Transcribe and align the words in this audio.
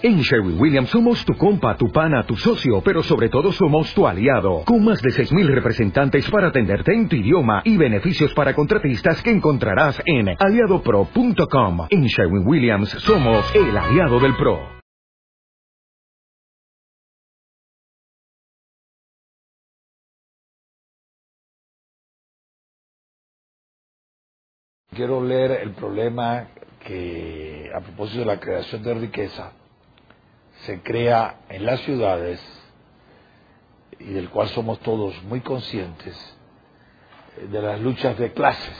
En 0.00 0.20
Sherwin 0.20 0.60
Williams 0.60 0.90
somos 0.90 1.24
tu 1.24 1.34
compa, 1.34 1.76
tu 1.76 1.90
pana, 1.90 2.24
tu 2.24 2.36
socio, 2.36 2.80
pero 2.84 3.02
sobre 3.02 3.28
todo 3.28 3.50
somos 3.50 3.92
tu 3.94 4.06
aliado, 4.06 4.62
con 4.64 4.84
más 4.84 5.02
de 5.02 5.10
6.000 5.10 5.52
representantes 5.52 6.30
para 6.30 6.48
atenderte 6.50 6.94
en 6.94 7.08
tu 7.08 7.16
idioma 7.16 7.62
y 7.64 7.76
beneficios 7.76 8.32
para 8.32 8.54
contratistas 8.54 9.20
que 9.24 9.30
encontrarás 9.30 10.00
en 10.06 10.28
aliadopro.com. 10.38 11.88
En 11.90 12.04
Sherwin 12.04 12.46
Williams 12.46 12.90
somos 12.90 13.52
el 13.56 13.76
aliado 13.76 14.20
del 14.20 14.36
PRO. 14.36 14.60
Quiero 24.94 25.24
leer 25.24 25.60
el 25.62 25.72
problema 25.72 26.50
que, 26.86 27.68
a 27.74 27.80
propósito 27.80 28.20
de 28.20 28.26
la 28.26 28.38
creación 28.38 28.82
de 28.84 28.94
riqueza, 28.94 29.52
se 30.68 30.82
crea 30.82 31.46
en 31.48 31.64
las 31.64 31.80
ciudades 31.80 32.38
y 33.98 34.12
del 34.12 34.28
cual 34.28 34.48
somos 34.50 34.78
todos 34.80 35.14
muy 35.22 35.40
conscientes, 35.40 36.14
eh, 37.38 37.46
de 37.46 37.62
las 37.62 37.80
luchas 37.80 38.18
de 38.18 38.34
clases, 38.34 38.76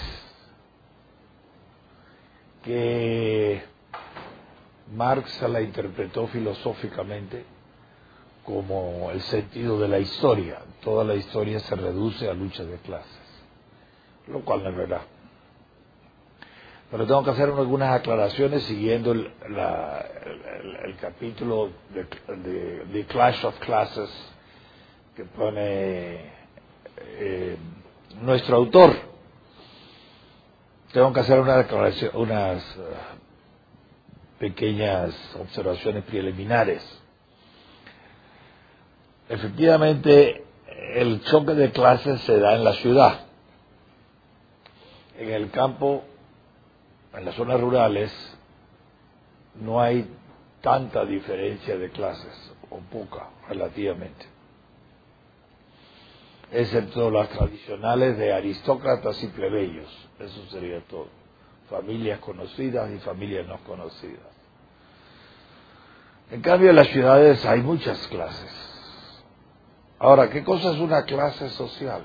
que 2.62 3.62
Marx 4.94 5.40
la 5.48 5.62
interpretó 5.62 6.26
filosóficamente 6.26 7.46
como 8.44 9.10
el 9.10 9.22
sentido 9.22 9.80
de 9.80 9.88
la 9.88 9.98
historia. 9.98 10.58
Toda 10.82 11.04
la 11.04 11.14
historia 11.14 11.58
se 11.60 11.74
reduce 11.74 12.28
a 12.28 12.34
luchas 12.34 12.66
de 12.66 12.76
clases, 12.76 13.44
lo 14.26 14.40
cual 14.40 14.62
no 14.62 14.68
es 14.68 14.76
verdad 14.76 15.17
pero 16.90 17.06
tengo 17.06 17.22
que 17.22 17.30
hacer 17.30 17.50
algunas 17.50 17.90
aclaraciones 17.90 18.62
siguiendo 18.62 19.12
el, 19.12 19.30
capítulo 21.00 21.70
de, 21.90 23.04
Clash 23.06 23.44
of 23.44 23.58
Classes 23.58 24.10
que 25.14 25.24
pone 25.24 26.20
eh, 26.96 27.56
nuestro 28.22 28.56
autor. 28.56 28.94
Tengo 30.92 31.12
que 31.12 31.20
hacer 31.20 31.38
una 31.40 31.66
unas 32.14 32.76
uh, 32.76 34.38
pequeñas 34.38 35.14
observaciones 35.38 36.04
preliminares. 36.04 36.82
Efectivamente, 39.28 40.42
el 40.94 41.22
choque 41.24 41.52
de 41.52 41.70
clases 41.70 42.22
se 42.22 42.38
da 42.38 42.54
en 42.54 42.64
la 42.64 42.72
ciudad. 42.74 43.26
En 45.18 45.30
el 45.30 45.50
campo 45.50 46.04
en 47.14 47.24
las 47.24 47.34
zonas 47.34 47.60
rurales 47.60 48.12
no 49.54 49.80
hay 49.80 50.08
tanta 50.60 51.04
diferencia 51.04 51.76
de 51.78 51.90
clases, 51.90 52.52
o 52.70 52.78
poca 52.78 53.28
relativamente, 53.48 54.26
excepto 56.52 57.10
las 57.10 57.28
tradicionales 57.30 58.18
de 58.18 58.32
aristócratas 58.32 59.22
y 59.22 59.28
plebeyos, 59.28 59.88
eso 60.18 60.46
sería 60.50 60.80
todo, 60.82 61.08
familias 61.70 62.18
conocidas 62.20 62.90
y 62.90 62.98
familias 62.98 63.46
no 63.46 63.58
conocidas. 63.64 64.26
En 66.30 66.42
cambio, 66.42 66.70
en 66.70 66.76
las 66.76 66.88
ciudades 66.88 67.44
hay 67.46 67.62
muchas 67.62 68.06
clases. 68.08 68.68
Ahora, 69.98 70.28
¿qué 70.28 70.44
cosa 70.44 70.72
es 70.72 70.78
una 70.78 71.04
clase 71.04 71.48
social? 71.50 72.02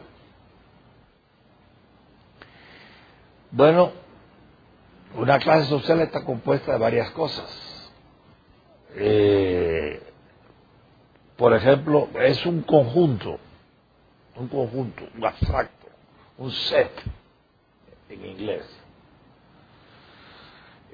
Bueno, 3.52 3.92
una 5.16 5.40
clase 5.40 5.68
social 5.68 6.02
está 6.02 6.24
compuesta 6.24 6.74
de 6.74 6.78
varias 6.78 7.12
cosas. 7.12 7.92
Eh, 8.96 10.02
por 11.38 11.54
ejemplo, 11.54 12.10
es 12.20 12.46
un 12.46 12.62
conjunto, 12.62 13.40
un 14.36 14.48
conjunto, 14.48 15.04
un 15.16 15.26
abstracto, 15.26 15.88
un 16.38 16.52
set 16.52 16.92
en 18.10 18.26
inglés, 18.26 18.64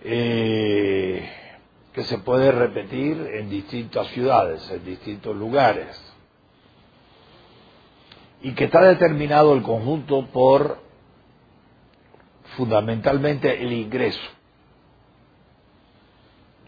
eh, 0.04 1.30
que 1.94 2.04
se 2.04 2.18
puede 2.20 2.52
repetir 2.52 3.18
en 3.34 3.50
distintas 3.50 4.08
ciudades, 4.08 4.70
en 4.72 4.86
distintos 4.86 5.36
lugares, 5.36 6.00
y 8.42 8.54
que 8.54 8.66
está 8.66 8.82
determinado 8.82 9.54
el 9.54 9.62
conjunto 9.62 10.26
por 10.28 10.89
fundamentalmente 12.56 13.62
el 13.62 13.74
ingreso. 13.74 14.40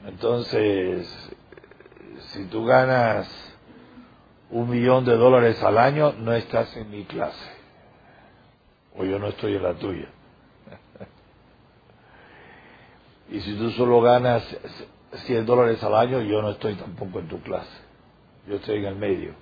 Entonces, 0.05 1.07
si 2.29 2.45
tú 2.45 2.65
ganas 2.65 3.29
un 4.49 4.69
millón 4.69 5.05
de 5.05 5.15
dólares 5.15 5.61
al 5.63 5.77
año, 5.77 6.13
no 6.13 6.33
estás 6.33 6.75
en 6.75 6.89
mi 6.89 7.05
clase. 7.05 7.61
O 8.97 9.05
yo 9.05 9.19
no 9.19 9.27
estoy 9.27 9.55
en 9.55 9.63
la 9.63 9.73
tuya. 9.75 10.09
y 13.29 13.39
si 13.39 13.53
tú 13.55 13.69
solo 13.71 14.01
ganas 14.01 14.43
100 15.13 15.45
dólares 15.45 15.81
al 15.83 15.95
año, 15.95 16.21
yo 16.21 16.41
no 16.41 16.49
estoy 16.49 16.75
tampoco 16.75 17.19
en 17.19 17.27
tu 17.27 17.41
clase. 17.41 17.79
Yo 18.47 18.55
estoy 18.55 18.79
en 18.79 18.85
el 18.85 18.95
medio. 18.95 19.33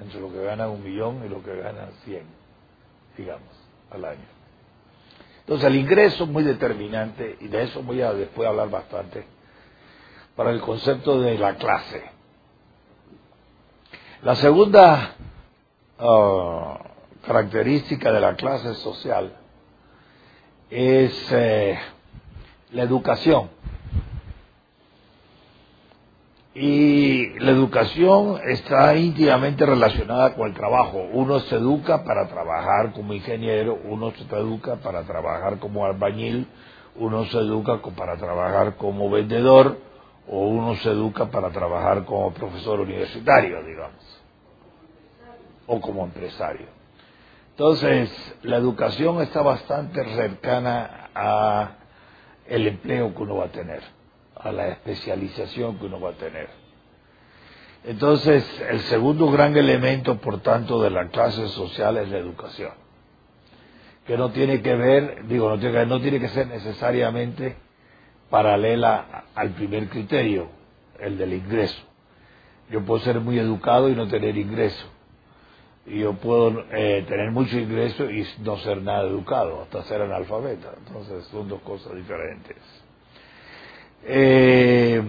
Entre 0.00 0.20
lo 0.20 0.32
que 0.32 0.42
gana 0.42 0.68
un 0.68 0.82
millón 0.82 1.24
y 1.24 1.28
lo 1.28 1.42
que 1.42 1.56
gana 1.56 1.88
100, 2.04 2.22
digamos, 3.16 3.48
al 3.90 4.04
año. 4.04 4.41
Entonces 5.42 5.66
el 5.66 5.76
ingreso 5.76 6.24
es 6.24 6.30
muy 6.30 6.44
determinante 6.44 7.36
y 7.40 7.48
de 7.48 7.64
eso 7.64 7.82
voy 7.82 8.00
a 8.00 8.12
después 8.12 8.48
hablar 8.48 8.70
bastante 8.70 9.26
para 10.36 10.50
el 10.50 10.60
concepto 10.60 11.20
de 11.20 11.36
la 11.36 11.56
clase. 11.56 12.02
La 14.22 14.36
segunda 14.36 15.16
ah, 15.98 16.78
característica 17.26 18.12
de 18.12 18.20
la 18.20 18.36
clase 18.36 18.74
social 18.74 19.36
es 20.70 21.32
eh, 21.32 21.78
la 22.70 22.84
educación. 22.84 23.50
Y 26.54 27.38
la 27.38 27.50
educación 27.50 28.38
está 28.46 28.94
íntimamente 28.94 29.64
relacionada 29.64 30.34
con 30.34 30.48
el 30.48 30.54
trabajo. 30.54 30.98
Uno 31.12 31.40
se 31.40 31.56
educa 31.56 32.04
para 32.04 32.28
trabajar 32.28 32.92
como 32.92 33.14
ingeniero, 33.14 33.78
uno 33.84 34.12
se 34.12 34.24
educa 34.36 34.76
para 34.76 35.02
trabajar 35.04 35.58
como 35.58 35.86
albañil, 35.86 36.46
uno 36.96 37.24
se 37.26 37.38
educa 37.38 37.80
para 37.96 38.18
trabajar 38.18 38.76
como 38.76 39.08
vendedor 39.08 39.78
o 40.28 40.40
uno 40.40 40.74
se 40.76 40.90
educa 40.90 41.30
para 41.30 41.50
trabajar 41.50 42.04
como 42.04 42.32
profesor 42.34 42.80
universitario, 42.80 43.62
digamos, 43.64 44.22
o 45.66 45.80
como 45.80 46.04
empresario. 46.04 46.66
Entonces, 47.52 48.10
la 48.42 48.58
educación 48.58 49.22
está 49.22 49.40
bastante 49.40 50.04
cercana 50.14 51.08
a 51.14 51.70
el 52.46 52.66
empleo 52.66 53.14
que 53.14 53.22
uno 53.22 53.36
va 53.36 53.46
a 53.46 53.52
tener 53.52 54.01
a 54.42 54.52
la 54.52 54.68
especialización 54.68 55.78
que 55.78 55.86
uno 55.86 56.00
va 56.00 56.10
a 56.10 56.14
tener. 56.14 56.48
Entonces, 57.84 58.44
el 58.70 58.80
segundo 58.82 59.30
gran 59.30 59.56
elemento, 59.56 60.18
por 60.18 60.40
tanto, 60.40 60.82
de 60.82 60.90
la 60.90 61.08
clase 61.08 61.48
social 61.48 61.96
es 61.96 62.08
la 62.08 62.18
educación, 62.18 62.72
que 64.06 64.16
no 64.16 64.30
tiene 64.30 64.62
que 64.62 64.74
ver, 64.74 65.26
digo, 65.26 65.48
no 65.48 65.58
tiene, 65.58 65.86
no 65.86 66.00
tiene 66.00 66.20
que 66.20 66.28
ser 66.28 66.46
necesariamente 66.46 67.56
paralela 68.30 69.24
al 69.34 69.50
primer 69.50 69.88
criterio, 69.88 70.48
el 71.00 71.18
del 71.18 71.32
ingreso. 71.32 71.82
Yo 72.70 72.84
puedo 72.84 73.00
ser 73.00 73.20
muy 73.20 73.38
educado 73.38 73.88
y 73.88 73.94
no 73.94 74.06
tener 74.08 74.36
ingreso. 74.36 74.86
Y 75.84 75.98
yo 75.98 76.14
puedo 76.14 76.64
eh, 76.70 77.04
tener 77.08 77.32
mucho 77.32 77.58
ingreso 77.58 78.08
y 78.08 78.24
no 78.38 78.56
ser 78.58 78.80
nada 78.80 79.02
educado, 79.02 79.62
hasta 79.62 79.82
ser 79.82 80.00
analfabeta. 80.00 80.72
Entonces, 80.86 81.24
son 81.26 81.48
dos 81.48 81.60
cosas 81.62 81.94
diferentes. 81.96 82.81
Eh, 84.04 85.02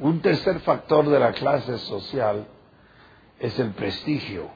un 0.00 0.20
tercer 0.20 0.60
factor 0.60 1.08
de 1.08 1.20
la 1.20 1.32
clase 1.32 1.78
social 1.78 2.46
es 3.38 3.58
el 3.58 3.70
prestigio. 3.70 4.48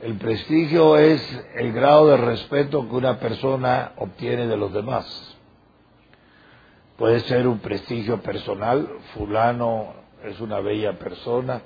El 0.00 0.16
prestigio 0.16 0.96
es 0.96 1.20
el 1.56 1.72
grado 1.72 2.08
de 2.08 2.16
respeto 2.16 2.88
que 2.88 2.94
una 2.94 3.18
persona 3.18 3.92
obtiene 3.96 4.46
de 4.46 4.56
los 4.56 4.72
demás. 4.72 5.36
Puede 6.96 7.20
ser 7.20 7.46
un 7.46 7.58
prestigio 7.58 8.22
personal, 8.22 8.88
fulano 9.14 9.94
es 10.24 10.40
una 10.40 10.60
bella 10.60 10.98
persona 10.98 11.62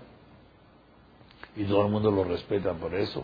y 1.57 1.65
todo 1.65 1.87
el 1.87 1.93
mundo 1.93 2.11
lo 2.11 2.25
respeta 2.25 2.73
por 2.75 2.95
eso. 2.95 3.23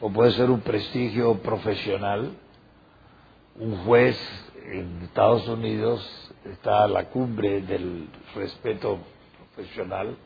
O 0.00 0.10
puede 0.10 0.32
ser 0.32 0.50
un 0.50 0.60
prestigio 0.60 1.34
profesional, 1.38 2.30
un 3.58 3.84
juez 3.84 4.16
en 4.72 5.02
Estados 5.02 5.48
Unidos 5.48 6.32
está 6.44 6.86
la 6.86 7.06
cumbre 7.06 7.62
del 7.62 8.08
respeto 8.34 8.98
profesional 9.54 10.16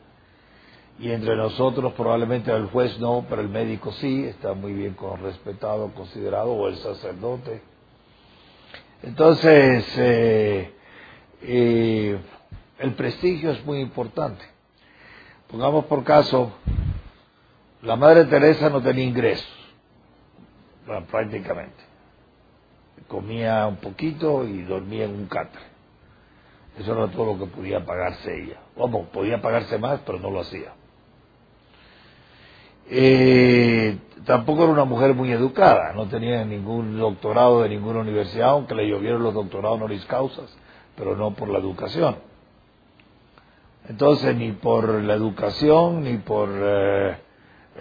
y 0.99 1.11
entre 1.11 1.37
nosotros 1.37 1.93
probablemente 1.95 2.51
el 2.53 2.67
juez 2.67 2.99
no, 2.99 3.25
pero 3.29 3.43
el 3.43 3.49
médico 3.49 3.93
sí, 3.93 4.25
está 4.25 4.55
muy 4.55 4.73
bien 4.73 4.97
respetado, 5.23 5.93
considerado, 5.95 6.53
o 6.53 6.69
el 6.69 6.77
sacerdote. 6.77 7.63
Entonces, 9.03 9.85
eh, 9.97 10.73
eh, 11.43 12.19
el 12.79 12.95
prestigio 12.95 13.51
es 13.53 13.65
muy 13.65 13.81
importante. 13.81 14.45
Pongamos 15.49 15.87
por 15.87 16.05
caso, 16.05 16.53
la 17.83 17.97
Madre 17.97 18.25
Teresa 18.27 18.71
no 18.71 18.81
tenía 18.81 19.05
ingresos, 19.05 19.49
prácticamente. 21.11 21.92
Comía 23.09 23.67
un 23.67 23.77
poquito 23.77 24.45
y 24.47 24.63
dormía 24.63 25.05
en 25.05 25.15
un 25.15 25.27
catre. 25.27 25.63
Eso 26.79 26.93
era 26.93 27.09
todo 27.09 27.35
lo 27.35 27.39
que 27.39 27.47
podía 27.47 27.85
pagarse 27.85 28.43
ella. 28.43 28.61
Vamos, 28.77 29.09
podía 29.09 29.41
pagarse 29.43 29.79
más, 29.79 30.01
pero 30.07 30.19
no 30.19 30.31
lo 30.31 30.41
hacía. 30.41 30.73
Eh, 32.89 33.99
tampoco 34.25 34.65
era 34.65 34.73
una 34.73 34.85
mujer 34.85 35.15
muy 35.15 35.31
educada, 35.33 35.93
no 35.93 36.09
tenía 36.09 36.45
ningún 36.45 36.99
doctorado 36.99 37.63
de 37.63 37.69
ninguna 37.69 38.01
universidad, 38.01 38.51
aunque 38.51 38.75
le 38.75 38.89
llovieron 38.89 39.23
los 39.23 39.35
doctorados 39.35 39.77
honoris 39.77 40.05
causas, 40.07 40.55
pero 40.97 41.17
no 41.17 41.33
por 41.35 41.49
la 41.49 41.59
educación. 41.59 42.17
Entonces, 43.89 44.37
ni 44.37 44.53
por 44.53 44.89
la 45.03 45.15
educación, 45.15 46.05
ni 46.05 46.19
por 46.19 46.51
eh, 46.53 47.17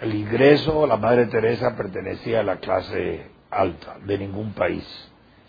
el 0.00 0.14
ingreso, 0.14 0.86
la 0.86 0.96
Madre 0.96 1.26
Teresa 1.26 1.76
pertenecía 1.76 2.40
a 2.40 2.44
la 2.44 2.56
clase 2.56 3.30
alta 3.50 3.98
de 4.04 4.18
ningún 4.18 4.52
país, 4.52 4.84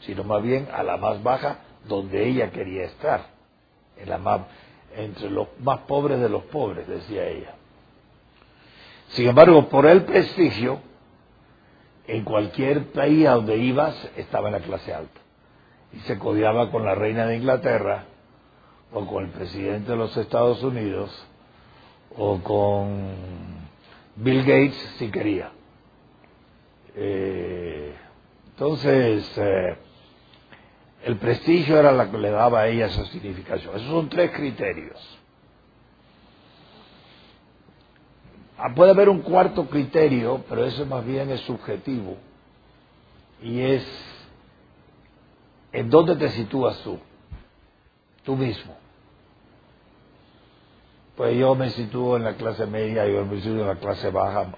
sino 0.05 0.23
más 0.23 0.41
bien 0.41 0.67
a 0.73 0.83
la 0.83 0.97
más 0.97 1.21
baja 1.23 1.59
donde 1.87 2.27
ella 2.27 2.51
quería 2.51 2.85
estar, 2.85 3.27
en 3.97 4.09
la 4.09 4.17
más, 4.17 4.41
entre 4.95 5.29
los 5.29 5.47
más 5.59 5.79
pobres 5.79 6.19
de 6.19 6.29
los 6.29 6.43
pobres, 6.43 6.87
decía 6.87 7.27
ella. 7.27 7.55
Sin 9.09 9.27
embargo, 9.27 9.69
por 9.69 9.85
el 9.85 10.03
prestigio, 10.03 10.79
en 12.07 12.23
cualquier 12.23 12.91
país 12.91 13.27
a 13.27 13.33
donde 13.33 13.57
ibas 13.57 13.95
estaba 14.17 14.49
en 14.49 14.53
la 14.53 14.59
clase 14.59 14.93
alta. 14.93 15.21
Y 15.93 15.99
se 15.99 16.17
codiaba 16.17 16.71
con 16.71 16.83
la 16.83 16.95
reina 16.95 17.25
de 17.25 17.37
Inglaterra, 17.37 18.05
o 18.91 19.05
con 19.05 19.25
el 19.25 19.29
presidente 19.31 19.91
de 19.91 19.97
los 19.97 20.15
Estados 20.17 20.63
Unidos, 20.63 21.27
o 22.17 22.39
con 22.39 23.13
Bill 24.15 24.41
Gates 24.41 24.95
si 24.97 25.09
quería. 25.09 25.51
Eh, 26.95 27.93
entonces, 28.49 29.31
eh, 29.37 29.77
el 31.03 31.17
prestigio 31.17 31.77
era 31.77 31.91
lo 31.91 32.09
que 32.09 32.17
le 32.17 32.31
daba 32.31 32.61
a 32.61 32.67
ella 32.67 32.85
esa 32.85 33.05
significación. 33.05 33.75
Esos 33.75 33.89
son 33.89 34.09
tres 34.09 34.31
criterios. 34.31 34.99
Ah, 38.57 38.73
puede 38.73 38.91
haber 38.91 39.09
un 39.09 39.21
cuarto 39.21 39.67
criterio, 39.67 40.43
pero 40.47 40.63
eso 40.63 40.85
más 40.85 41.05
bien 41.05 41.29
es 41.29 41.41
subjetivo. 41.41 42.17
Y 43.41 43.59
es 43.59 43.85
en 45.73 45.89
dónde 45.89 46.15
te 46.15 46.29
sitúas 46.29 46.79
tú, 46.83 46.97
tú 48.23 48.37
mismo. 48.37 48.77
Pues 51.17 51.37
yo 51.37 51.53
me 51.55 51.69
sitúo 51.71 52.15
en 52.15 52.23
la 52.23 52.35
clase 52.35 52.65
media, 52.65 53.05
yo 53.07 53.25
me 53.25 53.41
sitúo 53.41 53.61
en 53.61 53.67
la 53.67 53.75
clase 53.75 54.09
baja, 54.09 54.53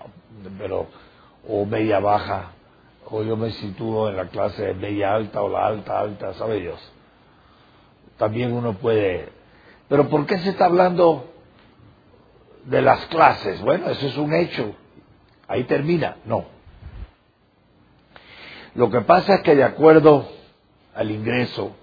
pero 0.59 0.87
o 1.47 1.65
media 1.65 1.99
baja, 1.99 2.51
o 3.05 3.23
yo 3.23 3.37
me 3.37 3.51
sitúo 3.51 4.09
en 4.09 4.17
la 4.17 4.27
clase 4.27 4.73
media 4.73 5.13
alta 5.13 5.41
o 5.41 5.49
la 5.49 5.65
alta 5.67 5.99
alta, 5.99 6.33
¿sabe 6.33 6.59
Dios? 6.59 6.79
También 8.17 8.53
uno 8.53 8.73
puede. 8.73 9.29
Pero 9.87 10.09
¿por 10.09 10.25
qué 10.25 10.37
se 10.39 10.49
está 10.49 10.65
hablando 10.65 11.35
de 12.65 12.81
las 12.81 13.05
clases. 13.07 13.61
Bueno, 13.61 13.89
eso 13.89 14.07
es 14.07 14.17
un 14.17 14.33
hecho. 14.33 14.75
Ahí 15.47 15.63
termina. 15.65 16.17
No. 16.25 16.45
Lo 18.73 18.89
que 18.89 19.01
pasa 19.01 19.35
es 19.35 19.41
que 19.41 19.55
de 19.55 19.63
acuerdo 19.63 20.27
al 20.93 21.11
ingreso, 21.11 21.75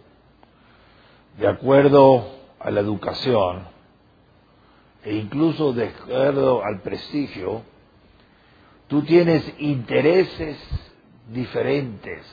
de 1.38 1.48
acuerdo 1.48 2.26
a 2.60 2.70
la 2.70 2.80
educación, 2.80 3.66
e 5.04 5.14
incluso 5.14 5.72
de 5.72 5.88
acuerdo 5.88 6.62
al 6.64 6.82
prestigio, 6.82 7.62
tú 8.88 9.02
tienes 9.02 9.42
intereses 9.58 10.58
diferentes 11.28 12.24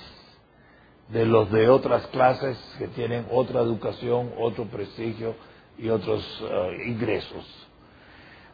de 1.09 1.25
los 1.25 1.51
de 1.51 1.69
otras 1.69 2.05
clases 2.07 2.57
que 2.77 2.87
tienen 2.87 3.25
otra 3.31 3.61
educación, 3.61 4.31
otro 4.37 4.65
prestigio 4.65 5.35
y 5.77 5.89
otros 5.89 6.23
eh, 6.43 6.83
ingresos. 6.87 7.45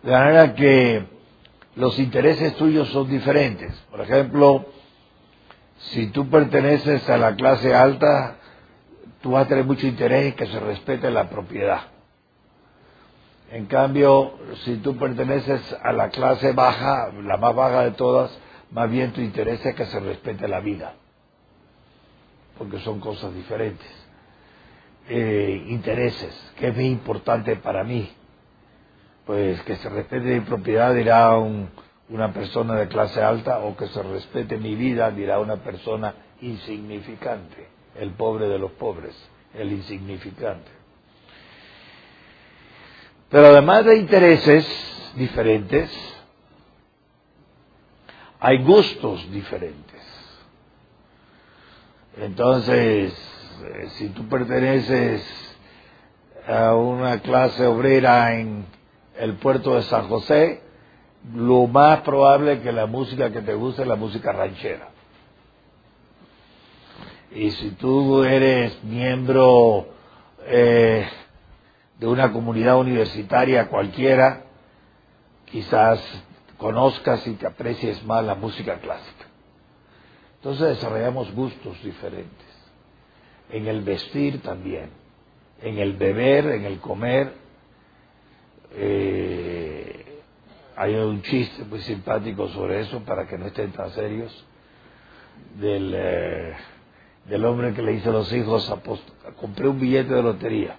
De 0.04 0.12
manera 0.12 0.54
que 0.54 1.06
los 1.76 1.98
intereses 2.00 2.56
tuyos 2.56 2.88
son 2.90 3.10
diferentes. 3.10 3.74
Por 3.92 4.02
ejemplo, 4.02 4.66
si 5.78 6.08
tú 6.08 6.30
perteneces 6.30 7.10
a 7.10 7.18
la 7.18 7.36
clase 7.36 7.74
alta, 7.74 8.38
tú 9.22 9.32
vas 9.32 9.46
a 9.46 9.50
tener 9.50 9.66
mucho 9.66 9.88
interés 9.88 10.28
en 10.28 10.34
que 10.34 10.48
se 10.48 10.60
respete 10.60 11.12
la 11.12 11.30
propiedad. 11.30 11.82
En 13.52 13.66
cambio, 13.66 14.34
si 14.64 14.78
tú 14.78 14.98
perteneces 14.98 15.62
a 15.84 15.92
la 15.92 16.10
clase 16.10 16.54
baja, 16.54 17.12
la 17.24 17.38
más 17.38 17.56
baja 17.56 17.84
de 17.84 17.92
todas, 17.92 18.32
más 18.76 18.92
bien 18.92 19.12
tu 19.14 19.22
interés 19.22 19.66
es 19.66 19.74
que 19.74 19.86
se 19.86 20.00
respete 20.00 20.48
la 20.48 20.60
vida, 20.60 20.94
porque 22.58 22.80
son 22.82 23.00
cosas 23.00 23.34
diferentes. 23.34 23.88
Eh, 25.08 25.66
intereses, 25.68 26.34
que 26.58 26.68
es 26.68 26.76
muy 26.76 26.88
importante 26.88 27.56
para 27.56 27.84
mí 27.84 28.12
pues 29.26 29.62
que 29.64 29.76
se 29.78 29.90
respete 29.90 30.26
mi 30.26 30.42
propiedad 30.42 30.94
dirá 30.94 31.38
una 31.38 32.32
persona 32.34 32.76
de 32.76 32.88
clase 32.88 33.22
alta 33.22 33.60
o 33.60 33.76
que 33.76 33.88
se 33.88 34.02
respete 34.04 34.58
mi 34.58 34.76
vida 34.76 35.10
dirá 35.12 35.40
una 35.40 35.58
persona 35.58 36.14
insignificante, 36.42 37.68
el 38.00 38.12
pobre 38.12 38.48
de 38.48 38.60
los 38.60 38.72
pobres, 38.74 39.16
el 39.54 39.72
insignificante. 39.72 40.70
Pero 43.30 43.48
además 43.48 43.86
de 43.86 43.98
intereses 43.98 45.14
diferentes, 45.16 45.90
hay 48.46 48.60
gustos 48.60 49.28
diferentes. 49.32 50.04
Entonces, 52.16 53.12
eh, 53.64 53.88
si 53.96 54.10
tú 54.10 54.28
perteneces 54.28 55.26
a 56.48 56.76
una 56.76 57.22
clase 57.22 57.66
obrera 57.66 58.36
en 58.36 58.68
el 59.18 59.34
puerto 59.38 59.74
de 59.74 59.82
San 59.82 60.08
José, 60.10 60.62
lo 61.34 61.66
más 61.66 62.02
probable 62.02 62.54
es 62.54 62.60
que 62.60 62.72
la 62.72 62.86
música 62.86 63.32
que 63.32 63.42
te 63.42 63.56
guste 63.56 63.82
es 63.82 63.88
la 63.88 63.96
música 63.96 64.32
ranchera. 64.32 64.90
Y 67.34 67.50
si 67.50 67.72
tú 67.72 68.24
eres 68.24 68.84
miembro 68.84 69.88
eh, 70.46 71.04
de 71.98 72.06
una 72.06 72.32
comunidad 72.32 72.78
universitaria 72.78 73.70
cualquiera, 73.70 74.44
quizás 75.46 76.00
conozcas 76.58 77.26
y 77.28 77.34
te 77.34 77.48
aprecies 77.48 78.04
más 78.06 78.24
la 78.24 78.36
música 78.36 78.80
clásica. 78.80 79.26
Entonces 80.38 80.78
desarrollamos 80.78 81.34
gustos 81.34 81.82
diferentes. 81.84 82.46
En 83.50 83.68
el 83.68 83.82
vestir 83.82 84.42
también, 84.42 84.90
en 85.62 85.78
el 85.78 85.94
beber, 85.94 86.46
en 86.48 86.66
el 86.66 86.80
comer, 86.80 87.34
eh, 88.74 90.22
hay 90.76 90.96
un 90.96 91.22
chiste 91.22 91.64
muy 91.64 91.80
simpático 91.82 92.48
sobre 92.50 92.82
eso 92.82 93.00
para 93.02 93.28
que 93.28 93.38
no 93.38 93.48
estén 93.48 93.72
tan 93.72 93.92
serios 93.92 94.46
del, 95.60 95.94
eh, 95.96 96.54
del 97.26 97.46
hombre 97.46 97.74
que 97.74 97.82
le 97.82 97.94
dice 97.94 98.10
a 98.10 98.14
los 98.14 98.32
hijos, 98.34 98.72
compré 99.40 99.68
un 99.68 99.80
billete 99.80 100.14
de 100.14 100.24
lotería. 100.24 100.78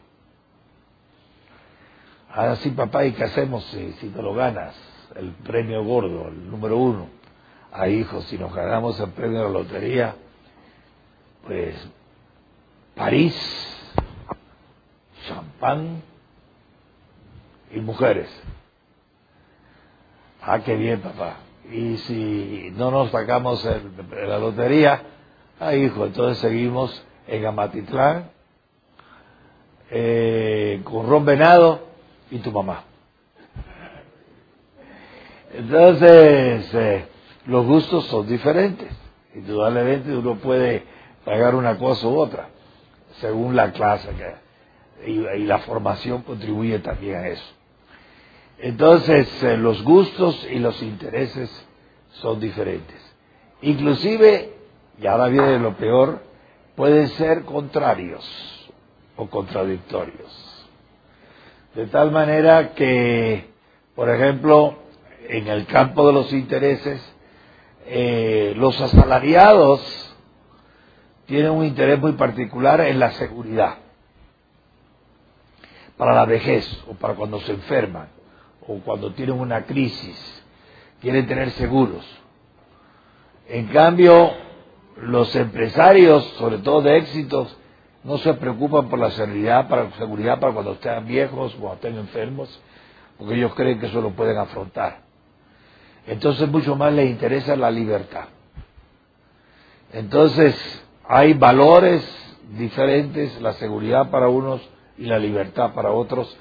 Ahora 2.31 2.57
sí, 2.57 2.71
papá, 2.71 3.05
¿y 3.07 3.13
qué 3.13 3.25
hacemos 3.25 3.65
si, 3.67 3.93
si 3.95 4.09
te 4.11 4.23
lo 4.23 4.35
ganas? 4.35 4.75
El 5.19 5.31
premio 5.33 5.83
gordo, 5.85 6.29
el 6.29 6.51
número 6.51 6.77
uno. 6.77 7.09
A 7.73 7.89
hijos, 7.89 8.25
si 8.27 8.39
nos 8.39 8.55
ganamos 8.55 8.99
el 9.01 9.11
premio 9.11 9.39
de 9.39 9.45
la 9.45 9.51
lotería, 9.51 10.17
pues 11.47 11.75
París, 12.95 13.35
champán, 15.27 16.03
y 17.73 17.81
mujeres. 17.81 18.29
Ah, 20.43 20.61
qué 20.61 20.77
bien, 20.77 21.01
papá. 21.01 21.37
Y 21.71 21.97
si 21.99 22.73
no 22.77 22.91
nos 22.91 23.11
sacamos 23.11 23.65
el, 23.65 23.91
la 24.29 24.39
lotería, 24.39 25.03
ah, 25.59 25.75
hijo, 25.75 26.07
entonces 26.07 26.39
seguimos 26.39 27.03
en 27.27 27.45
Amatitlán, 27.45 28.31
eh, 29.91 30.81
con 30.85 31.09
Ron 31.09 31.25
Venado 31.25 31.81
y 32.31 32.39
tu 32.39 32.53
mamá. 32.53 32.85
Entonces, 35.57 36.75
eh, 36.75 37.07
los 37.47 37.65
gustos 37.65 38.05
son 38.07 38.27
diferentes. 38.27 38.89
Indudablemente 39.35 40.15
uno 40.15 40.37
puede 40.37 40.85
pagar 41.25 41.55
una 41.55 41.79
cosa 41.79 42.07
u 42.09 42.19
otra, 42.19 42.49
según 43.21 43.57
la 43.57 43.73
clase 43.73 44.11
y 45.07 45.45
la 45.45 45.59
formación 45.61 46.23
contribuye 46.23 46.79
también 46.81 47.17
a 47.17 47.29
eso. 47.29 47.57
Entonces, 48.59 49.43
eh, 49.43 49.57
los 49.57 49.83
gustos 49.83 50.47
y 50.51 50.59
los 50.59 50.83
intereses 50.83 51.51
son 52.13 52.39
diferentes. 52.39 52.97
Inclusive, 53.63 54.53
y 55.01 55.07
ahora 55.07 55.29
viene 55.29 55.59
lo 55.59 55.75
peor, 55.77 56.21
pueden 56.75 57.09
ser 57.09 57.45
contrarios 57.45 58.25
o 59.17 59.27
contradictorios. 59.29 60.69
De 61.75 61.87
tal 61.87 62.11
manera 62.11 62.75
que, 62.75 63.51
por 63.95 64.11
ejemplo, 64.11 64.86
en 65.29 65.49
el 65.49 65.67
campo 65.67 66.07
de 66.07 66.13
los 66.13 66.33
intereses, 66.33 67.01
eh, 67.87 68.55
los 68.57 68.81
asalariados 68.81 69.81
tienen 71.27 71.51
un 71.51 71.65
interés 71.65 71.99
muy 72.01 72.13
particular 72.13 72.81
en 72.81 72.99
la 72.99 73.11
seguridad 73.13 73.77
para 75.97 76.15
la 76.15 76.25
vejez 76.25 76.67
o 76.89 76.95
para 76.95 77.15
cuando 77.15 77.41
se 77.41 77.53
enferman 77.53 78.09
o 78.67 78.79
cuando 78.81 79.13
tienen 79.13 79.39
una 79.39 79.65
crisis, 79.65 80.45
quieren 81.01 81.27
tener 81.27 81.51
seguros. 81.53 82.05
En 83.49 83.69
cambio, 83.69 84.33
los 85.01 85.35
empresarios, 85.37 86.25
sobre 86.39 86.59
todo 86.59 86.83
de 86.83 86.97
éxitos, 86.97 87.57
no 88.03 88.19
se 88.19 88.35
preocupan 88.35 88.89
por 88.89 88.99
la 88.99 89.11
seguridad 89.13 89.69
para, 89.69 89.91
seguridad 89.93 90.41
para 90.41 90.53
cuando 90.53 90.73
estén 90.73 91.07
viejos 91.07 91.57
o 91.61 91.73
estén 91.73 91.97
enfermos, 91.97 92.61
porque 93.19 93.35
ellos 93.35 93.55
creen 93.55 93.79
que 93.79 93.87
eso 93.87 94.01
lo 94.01 94.11
pueden 94.11 94.39
afrontar. 94.39 95.06
Entonces 96.07 96.49
mucho 96.49 96.77
más 96.77 96.93
les 96.93 97.11
interesa 97.11 97.57
la 97.57 97.71
libertad. 97.71 98.27
Entonces 99.93 100.55
hay 101.09 101.35
valores 101.35 102.03
diferentes, 102.57 103.41
la 103.41 103.53
seguridad 103.55 104.11
para 104.11 104.29
unos 104.29 104.61
y 104.99 105.05
la 105.05 105.19
libertad 105.19 105.73
para 105.75 105.91
otros, 105.91 106.37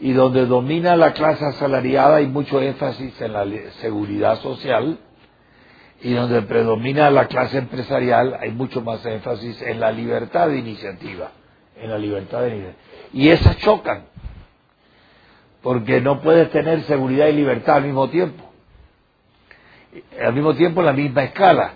y 0.00 0.12
donde 0.12 0.46
domina 0.46 0.96
la 0.96 1.12
clase 1.12 1.44
asalariada 1.44 2.16
hay 2.16 2.26
mucho 2.26 2.60
énfasis 2.60 3.20
en 3.20 3.32
la 3.32 3.44
seguridad 3.80 4.38
social, 4.40 4.98
y 6.02 6.14
donde 6.14 6.40
predomina 6.42 7.10
la 7.10 7.26
clase 7.26 7.58
empresarial 7.58 8.36
hay 8.40 8.52
mucho 8.52 8.80
más 8.80 9.04
énfasis 9.04 9.60
en 9.62 9.80
la 9.80 9.92
libertad 9.92 10.48
de 10.48 10.58
iniciativa, 10.58 11.32
en 11.76 11.90
la 11.90 11.98
libertad 11.98 12.42
de 12.42 12.48
iniciativa. 12.48 12.82
Y 13.12 13.28
esas 13.28 13.58
chocan, 13.58 14.04
porque 15.62 16.00
no 16.00 16.22
puedes 16.22 16.50
tener 16.50 16.82
seguridad 16.84 17.26
y 17.26 17.32
libertad 17.32 17.76
al 17.76 17.84
mismo 17.84 18.08
tiempo, 18.08 18.49
al 20.24 20.32
mismo 20.32 20.54
tiempo 20.54 20.80
en 20.80 20.86
la 20.86 20.92
misma 20.92 21.24
escala, 21.24 21.72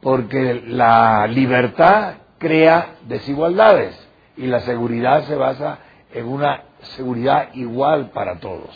porque 0.00 0.62
la 0.66 1.26
libertad 1.26 2.14
crea 2.38 2.94
desigualdades 3.06 3.96
y 4.36 4.46
la 4.46 4.60
seguridad 4.60 5.24
se 5.24 5.34
basa 5.34 5.78
en 6.12 6.26
una 6.26 6.62
seguridad 6.80 7.50
igual 7.54 8.10
para 8.10 8.40
todos. 8.40 8.70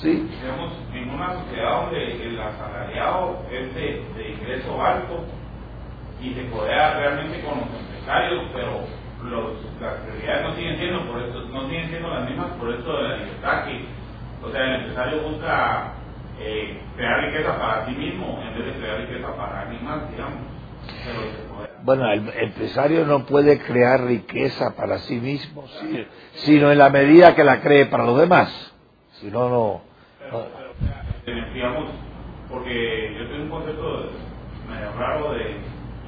¿Sí? 0.00 0.28
Digamos, 0.40 0.72
en 0.92 1.10
una 1.10 1.34
sociedad 1.34 1.82
donde 1.82 2.26
el 2.26 2.40
asalariado 2.40 3.42
es 3.50 3.74
de, 3.74 4.30
ingreso 4.30 4.82
alto 4.82 5.24
y 6.22 6.34
se 6.34 6.48
codea 6.48 6.98
realmente 6.98 7.40
con 7.42 7.58
los 7.58 7.68
empresarios, 7.68 8.44
pero 8.54 8.80
los, 9.28 9.80
las 9.80 9.94
prioridades 10.00 10.42
no 10.42 10.54
siguen 10.54 10.78
siendo 10.78 11.06
por 11.06 11.22
eso, 11.22 11.40
no 11.52 11.68
siguen 11.68 11.88
siendo 11.88 12.08
las 12.08 12.28
mismas 12.28 12.46
por 12.52 12.72
esto 12.72 12.96
de 12.96 13.08
la 13.08 13.16
libertad 13.18 13.64
que, 13.66 13.84
o 14.42 14.50
sea, 14.50 14.64
el 14.64 14.74
empresario 14.80 15.22
busca 15.28 15.92
eh, 16.40 16.80
crear 16.96 17.24
riqueza 17.24 17.58
para 17.58 17.86
sí 17.86 17.92
mismo 17.92 18.42
en 18.42 18.54
vez 18.54 18.66
de 18.66 18.80
crear 18.80 19.00
riqueza 19.00 19.36
para 19.36 19.60
alguien 19.62 19.84
más, 19.84 20.10
digamos. 20.10 20.38
Bueno, 21.82 22.10
el 22.10 22.28
empresario 22.28 23.06
no 23.06 23.26
puede 23.26 23.58
crear 23.60 24.04
riqueza 24.04 24.74
para 24.76 24.98
sí 25.00 25.16
mismo, 25.16 25.64
sino 26.34 26.72
en 26.72 26.78
la 26.78 26.90
medida 26.90 27.34
que 27.34 27.44
la 27.44 27.60
cree 27.60 27.86
para 27.86 28.04
los 28.04 28.18
demás. 28.18 28.74
Si 29.12 29.30
no, 29.30 29.48
no. 29.48 29.82
Pero, 31.24 31.52
digamos, 31.54 31.86
porque 32.50 33.14
yo 33.18 33.28
tengo 33.28 33.44
un 33.44 33.50
concepto 33.50 34.10
medio 34.68 34.92
raro 34.98 35.32
de, 35.32 35.44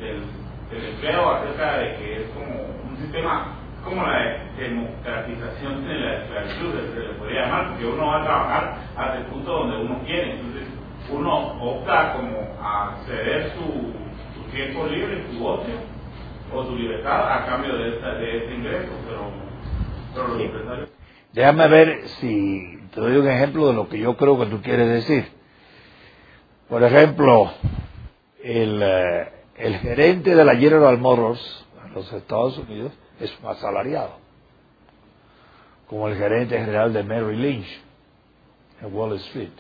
del, 0.01 0.23
del 0.71 0.95
empleo 0.95 1.31
acerca 1.31 1.79
de 1.79 1.97
que 1.97 2.23
es 2.23 2.31
como 2.31 2.91
un 2.91 2.97
sistema, 2.99 3.59
como 3.85 4.07
la 4.07 4.45
democratización 4.57 5.87
de 5.87 5.95
la 5.95 6.15
esclavitud, 6.23 6.95
se 6.95 7.01
le 7.01 7.15
podría 7.15 7.47
llamar, 7.47 7.69
porque 7.71 7.87
uno 7.87 8.07
va 8.07 8.21
a 8.21 8.25
trabajar 8.25 8.79
hasta 8.97 9.19
el 9.19 9.25
punto 9.27 9.53
donde 9.53 9.77
uno 9.77 10.01
quiere. 10.05 10.33
Entonces, 10.33 10.69
uno 11.11 11.63
opta 11.63 12.15
como 12.15 12.39
a 12.61 12.97
ceder 13.07 13.53
su 13.53 14.51
tiempo 14.51 14.87
libre, 14.87 15.25
tu 15.33 15.47
ocio 15.47 15.75
o 16.55 16.65
tu 16.65 16.77
libertad 16.77 17.33
a 17.33 17.47
cambio 17.47 17.77
de, 17.77 17.95
esta, 17.95 18.15
de 18.15 18.37
este 18.39 18.55
ingreso, 18.55 18.93
pero, 19.09 19.31
pero 20.15 20.29
los 20.29 20.41
empresarios... 20.41 20.89
Déjame 21.33 21.69
ver 21.69 22.09
si 22.21 22.79
te 22.95 23.01
doy 23.01 23.17
un 23.17 23.29
ejemplo 23.29 23.69
de 23.69 23.73
lo 23.73 23.89
que 23.89 23.99
yo 23.99 24.17
creo 24.17 24.39
que 24.39 24.47
tú 24.47 24.61
quieres 24.61 24.89
decir. 24.89 25.33
Por 26.69 26.83
ejemplo, 26.83 27.51
el, 28.43 28.83
eh, 28.83 29.29
el 29.57 29.77
gerente 29.79 30.35
de 30.35 30.45
la 30.45 30.57
General 30.57 30.99
Motors 30.99 31.67
en 31.87 31.95
los 31.95 32.13
Estados 32.13 32.59
Unidos 32.59 32.93
es 33.21 33.33
un 33.41 33.49
asalariado, 33.49 34.17
como 35.89 36.09
el 36.09 36.17
gerente 36.17 36.59
general 36.59 36.93
de 36.93 37.03
Mary 37.03 37.37
Lynch 37.37 37.83
en 38.81 38.95
Wall 38.95 39.17
Street. 39.17 39.53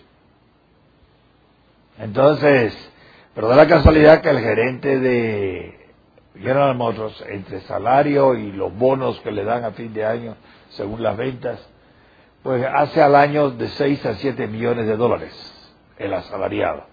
Entonces, 1.98 2.92
pero 3.34 3.48
da 3.48 3.56
la 3.56 3.66
casualidad 3.66 4.20
que 4.20 4.30
el 4.30 4.40
gerente 4.40 4.98
de 4.98 5.82
General 6.34 6.74
Motors, 6.74 7.22
entre 7.28 7.60
salario 7.62 8.34
y 8.34 8.52
los 8.52 8.74
bonos 8.74 9.20
que 9.20 9.30
le 9.30 9.44
dan 9.44 9.64
a 9.64 9.72
fin 9.72 9.92
de 9.92 10.04
año, 10.04 10.36
según 10.70 11.02
las 11.02 11.16
ventas, 11.16 11.60
pues 12.42 12.64
hace 12.66 13.02
al 13.02 13.14
año 13.14 13.50
de 13.50 13.68
6 13.68 14.06
a 14.06 14.14
7 14.14 14.46
millones 14.48 14.86
de 14.86 14.96
dólares 14.96 15.32
el 15.98 16.12
asalariado. 16.14 16.84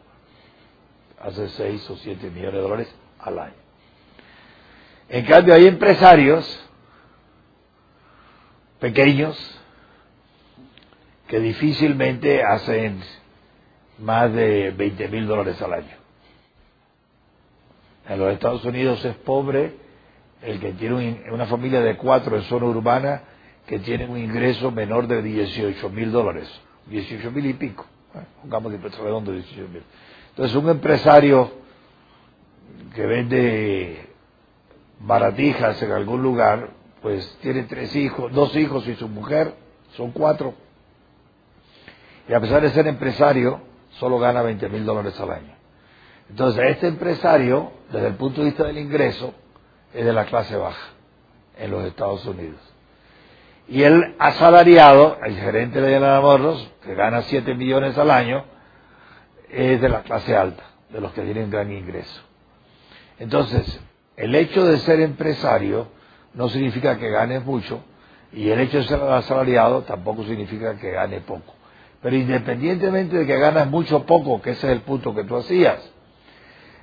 Hace 1.20 1.50
6 1.50 1.90
o 1.90 1.96
7 1.98 2.30
millones 2.30 2.54
de 2.54 2.62
dólares 2.62 2.96
al 3.20 3.40
año. 3.40 3.69
En 5.10 5.26
cambio 5.26 5.56
hay 5.56 5.66
empresarios 5.66 6.70
pequeños 8.80 9.38
que 11.28 11.40
difícilmente 11.40 12.44
hacen 12.44 13.02
más 14.00 14.32
de 14.34 14.72
20 14.72 15.08
mil 15.10 15.28
dólares 15.28 15.60
al 15.62 15.74
año. 15.74 15.98
En 18.08 18.20
los 18.20 18.34
Estados 18.34 18.64
Unidos 18.66 19.04
es 19.04 19.16
pobre 19.18 19.74
el 20.42 20.60
que 20.60 20.74
tiene 20.74 21.24
una 21.32 21.48
familia 21.48 21.82
de 21.82 21.98
cuatro 21.98 22.36
en 22.36 22.44
zona 22.44 22.66
urbana 22.66 23.24
que 23.68 23.80
tiene 23.80 24.08
un 24.08 24.18
ingreso 24.18 24.72
menor 24.72 25.08
de 25.08 25.22
18 25.22 25.90
mil 25.90 26.12
dólares, 26.12 26.50
18 26.88 27.32
mil 27.32 27.46
y 27.48 27.54
pico, 27.54 27.86
pongamos 28.42 28.72
de 28.72 28.78
redondo 28.78 29.32
18 29.32 29.68
mil. 29.70 29.84
Entonces 30.30 30.56
un 30.56 30.70
empresario 30.70 31.52
que 32.96 33.06
vende 33.06 34.09
baratijas 35.00 35.82
en 35.82 35.92
algún 35.92 36.22
lugar, 36.22 36.70
pues 37.02 37.38
tiene 37.42 37.64
tres 37.64 37.96
hijos, 37.96 38.32
dos 38.34 38.56
hijos 38.56 38.88
y 38.88 38.96
su 38.96 39.08
mujer, 39.08 39.54
son 39.96 40.12
cuatro. 40.12 40.54
Y 42.28 42.34
a 42.34 42.40
pesar 42.40 42.62
de 42.62 42.70
ser 42.72 42.88
empresario, 42.88 43.62
solo 43.92 44.20
gana 44.20 44.42
20 44.42 44.70
mil 44.70 44.86
dólares 44.86 45.20
al 45.20 45.32
año. 45.32 45.56
Entonces, 46.30 46.64
este 46.70 46.88
empresario, 46.88 47.72
desde 47.92 48.08
el 48.08 48.16
punto 48.16 48.42
de 48.42 48.48
vista 48.48 48.64
del 48.66 48.78
ingreso, 48.78 49.34
es 49.94 50.06
de 50.06 50.14
la 50.14 50.26
clase 50.26 50.56
baja 50.56 50.94
en 51.58 51.72
los 51.72 51.84
Estados 51.86 52.24
Unidos. 52.26 52.60
Y 53.68 53.84
el 53.84 54.16
asalariado, 54.20 55.18
el 55.24 55.38
gerente 55.38 55.82
de 55.82 56.00
Motors, 56.00 56.72
que 56.84 56.94
gana 56.96 57.24
7 57.24 57.56
millones 57.56 57.98
al 57.98 58.12
año, 58.12 58.46
es 59.50 59.82
de 59.82 59.90
la 59.90 60.04
clase 60.04 60.36
alta, 60.36 60.64
de 60.90 61.02
los 61.02 61.12
que 61.14 61.22
tienen 61.22 61.50
gran 61.50 61.72
ingreso. 61.72 62.22
Entonces, 63.18 63.82
el 64.20 64.36
hecho 64.36 64.66
de 64.66 64.80
ser 64.80 65.00
empresario 65.00 65.88
no 66.34 66.50
significa 66.50 66.98
que 66.98 67.10
ganes 67.10 67.46
mucho, 67.46 67.82
y 68.34 68.50
el 68.50 68.60
hecho 68.60 68.80
de 68.80 68.84
ser 68.84 69.02
asalariado 69.02 69.84
tampoco 69.84 70.26
significa 70.26 70.76
que 70.78 70.92
gane 70.92 71.22
poco. 71.22 71.56
Pero 72.02 72.18
independientemente 72.18 73.18
de 73.18 73.26
que 73.26 73.40
ganas 73.40 73.70
mucho 73.70 73.98
o 73.98 74.06
poco, 74.06 74.42
que 74.42 74.52
ese 74.52 74.68
es 74.68 74.74
el 74.74 74.82
punto 74.82 75.16
que 75.16 75.24
tú 75.24 75.38
hacías, 75.38 75.80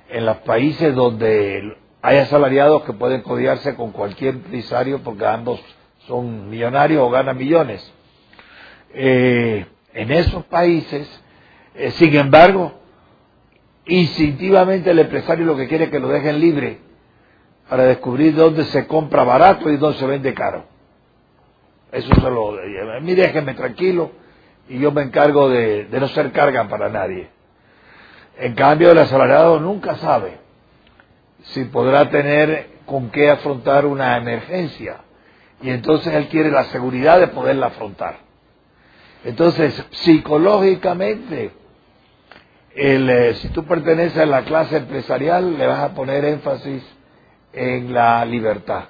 en 0.09 0.25
los 0.25 0.37
países 0.37 0.95
donde 0.95 1.77
hay 2.01 2.17
asalariados 2.17 2.83
que 2.83 2.93
pueden 2.93 3.21
codiarse 3.21 3.75
con 3.75 3.91
cualquier 3.91 4.35
empresario 4.35 5.03
porque 5.03 5.27
ambos 5.27 5.61
son 6.07 6.49
millonarios 6.49 7.03
o 7.03 7.09
ganan 7.11 7.37
millones. 7.37 7.93
Eh, 8.95 9.63
en 9.93 10.11
esos 10.11 10.43
países, 10.45 11.07
eh, 11.75 11.91
sin 11.91 12.15
embargo, 12.15 12.79
instintivamente 13.85 14.89
el 14.89 14.97
empresario 14.97 15.45
lo 15.45 15.55
que 15.55 15.67
quiere 15.67 15.85
es 15.85 15.91
que 15.91 15.99
lo 15.99 16.07
dejen 16.07 16.39
libre 16.39 16.86
para 17.69 17.83
descubrir 17.83 18.35
dónde 18.35 18.65
se 18.65 18.87
compra 18.87 19.23
barato 19.23 19.69
y 19.69 19.77
dónde 19.77 19.99
se 19.99 20.05
vende 20.05 20.33
caro. 20.33 20.65
Eso 21.91 22.13
se 22.13 22.29
lo... 22.29 22.51
A 22.51 22.99
mí 22.99 23.13
déjenme 23.15 23.53
tranquilo 23.53 24.11
y 24.69 24.79
yo 24.79 24.91
me 24.91 25.03
encargo 25.03 25.49
de, 25.49 25.87
no 25.89 26.07
ser 26.09 26.31
carga 26.31 26.67
para 26.67 26.89
nadie. 26.89 27.29
En 28.37 28.53
cambio, 28.53 28.91
el 28.91 28.97
asalariado 28.97 29.59
nunca 29.59 29.95
sabe 29.95 30.37
si 31.43 31.65
podrá 31.65 32.09
tener 32.09 32.69
con 32.85 33.09
qué 33.09 33.29
afrontar 33.29 33.85
una 33.85 34.17
emergencia. 34.17 34.97
Y 35.61 35.69
entonces 35.69 36.13
él 36.13 36.27
quiere 36.27 36.51
la 36.51 36.65
seguridad 36.65 37.19
de 37.19 37.27
poderla 37.27 37.67
afrontar. 37.67 38.17
Entonces, 39.23 39.83
psicológicamente, 39.91 41.51
eh, 42.75 43.37
si 43.41 43.49
tú 43.49 43.65
perteneces 43.65 44.19
a 44.19 44.25
la 44.25 44.43
clase 44.43 44.77
empresarial, 44.77 45.57
le 45.57 45.65
vas 45.65 45.79
a 45.79 45.93
poner 45.95 46.23
énfasis 46.25 46.83
en 47.57 47.93
la 47.93 48.23
libertad. 48.25 48.85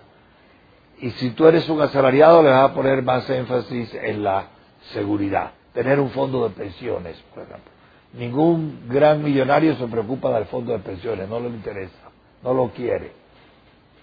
Y 1.00 1.12
si 1.12 1.32
tú 1.32 1.48
eres 1.48 1.70
un 1.70 1.82
asalariado, 1.82 2.44
le 2.44 2.50
vas 2.50 2.72
a 2.72 2.74
poner 2.74 3.02
más 3.04 3.30
énfasis 3.30 3.94
en 3.94 4.24
la 4.24 4.48
seguridad, 4.94 5.52
tener 5.74 6.00
un 6.00 6.10
fondo 6.10 6.48
de 6.48 6.56
pensiones, 6.56 7.18
por 7.34 7.44
ejemplo. 7.44 7.72
Ningún 8.14 8.88
gran 8.90 9.24
millonario 9.24 9.76
se 9.76 9.88
preocupa 9.88 10.32
del 10.32 10.46
fondo 10.46 10.74
de 10.74 10.80
pensiones, 10.80 11.30
no 11.30 11.40
le 11.40 11.50
interesa, 11.50 12.10
no 12.44 12.54
lo 12.54 12.72
quiere. 12.72 13.12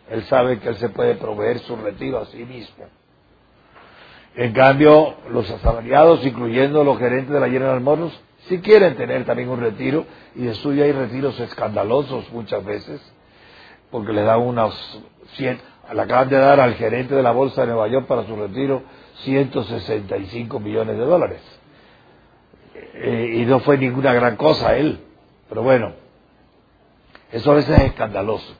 Él 0.08 0.22
sabe 0.24 0.60
que 0.60 0.68
él 0.68 0.76
se 0.76 0.90
puede 0.90 1.14
proveer 1.14 1.58
su 1.60 1.76
retiro 1.76 2.18
a 2.18 2.26
sí 2.26 2.44
mismo. 2.44 2.84
En 4.36 4.52
cambio, 4.52 5.14
los 5.30 5.50
asalariados, 5.50 6.24
incluyendo 6.24 6.84
los 6.84 6.98
gerentes 6.98 7.32
de 7.32 7.40
la 7.40 7.48
General 7.48 7.80
Motors, 7.80 8.18
sí 8.48 8.60
quieren 8.60 8.96
tener 8.96 9.24
también 9.24 9.48
un 9.48 9.60
retiro, 9.60 10.04
y 10.34 10.44
de 10.44 10.54
suyo 10.54 10.84
hay 10.84 10.92
retiros 10.92 11.38
escandalosos 11.40 12.30
muchas 12.32 12.64
veces, 12.64 13.13
porque 13.94 14.12
le 14.12 14.22
dan 14.22 14.40
unos 14.40 14.74
100, 15.34 15.60
le 15.94 16.02
acaban 16.02 16.28
de 16.28 16.36
dar 16.36 16.58
al 16.58 16.74
gerente 16.74 17.14
de 17.14 17.22
la 17.22 17.30
Bolsa 17.30 17.60
de 17.60 17.68
Nueva 17.68 17.86
York 17.86 18.08
para 18.08 18.26
su 18.26 18.34
retiro 18.34 18.82
165 19.18 20.58
millones 20.58 20.98
de 20.98 21.04
dólares. 21.04 21.40
Eh, 22.74 23.36
y 23.36 23.44
no 23.44 23.60
fue 23.60 23.78
ninguna 23.78 24.12
gran 24.12 24.34
cosa 24.34 24.76
él, 24.76 24.98
pero 25.48 25.62
bueno, 25.62 25.92
eso 27.30 27.52
a 27.52 27.54
veces 27.54 27.78
es 27.78 27.84
escandaloso. 27.84 28.56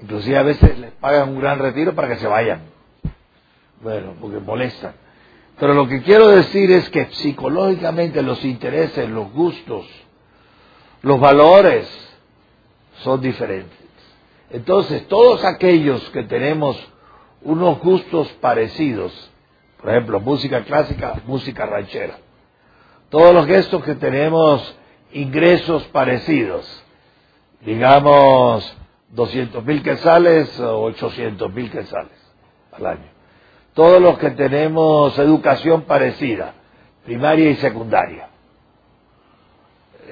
Inclusive 0.00 0.38
a 0.38 0.42
veces 0.42 0.78
les 0.78 0.92
pagan 0.92 1.28
un 1.28 1.40
gran 1.40 1.58
retiro 1.58 1.94
para 1.94 2.08
que 2.08 2.16
se 2.16 2.26
vayan. 2.26 2.62
Bueno, 3.82 4.14
porque 4.18 4.38
molestan. 4.38 4.94
Pero 5.60 5.74
lo 5.74 5.86
que 5.86 6.00
quiero 6.00 6.28
decir 6.28 6.70
es 6.70 6.88
que 6.88 7.04
psicológicamente 7.10 8.22
los 8.22 8.42
intereses, 8.46 9.10
los 9.10 9.30
gustos, 9.30 9.84
los 11.02 11.20
valores 11.20 11.86
son 13.02 13.20
diferentes. 13.20 13.83
Entonces, 14.54 15.08
todos 15.08 15.44
aquellos 15.44 16.08
que 16.10 16.22
tenemos 16.22 16.78
unos 17.42 17.80
gustos 17.80 18.28
parecidos, 18.40 19.12
por 19.80 19.90
ejemplo, 19.90 20.20
música 20.20 20.62
clásica, 20.62 21.22
música 21.26 21.66
ranchera, 21.66 22.18
todos 23.08 23.34
los 23.34 23.46
gestos 23.46 23.82
que 23.82 23.96
tenemos 23.96 24.78
ingresos 25.12 25.82
parecidos, 25.88 26.84
digamos 27.62 28.76
200 29.08 29.64
mil 29.64 29.82
quetzales 29.82 30.60
o 30.60 30.82
800 30.82 31.52
mil 31.52 31.68
quetzales 31.68 32.32
al 32.70 32.86
año. 32.86 33.10
Todos 33.72 34.00
los 34.00 34.18
que 34.18 34.30
tenemos 34.30 35.18
educación 35.18 35.82
parecida, 35.82 36.54
primaria 37.04 37.50
y 37.50 37.56
secundaria. 37.56 38.28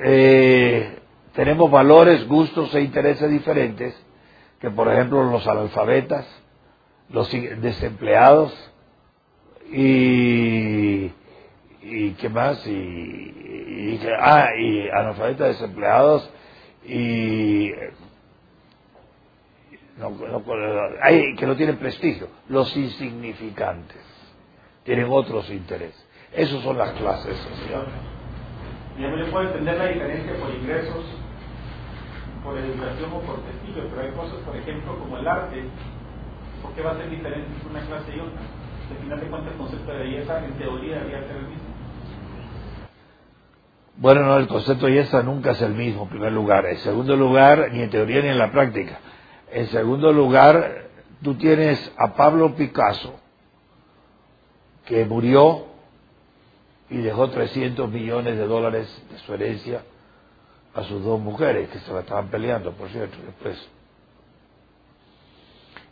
Eh, 0.05 0.99
tenemos 1.33 1.71
valores, 1.71 2.27
gustos 2.27 2.75
e 2.75 2.81
intereses 2.81 3.31
diferentes 3.31 3.95
que, 4.63 4.71
por 4.71 4.91
ejemplo, 4.91 5.25
los 5.25 5.45
analfabetas, 5.47 6.25
los 7.11 7.31
desempleados 7.33 8.55
y, 9.73 11.11
y 11.83 12.11
qué 12.13 12.29
más, 12.29 12.65
y, 12.65 12.71
y, 12.71 14.01
ah, 14.21 14.51
y 14.57 14.89
analfabetas 14.89 15.49
desempleados 15.49 16.31
y 16.87 17.73
hay 21.03 21.35
que 21.35 21.47
no 21.47 21.57
tienen 21.57 21.79
prestigio, 21.79 22.29
los 22.49 22.75
insignificantes 22.77 24.01
tienen 24.85 25.07
otros 25.11 25.51
intereses. 25.51 26.07
Esos 26.33 26.63
son 26.63 26.79
las 26.79 26.93
clases 26.93 27.37
sociales. 27.37 27.95
No 28.97 29.31
puedo 29.33 29.49
entender 29.49 29.77
la 29.77 29.87
diferencia 29.87 30.35
por 30.39 30.55
ingresos, 30.55 31.05
por 32.43 32.59
educación 32.59 33.13
o 33.13 33.21
por 33.21 33.41
prestigio, 33.41 33.85
pero 33.89 34.03
hay 34.03 34.13
cosas, 34.13 34.39
por 34.45 34.57
ejemplo, 34.57 34.99
como 34.99 35.19
el 35.19 35.27
arte. 35.27 35.65
¿Por 36.61 36.73
qué 36.73 36.83
va 36.83 36.93
a 36.93 36.97
ser 36.97 37.11
diferente 37.11 37.49
una 37.69 37.81
clase 37.81 38.17
y 38.17 38.21
otra? 38.21 38.41
Al 38.91 38.99
final 38.99 39.21
de 39.21 39.27
cuentas, 39.27 39.53
el 39.53 39.59
concepto 39.59 39.93
de 39.93 39.99
belleza 39.99 40.45
en 40.45 40.53
teoría 40.55 40.97
debería 40.99 41.21
ser 41.21 41.37
el 41.37 41.47
mismo. 41.47 41.73
Bueno, 43.97 44.23
no, 44.23 44.37
el 44.39 44.49
concepto 44.49 44.87
de 44.87 44.93
belleza 44.93 45.23
nunca 45.23 45.53
es 45.53 45.63
el 45.63 45.75
mismo, 45.75 46.03
en 46.05 46.09
primer 46.09 46.33
lugar. 46.33 46.67
En 46.67 46.79
segundo 46.79 47.17
lugar, 47.17 47.69
ni 47.73 47.83
en 47.83 47.91
teoría 47.91 48.23
ni 48.23 48.29
en 48.29 48.39
la 48.39 48.51
práctica. 48.51 48.99
En 49.51 49.67
segundo 49.69 50.13
lugar, 50.13 50.89
tú 51.23 51.35
tienes 51.35 51.93
a 51.97 52.15
Pablo 52.15 52.55
Picasso, 52.55 53.15
que 54.87 55.05
murió 55.05 55.67
y 56.91 56.99
dejó 56.99 57.31
300 57.31 57.91
millones 57.91 58.37
de 58.37 58.47
dólares 58.47 59.05
de 59.11 59.19
su 59.19 59.35
herencia 59.35 59.83
a 60.75 60.83
sus 60.85 61.03
dos 61.05 61.21
mujeres, 61.21 61.69
que 61.69 61.79
se 61.81 61.93
la 61.93 62.01
estaban 62.01 62.29
peleando, 62.29 62.73
por 62.73 62.89
cierto, 62.89 63.17
después. 63.25 63.69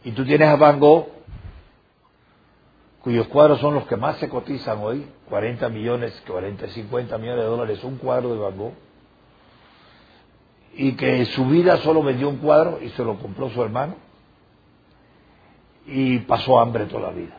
Y 0.04 0.12
tú 0.12 0.24
tienes 0.24 0.48
a 0.48 0.56
Van 0.56 0.80
Gogh, 0.80 1.08
cuyos 3.02 3.28
cuadros 3.28 3.60
son 3.60 3.74
los 3.74 3.86
que 3.86 3.96
más 3.96 4.16
se 4.16 4.28
cotizan 4.28 4.78
hoy, 4.80 5.06
40 5.28 5.68
millones, 5.68 6.22
40, 6.26 6.68
50 6.68 7.18
millones 7.18 7.44
de 7.44 7.50
dólares, 7.50 7.84
un 7.84 7.96
cuadro 7.96 8.32
de 8.32 8.38
Van 8.38 8.56
Gogh 8.56 8.74
y 10.74 10.92
que 10.92 11.16
en 11.18 11.26
su 11.26 11.46
vida 11.46 11.78
solo 11.78 12.02
vendió 12.02 12.28
un 12.28 12.38
cuadro 12.38 12.80
y 12.80 12.90
se 12.90 13.04
lo 13.04 13.18
compró 13.18 13.50
su 13.50 13.62
hermano 13.62 13.96
y 15.86 16.18
pasó 16.20 16.60
hambre 16.60 16.86
toda 16.86 17.08
la 17.08 17.10
vida. 17.10 17.36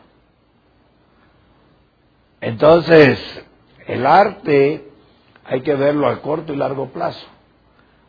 Entonces, 2.40 3.46
el 3.86 4.04
arte 4.06 4.90
hay 5.44 5.62
que 5.62 5.74
verlo 5.74 6.08
al 6.08 6.20
corto 6.20 6.52
y 6.52 6.56
largo 6.56 6.88
plazo. 6.90 7.26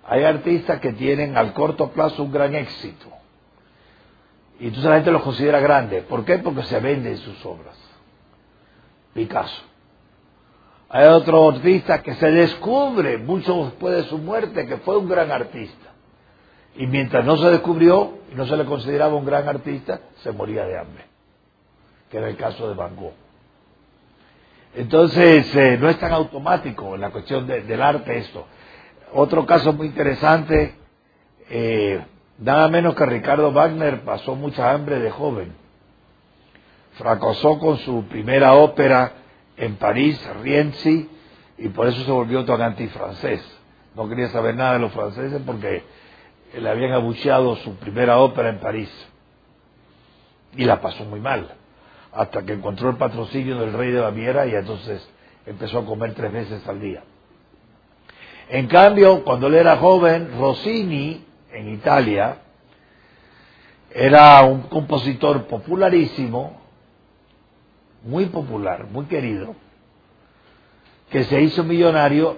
Hay 0.06 0.24
artistas 0.24 0.80
que 0.80 0.94
tienen 0.94 1.38
al 1.38 1.54
corto 1.54 1.92
plazo 1.92 2.24
un 2.24 2.32
gran 2.32 2.56
éxito. 2.56 3.08
Y 4.60 4.68
entonces 4.68 4.89
la 4.89 4.96
gente 4.96 5.12
los 5.12 5.24
considera 5.24 5.60
grandes. 5.60 6.04
¿Por 6.04 6.26
qué? 6.26 6.39
Porque 6.39 6.63
se 6.63 6.80
venden 6.80 7.18
sus 7.18 7.46
obras. 7.46 7.78
Picasso. 9.13 9.63
Hay 10.89 11.08
otro 11.08 11.50
artista 11.50 12.04
que 12.04 12.13
se 12.16 12.32
descubre 12.32 13.18
mucho 13.18 13.66
después 13.66 13.96
de 13.96 14.04
su 14.04 14.18
muerte 14.20 14.68
que 14.68 14.78
fue 14.78 14.98
un 14.98 15.10
gran 15.10 15.32
artista. 15.32 15.89
Y 16.76 16.88
mientras 16.88 17.26
no 17.26 17.38
se 17.38 17.50
descubrió 17.50 18.20
y 18.32 18.36
no 18.36 18.46
se 18.46 18.58
le 18.58 18.66
consideraba 18.66 19.16
un 19.16 19.26
gran 19.26 19.48
artista, 19.48 20.02
se 20.18 20.32
moría 20.32 20.66
de 20.66 20.78
hambre. 20.78 21.06
Que 22.10 22.18
era 22.18 22.30
el 22.30 22.38
caso 22.38 22.68
de 22.68 22.76
Van 22.76 22.96
Gogh. 22.96 23.13
Entonces, 24.76 25.56
eh, 25.56 25.78
no 25.80 25.89
es 25.89 26.00
tan 26.00 26.12
automático 26.12 26.96
en 26.96 27.02
la 27.02 27.12
cuestión 27.12 27.46
del 27.46 27.82
arte 27.82 28.18
esto. 28.18 28.48
Otro 29.15 29.45
caso 29.45 29.73
muy 29.73 29.88
interesante, 29.88 30.73
eh, 31.49 32.04
nada 32.39 32.67
menos 32.67 32.95
que 32.95 33.06
Ricardo 33.06 33.52
Wagner 33.52 34.02
pasó 34.02 34.36
mucha 34.36 34.71
hambre 34.71 34.99
de 34.99 35.12
joven. 35.12 35.54
Fracasó 36.93 37.60
con 37.60 37.78
su 37.78 38.06
primera 38.06 38.54
ópera 38.54 39.12
en 39.56 39.76
París, 39.76 40.19
Rienzi, 40.41 41.10
y 41.60 41.69
por 41.69 41.88
eso 41.88 42.04
se 42.04 42.12
volvió 42.12 42.43
tan 42.43 42.62
antifrancés. 42.63 43.43
No 43.95 44.10
quería 44.10 44.30
saber 44.30 44.56
nada 44.56 44.73
de 44.73 44.80
los 44.80 44.91
franceses 44.91 45.41
porque 45.45 45.84
le 46.60 46.69
habían 46.69 46.93
abucheado 46.93 47.56
su 47.58 47.76
primera 47.76 48.17
ópera 48.17 48.49
en 48.49 48.60
París. 48.60 48.89
Y 50.58 50.65
la 50.65 50.82
pasó 50.82 51.06
muy 51.06 51.19
mal, 51.19 51.54
hasta 52.13 52.43
que 52.43 52.54
encontró 52.54 52.89
el 52.89 52.97
patrocinio 52.97 53.60
del 53.60 53.73
rey 53.73 53.91
de 53.91 53.99
Baviera 53.99 54.47
y 54.47 54.56
entonces 54.56 55.08
empezó 55.45 55.80
a 55.80 55.86
comer 55.86 56.15
tres 56.15 56.34
veces 56.34 56.67
al 56.67 56.80
día. 56.80 57.04
En 58.49 58.67
cambio, 58.67 59.23
cuando 59.23 59.47
él 59.47 59.56
era 59.56 59.77
joven, 59.77 60.32
Rossini, 60.38 61.25
en 61.51 61.69
Italia, 61.69 62.38
era 63.91 64.41
un 64.43 64.63
compositor 64.63 65.45
popularísimo, 65.45 66.62
muy 68.03 68.25
popular, 68.25 68.88
muy 68.88 69.06
querido, 69.06 69.56
que 71.10 71.23
se 71.25 71.41
hizo 71.41 71.63
millonario 71.63 72.38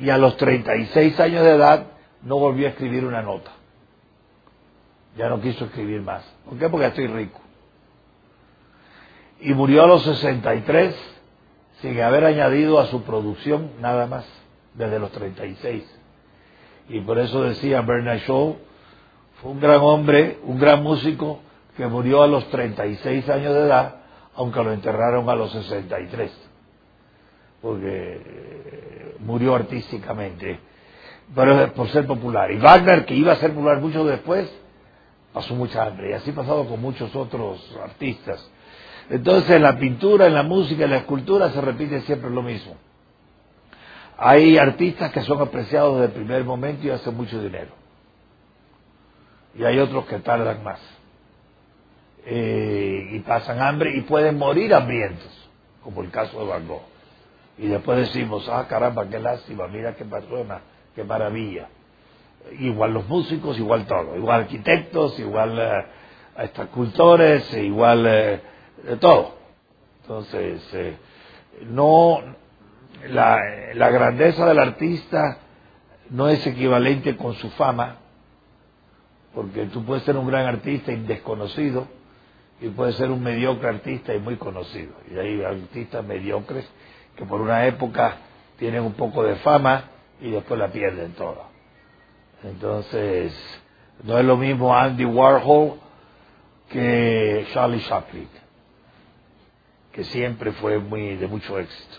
y 0.00 0.10
a 0.10 0.18
los 0.18 0.36
36 0.36 1.18
años 1.20 1.44
de 1.44 1.50
edad 1.52 1.86
no 2.22 2.38
volvió 2.38 2.66
a 2.66 2.70
escribir 2.70 3.04
una 3.04 3.22
nota. 3.22 3.52
Ya 5.16 5.28
no 5.28 5.40
quiso 5.40 5.66
escribir 5.66 6.02
más. 6.02 6.24
¿Por 6.48 6.58
qué? 6.58 6.68
Porque 6.68 6.86
estoy 6.86 7.06
rico. 7.06 7.40
Y 9.40 9.54
murió 9.54 9.84
a 9.84 9.86
los 9.86 10.02
63 10.02 10.94
sin 11.80 12.00
haber 12.00 12.24
añadido 12.24 12.80
a 12.80 12.86
su 12.86 13.02
producción 13.02 13.72
nada 13.80 14.06
más, 14.06 14.24
desde 14.74 14.98
los 14.98 15.10
36. 15.12 16.00
Y 16.88 17.00
por 17.00 17.18
eso 17.18 17.42
decía 17.42 17.80
Bernard 17.82 18.20
Shaw, 18.20 18.56
fue 19.40 19.50
un 19.50 19.60
gran 19.60 19.80
hombre, 19.80 20.38
un 20.44 20.58
gran 20.58 20.82
músico, 20.82 21.40
que 21.76 21.86
murió 21.86 22.22
a 22.22 22.26
los 22.26 22.48
36 22.50 23.28
años 23.28 23.54
de 23.54 23.60
edad 23.60 24.02
aunque 24.34 24.62
lo 24.62 24.72
enterraron 24.72 25.28
a 25.28 25.34
los 25.34 25.52
63, 25.52 26.32
porque 27.60 28.22
eh, 28.24 29.16
murió 29.20 29.54
artísticamente, 29.54 30.58
pero 31.34 31.72
por 31.74 31.88
ser 31.88 32.06
popular. 32.06 32.50
Y 32.50 32.58
Wagner, 32.58 33.04
que 33.04 33.14
iba 33.14 33.32
a 33.32 33.36
ser 33.36 33.52
popular 33.52 33.80
mucho 33.80 34.04
después, 34.04 34.50
pasó 35.32 35.54
mucha 35.54 35.84
hambre, 35.84 36.10
y 36.10 36.12
así 36.14 36.32
pasado 36.32 36.66
con 36.66 36.80
muchos 36.80 37.14
otros 37.14 37.76
artistas. 37.82 38.50
Entonces, 39.10 39.50
en 39.50 39.62
la 39.62 39.78
pintura, 39.78 40.26
en 40.26 40.34
la 40.34 40.42
música, 40.42 40.84
en 40.84 40.90
la 40.90 40.98
escultura 40.98 41.50
se 41.50 41.60
repite 41.60 42.00
siempre 42.02 42.30
lo 42.30 42.42
mismo. 42.42 42.76
Hay 44.18 44.58
artistas 44.58 45.10
que 45.12 45.22
son 45.22 45.40
apreciados 45.40 46.00
desde 46.00 46.06
el 46.06 46.12
primer 46.12 46.44
momento 46.44 46.86
y 46.86 46.90
hacen 46.90 47.16
mucho 47.16 47.42
dinero. 47.42 47.70
Y 49.54 49.64
hay 49.64 49.78
otros 49.78 50.06
que 50.06 50.18
tardan 50.18 50.62
más. 50.62 50.80
Eh, 52.24 53.08
y 53.12 53.18
pasan 53.20 53.60
hambre 53.60 53.96
y 53.96 54.02
pueden 54.02 54.38
morir 54.38 54.74
hambrientos. 54.74 55.38
como 55.82 56.02
el 56.02 56.10
caso 56.10 56.38
de 56.38 56.46
Van 56.46 56.68
Gogh. 56.68 56.82
Y 57.58 57.66
después 57.66 57.98
decimos, 57.98 58.48
ah, 58.48 58.66
caramba, 58.68 59.08
qué 59.08 59.18
lástima, 59.18 59.66
mira 59.66 59.94
qué 59.94 60.04
persona, 60.04 60.60
qué 60.94 61.04
maravilla. 61.04 61.68
Igual 62.58 62.94
los 62.94 63.08
músicos, 63.08 63.58
igual 63.58 63.86
todo, 63.86 64.16
igual 64.16 64.42
arquitectos, 64.42 65.18
igual 65.18 65.58
eh, 65.58 65.86
escultores, 66.38 67.52
igual 67.54 68.06
eh, 68.06 68.40
de 68.84 68.96
todo. 68.96 69.34
Entonces, 70.02 70.62
eh, 70.74 70.96
no, 71.66 72.20
la, 73.08 73.40
la 73.74 73.90
grandeza 73.90 74.46
del 74.46 74.58
artista 74.58 75.38
no 76.10 76.28
es 76.28 76.46
equivalente 76.46 77.16
con 77.16 77.34
su 77.34 77.50
fama, 77.50 77.96
porque 79.34 79.66
tú 79.66 79.84
puedes 79.84 80.02
ser 80.04 80.16
un 80.16 80.26
gran 80.26 80.46
artista 80.46 80.92
y 80.92 80.96
desconocido, 80.96 81.86
y 82.60 82.68
puedes 82.68 82.94
ser 82.96 83.10
un 83.10 83.22
mediocre 83.22 83.68
artista 83.68 84.14
y 84.14 84.20
muy 84.20 84.36
conocido. 84.36 84.92
Y 85.10 85.18
hay 85.18 85.42
artistas 85.42 86.04
mediocres 86.04 86.68
que 87.16 87.24
por 87.24 87.40
una 87.40 87.66
época 87.66 88.16
tienen 88.58 88.82
un 88.82 88.92
poco 88.92 89.24
de 89.24 89.36
fama 89.36 89.84
y 90.20 90.30
después 90.30 90.60
la 90.60 90.68
pierden 90.68 91.12
toda. 91.14 91.48
Entonces, 92.44 93.34
no 94.04 94.18
es 94.18 94.24
lo 94.24 94.36
mismo 94.36 94.74
Andy 94.76 95.04
Warhol 95.04 95.80
que 96.68 97.46
Charlie 97.52 97.82
Chaplin, 97.82 98.28
que 99.92 100.04
siempre 100.04 100.52
fue 100.52 100.78
muy 100.78 101.16
de 101.16 101.26
mucho 101.26 101.58
éxito, 101.58 101.96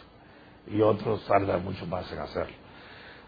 y 0.68 0.82
otros 0.82 1.26
tardan 1.26 1.64
mucho 1.64 1.86
más 1.86 2.12
en 2.12 2.20
hacerlo. 2.20 2.56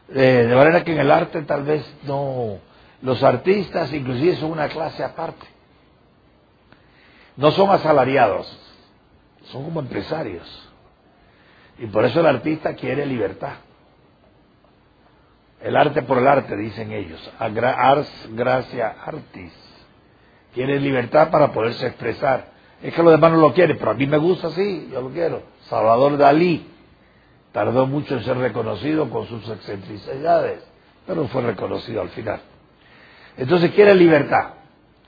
Eh, 0.10 0.45
de 0.48 0.56
manera 0.56 0.84
que 0.84 0.93
en 0.93 1.00
el 1.00 1.12
arte 1.12 1.41
tal 1.43 1.63
vez 1.63 1.84
no, 2.04 2.60
los 3.02 3.24
artistas 3.24 3.91
inclusive 3.93 4.36
son 4.38 4.52
una 4.52 4.69
clase 4.69 5.04
aparte. 5.04 5.45
No 7.36 7.52
son 7.52 7.69
asalariados, 7.69 8.48
son 9.45 9.65
como 9.65 9.80
empresarios. 9.80 10.69
Y 11.78 11.88
por 11.88 12.06
eso 12.06 12.21
el 12.21 12.28
artista 12.28 12.74
quiere 12.76 13.06
libertad. 13.06 13.56
El 15.62 15.76
arte 15.76 16.04
por 16.04 16.19
el 16.19 16.28
arte, 16.28 16.56
dicen 16.56 16.91
ellos. 16.91 17.19
Ars 17.39 18.30
gracia 18.30 18.95
artis. 19.04 19.54
Quiere 20.54 20.80
libertad 20.80 21.30
para 21.32 21.52
poderse 21.52 21.88
expresar. 21.88 22.54
Es 22.82 22.93
que 22.93 23.04
los 23.04 23.12
demás 23.12 23.32
no 23.32 23.39
lo 23.39 23.54
quieren, 23.54 23.78
pero 23.78 23.91
a 23.91 23.95
mí 23.95 24.06
me 24.06 24.17
gusta 24.17 24.48
así, 24.48 24.89
yo 24.91 25.02
lo 25.02 25.10
quiero. 25.10 25.43
Salvador 25.67 26.17
Dalí 26.17 26.75
tardó 27.56 27.88
mucho 27.88 28.15
en 28.15 28.24
ser 28.26 28.38
reconocido 28.38 29.10
con 29.10 29.28
sus 29.28 29.50
excentricidades, 29.50 30.62
pero 31.08 31.26
fue 31.30 31.41
reconocido 31.41 32.02
al 32.02 32.10
final. 32.10 32.41
Entonces 33.38 33.72
quiere 33.72 33.96
libertad. 33.96 34.56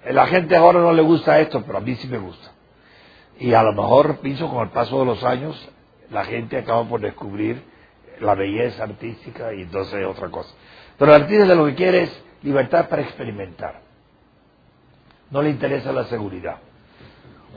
La 0.10 0.28
gente 0.28 0.56
ahora 0.56 0.80
no 0.80 0.94
le 0.94 1.02
gusta 1.02 1.42
esto, 1.42 1.62
pero 1.66 1.80
a 1.80 1.82
mí 1.82 1.96
sí 1.96 2.08
me 2.08 2.18
gusta. 2.18 2.54
Y 3.38 3.54
a 3.54 3.62
lo 3.64 3.74
mejor, 3.74 4.20
pienso, 4.20 4.50
con 4.50 4.64
el 4.64 4.70
paso 4.70 4.98
de 5.00 5.06
los 5.06 5.26
años, 5.26 5.70
la 6.10 6.24
gente 6.24 6.58
acaba 6.58 6.86
por 6.86 7.02
descubrir 7.02 7.62
la 8.22 8.34
belleza 8.34 8.86
artística 8.86 9.54
y 9.54 9.64
entonces 9.64 10.06
otra 10.06 10.30
cosa. 10.30 10.56
Pero 10.98 11.14
el 11.14 11.24
artista 11.24 11.54
lo 11.54 11.66
que 11.66 11.76
quiere 11.76 12.04
es 12.04 12.24
libertad 12.44 12.88
para 12.88 13.02
experimentar. 13.02 13.82
No 15.32 15.42
le 15.42 15.50
interesa 15.50 15.92
la 15.92 16.06
seguridad. 16.06 16.60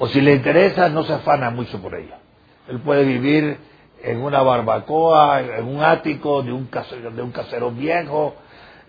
O 0.00 0.08
si 0.08 0.20
le 0.20 0.34
interesa, 0.34 0.88
no 0.88 1.04
se 1.04 1.12
afana 1.12 1.50
mucho 1.50 1.80
por 1.80 1.94
ella. 1.94 2.18
Él 2.66 2.80
puede 2.80 3.04
vivir 3.04 3.69
en 4.02 4.22
una 4.22 4.42
barbacoa, 4.42 5.40
en 5.40 5.64
un 5.66 5.82
ático 5.82 6.42
de 6.42 6.52
un 6.52 6.66
casero, 6.66 7.10
de 7.10 7.22
un 7.22 7.32
casero 7.32 7.70
viejo, 7.70 8.34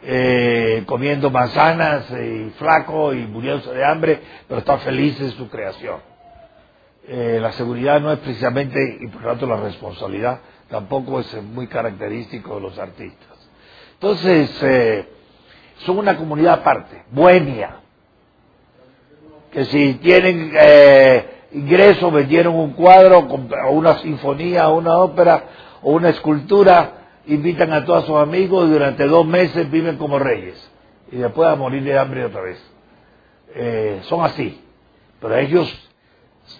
eh, 0.03 0.83
comiendo 0.85 1.29
manzanas 1.29 2.09
y 2.11 2.51
flaco 2.57 3.13
y 3.13 3.27
muriéndose 3.27 3.71
de 3.73 3.85
hambre, 3.85 4.19
pero 4.47 4.59
está 4.59 4.77
feliz 4.79 5.19
en 5.19 5.31
su 5.31 5.49
creación. 5.49 5.99
Eh, 7.07 7.39
la 7.41 7.51
seguridad 7.53 7.99
no 7.99 8.11
es 8.11 8.19
precisamente, 8.19 8.79
y 9.01 9.07
por 9.07 9.21
lo 9.21 9.29
tanto 9.29 9.47
la 9.47 9.57
responsabilidad 9.57 10.39
tampoco 10.69 11.19
es 11.19 11.33
muy 11.43 11.67
característico 11.67 12.55
de 12.55 12.61
los 12.61 12.79
artistas. 12.79 13.49
Entonces, 13.93 14.49
eh, 14.63 15.07
son 15.79 15.97
una 15.99 16.15
comunidad 16.17 16.53
aparte, 16.55 17.03
bohemia, 17.11 17.77
que 19.51 19.65
si 19.65 19.95
tienen 19.95 20.51
ingresos, 21.53 22.11
vendieron 22.11 22.55
un 22.55 22.73
cuadro, 22.73 23.19
o 23.19 23.71
una 23.71 23.97
sinfonía, 23.99 24.69
o 24.69 24.77
una 24.77 24.97
ópera, 24.97 25.43
o 25.81 25.91
una 25.91 26.09
escultura, 26.09 27.01
invitan 27.27 27.73
a 27.73 27.85
todos 27.85 28.05
sus 28.05 28.17
amigos 28.17 28.67
y 28.67 28.71
durante 28.71 29.05
dos 29.07 29.25
meses 29.25 29.69
viven 29.69 29.97
como 29.97 30.19
reyes. 30.19 30.71
Y 31.11 31.17
después 31.17 31.49
a 31.49 31.55
morir 31.55 31.83
de 31.83 31.97
hambre 31.97 32.25
otra 32.25 32.41
vez. 32.41 32.71
Eh, 33.53 33.99
son 34.03 34.23
así. 34.23 34.61
Pero 35.19 35.37
ellos 35.37 35.89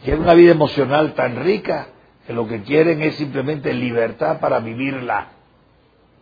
tienen 0.04 0.24
una 0.24 0.34
vida 0.34 0.52
emocional 0.52 1.14
tan 1.14 1.44
rica 1.44 1.88
que 2.28 2.34
lo 2.34 2.48
que 2.48 2.62
quieren 2.62 3.02
es 3.02 3.16
simplemente 3.16 3.74
libertad 3.74 4.40
para 4.40 4.60
vivirla 4.60 5.30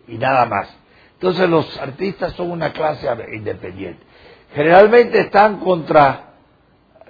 y 0.07 0.17
nada 0.17 0.45
más. 0.45 0.73
Entonces 1.13 1.49
los 1.49 1.77
artistas 1.79 2.33
son 2.33 2.51
una 2.51 2.71
clase 2.71 3.07
independiente. 3.33 4.01
Generalmente 4.53 5.19
están 5.19 5.59
contra 5.59 6.28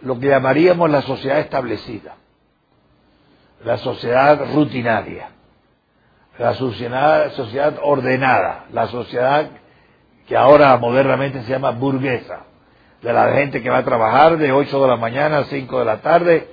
lo 0.02 0.20
que 0.20 0.28
llamaríamos 0.28 0.90
la 0.90 1.02
sociedad 1.02 1.40
establecida, 1.40 2.16
la 3.64 3.78
sociedad 3.78 4.54
rutinaria 4.54 5.30
la 6.40 6.54
sociedad, 6.54 7.80
ordenada, 7.84 8.66
la 8.72 8.88
sociedad 8.88 9.50
que 10.26 10.38
ahora 10.38 10.76
modernamente 10.78 11.44
se 11.44 11.52
llama 11.52 11.72
burguesa, 11.72 12.46
de 13.02 13.12
la 13.12 13.34
gente 13.34 13.62
que 13.62 13.70
va 13.70 13.80
a 13.80 13.84
trabajar 13.84 14.38
de 14.38 14.52
8 14.52 14.82
de 14.82 14.88
la 14.88 14.96
mañana 14.96 15.40
a 15.40 15.44
5 15.46 15.80
de 15.80 15.86
la 15.86 15.98
tarde, 15.98 16.48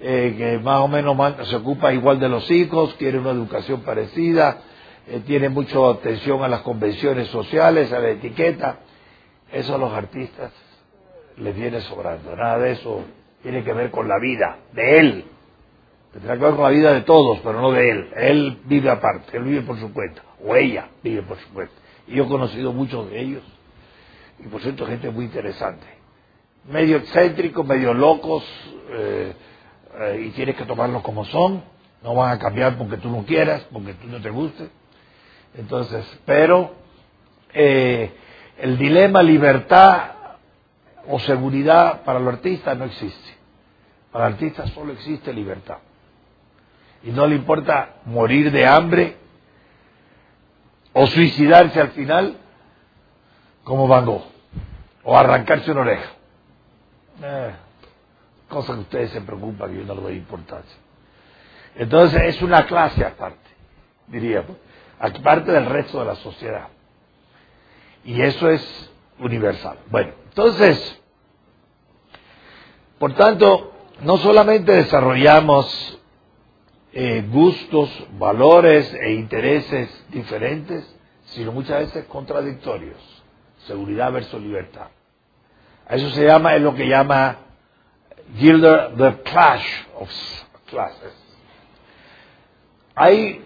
eh, 0.00 0.34
que 0.36 0.58
más 0.58 0.80
o 0.80 0.88
menos 0.88 1.16
se 1.48 1.56
ocupa 1.56 1.94
igual 1.94 2.20
de 2.20 2.28
los 2.28 2.50
hijos, 2.50 2.94
quiere 2.98 3.18
una 3.18 3.30
educación 3.30 3.80
parecida, 3.80 4.58
eh, 5.06 5.22
tiene 5.26 5.48
mucha 5.48 5.78
atención 5.88 6.42
a 6.42 6.48
las 6.48 6.60
convenciones 6.60 7.28
sociales, 7.28 7.90
a 7.92 8.00
la 8.00 8.10
etiqueta. 8.10 8.80
Eso 9.50 9.78
los 9.78 9.92
artistas 9.92 10.52
les 11.38 11.54
viene 11.54 11.80
sobrando. 11.82 12.34
Nada 12.36 12.58
de 12.58 12.72
eso 12.72 13.04
tiene 13.42 13.64
que 13.64 13.72
ver 13.72 13.90
con 13.90 14.08
la 14.08 14.18
vida 14.18 14.58
de 14.72 14.96
él, 14.96 15.24
Tendrá 16.12 16.36
que 16.36 16.44
ver 16.44 16.54
con 16.54 16.64
la 16.64 16.70
vida 16.70 16.92
de 16.92 17.00
todos, 17.02 17.38
pero 17.42 17.60
no 17.60 17.72
de 17.72 17.90
él. 17.90 18.10
Él 18.16 18.58
vive 18.64 18.90
aparte, 18.90 19.34
él 19.36 19.44
vive 19.44 19.62
por 19.62 19.78
su 19.80 19.92
cuenta, 19.92 20.22
o 20.44 20.54
ella 20.54 20.88
vive 21.02 21.22
por 21.22 21.38
su 21.38 21.48
cuenta. 21.54 21.72
Y 22.06 22.16
yo 22.16 22.24
he 22.24 22.28
conocido 22.28 22.72
muchos 22.72 23.10
de 23.10 23.18
ellos, 23.18 23.42
y 24.38 24.48
por 24.48 24.60
cierto, 24.60 24.86
gente 24.86 25.10
muy 25.10 25.24
interesante. 25.24 25.86
Medio 26.70 26.98
excéntricos, 26.98 27.66
medio 27.66 27.94
locos, 27.94 28.44
eh, 28.90 29.32
eh, 30.00 30.24
y 30.26 30.30
tienes 30.30 30.54
que 30.56 30.64
tomarlos 30.64 31.02
como 31.02 31.24
son. 31.24 31.64
No 32.02 32.14
van 32.14 32.32
a 32.32 32.38
cambiar 32.38 32.76
porque 32.76 32.98
tú 32.98 33.08
no 33.08 33.24
quieras, 33.24 33.66
porque 33.72 33.94
tú 33.94 34.08
no 34.08 34.20
te 34.20 34.30
guste. 34.30 34.68
Entonces, 35.56 36.04
pero 36.26 36.74
eh, 37.54 38.10
el 38.58 38.76
dilema 38.76 39.22
libertad 39.22 40.11
o 41.08 41.18
seguridad 41.20 42.02
para 42.02 42.18
el 42.18 42.28
artista 42.28 42.74
no 42.74 42.84
existe. 42.84 43.36
Para 44.10 44.28
el 44.28 44.34
artista 44.34 44.66
solo 44.68 44.92
existe 44.92 45.32
libertad 45.32 45.78
y 47.02 47.10
no 47.10 47.26
le 47.26 47.36
importa 47.36 47.96
morir 48.04 48.50
de 48.50 48.66
hambre 48.66 49.16
o 50.92 51.06
suicidarse 51.06 51.80
al 51.80 51.90
final 51.90 52.36
como 53.64 53.88
Van 53.88 54.04
Gogh 54.04 54.24
o 55.04 55.16
arrancarse 55.16 55.72
una 55.72 55.80
oreja. 55.80 56.10
Eh, 57.22 57.54
cosa 58.48 58.74
que 58.74 58.80
ustedes 58.80 59.10
se 59.10 59.20
preocupan 59.20 59.70
que 59.70 59.78
yo 59.78 59.84
no 59.84 59.94
le 59.94 60.02
doy 60.02 60.16
importancia. 60.16 60.76
Entonces 61.74 62.20
es 62.24 62.42
una 62.42 62.66
clase 62.66 63.04
aparte, 63.04 63.50
diríamos, 64.06 64.56
aparte 64.98 65.50
del 65.50 65.66
resto 65.66 66.00
de 66.00 66.06
la 66.06 66.16
sociedad. 66.16 66.68
Y 68.04 68.20
eso 68.20 68.50
es 68.50 68.92
universal. 69.18 69.78
Bueno, 69.88 70.12
entonces, 70.34 70.98
por 72.98 73.12
tanto, 73.14 73.70
no 74.00 74.16
solamente 74.16 74.72
desarrollamos 74.72 76.00
eh, 76.94 77.22
gustos, 77.30 77.90
valores 78.18 78.94
e 78.94 79.12
intereses 79.12 80.06
diferentes, 80.08 80.96
sino 81.26 81.52
muchas 81.52 81.80
veces 81.80 82.06
contradictorios. 82.06 82.96
Seguridad 83.66 84.10
versus 84.10 84.40
libertad. 84.40 84.88
A 85.86 85.96
eso 85.96 86.08
se 86.10 86.24
llama, 86.24 86.54
es 86.54 86.62
lo 86.62 86.74
que 86.74 86.88
llama 86.88 87.36
Gilder 88.38 88.94
the 88.96 89.22
Clash 89.22 89.66
of 89.98 90.10
Classes. 90.64 91.14
Hay 92.94 93.42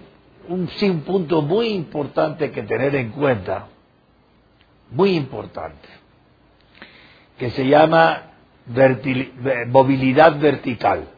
un, 0.48 0.70
un 0.80 1.00
punto 1.00 1.42
muy 1.42 1.70
importante 1.70 2.52
que 2.52 2.62
tener 2.62 2.94
en 2.94 3.10
cuenta, 3.10 3.66
muy 4.92 5.16
importante, 5.16 5.88
que 7.38 7.50
se 7.50 7.66
llama 7.66 8.22
movilidad 9.68 10.38
vertical. 10.38 11.08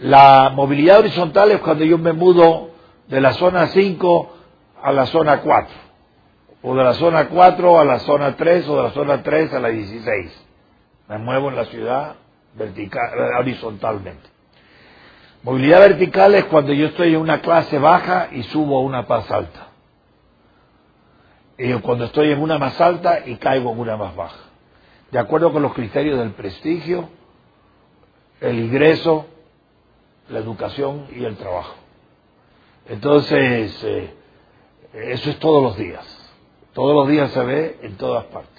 La 0.00 0.50
movilidad 0.54 0.98
horizontal 0.98 1.52
es 1.52 1.60
cuando 1.60 1.84
yo 1.84 1.96
me 1.96 2.12
mudo 2.12 2.70
de 3.08 3.20
la 3.20 3.32
zona 3.34 3.68
5 3.68 4.32
a 4.82 4.92
la 4.92 5.06
zona 5.06 5.40
4, 5.40 5.74
o 6.62 6.74
de 6.74 6.84
la 6.84 6.94
zona 6.94 7.28
4 7.28 7.78
a 7.78 7.84
la 7.84 7.98
zona 8.00 8.36
3, 8.36 8.68
o 8.68 8.76
de 8.76 8.82
la 8.82 8.90
zona 8.90 9.22
3 9.22 9.54
a 9.54 9.60
la 9.60 9.68
16. 9.68 10.46
Me 11.08 11.18
muevo 11.18 11.48
en 11.48 11.56
la 11.56 11.64
ciudad 11.66 12.16
vertical, 12.54 13.10
horizontalmente. 13.38 14.28
Movilidad 15.42 15.80
vertical 15.80 16.34
es 16.34 16.44
cuando 16.46 16.72
yo 16.72 16.86
estoy 16.88 17.14
en 17.14 17.20
una 17.20 17.40
clase 17.40 17.78
baja 17.78 18.28
y 18.32 18.42
subo 18.44 18.78
a 18.78 18.82
una 18.82 19.02
más 19.02 19.30
alta. 19.30 19.65
Y 21.58 21.72
cuando 21.74 22.04
estoy 22.04 22.32
en 22.32 22.40
una 22.40 22.58
más 22.58 22.80
alta 22.80 23.26
y 23.26 23.36
caigo 23.36 23.72
en 23.72 23.78
una 23.78 23.96
más 23.96 24.14
baja. 24.14 24.40
De 25.10 25.18
acuerdo 25.18 25.52
con 25.52 25.62
los 25.62 25.72
criterios 25.72 26.18
del 26.18 26.32
prestigio, 26.32 27.08
el 28.40 28.58
ingreso, 28.58 29.26
la 30.28 30.38
educación 30.40 31.06
y 31.14 31.24
el 31.24 31.36
trabajo. 31.36 31.74
Entonces, 32.88 33.82
eh, 33.84 34.14
eso 34.92 35.30
es 35.30 35.38
todos 35.38 35.62
los 35.62 35.76
días. 35.76 36.04
Todos 36.72 36.94
los 36.94 37.08
días 37.08 37.30
se 37.30 37.42
ve 37.42 37.78
en 37.82 37.96
todas 37.96 38.24
partes. 38.26 38.56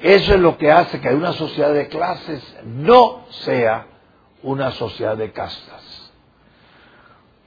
Eso 0.00 0.34
es 0.34 0.40
lo 0.40 0.56
que 0.56 0.72
hace 0.72 1.00
que 1.00 1.08
una 1.14 1.34
sociedad 1.34 1.74
de 1.74 1.88
clases 1.88 2.56
no 2.64 3.26
sea 3.30 3.86
una 4.42 4.70
sociedad 4.72 5.16
de 5.16 5.32
castas. 5.32 5.79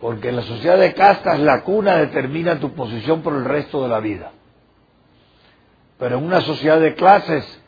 Porque 0.04 0.28
en 0.28 0.36
la 0.36 0.42
sociedad 0.42 0.78
de 0.78 0.94
castas 0.94 1.40
la 1.40 1.64
cuna 1.64 1.96
determina 1.96 2.60
tu 2.60 2.74
posición 2.74 3.22
por 3.22 3.36
el 3.36 3.46
resto 3.46 3.84
de 3.84 3.88
la 3.88 4.02
vida. 4.02 4.34
Pero 5.98 6.18
en 6.18 6.26
una 6.26 6.42
sociedad 6.42 6.78
de 6.82 6.94
clases, 6.94 7.64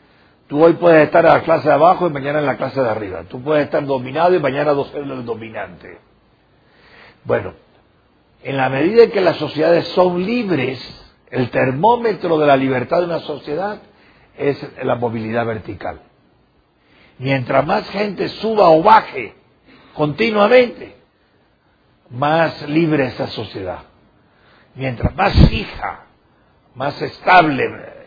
tú 0.46 0.62
hoy 0.62 0.74
puedes 0.74 1.06
estar 1.06 1.24
en 1.24 1.32
la 1.32 1.40
clase 1.40 1.66
de 1.66 1.72
abajo 1.72 2.06
y 2.06 2.10
mañana 2.10 2.40
en 2.40 2.44
la 2.44 2.58
clase 2.58 2.82
de 2.82 2.90
arriba. 2.90 3.22
Tú 3.30 3.42
puedes 3.42 3.64
estar 3.64 3.86
dominado 3.86 4.34
y 4.34 4.38
mañana 4.38 4.74
ser 4.92 5.00
el 5.04 5.24
dominante. 5.24 5.98
Bueno, 7.24 7.54
en 8.42 8.58
la 8.58 8.68
medida 8.68 9.04
en 9.04 9.12
que 9.12 9.22
las 9.22 9.38
sociedades 9.38 9.88
son 9.94 10.22
libres, 10.22 10.78
el 11.30 11.48
termómetro 11.48 12.36
de 12.36 12.46
la 12.46 12.58
libertad 12.58 12.98
de 12.98 13.06
una 13.06 13.20
sociedad 13.20 13.78
es 14.36 14.62
la 14.84 14.96
movilidad 14.96 15.46
vertical. 15.46 16.02
Mientras 17.16 17.66
más 17.66 17.88
gente 17.88 18.28
suba 18.28 18.68
o 18.68 18.82
baje 18.82 19.34
continuamente, 19.94 20.96
más 22.10 22.68
libre 22.68 23.06
es 23.06 23.14
esa 23.14 23.28
sociedad. 23.28 23.80
Mientras 24.74 25.14
más 25.14 25.32
fija, 25.48 26.06
más 26.74 27.00
estable, 27.00 27.64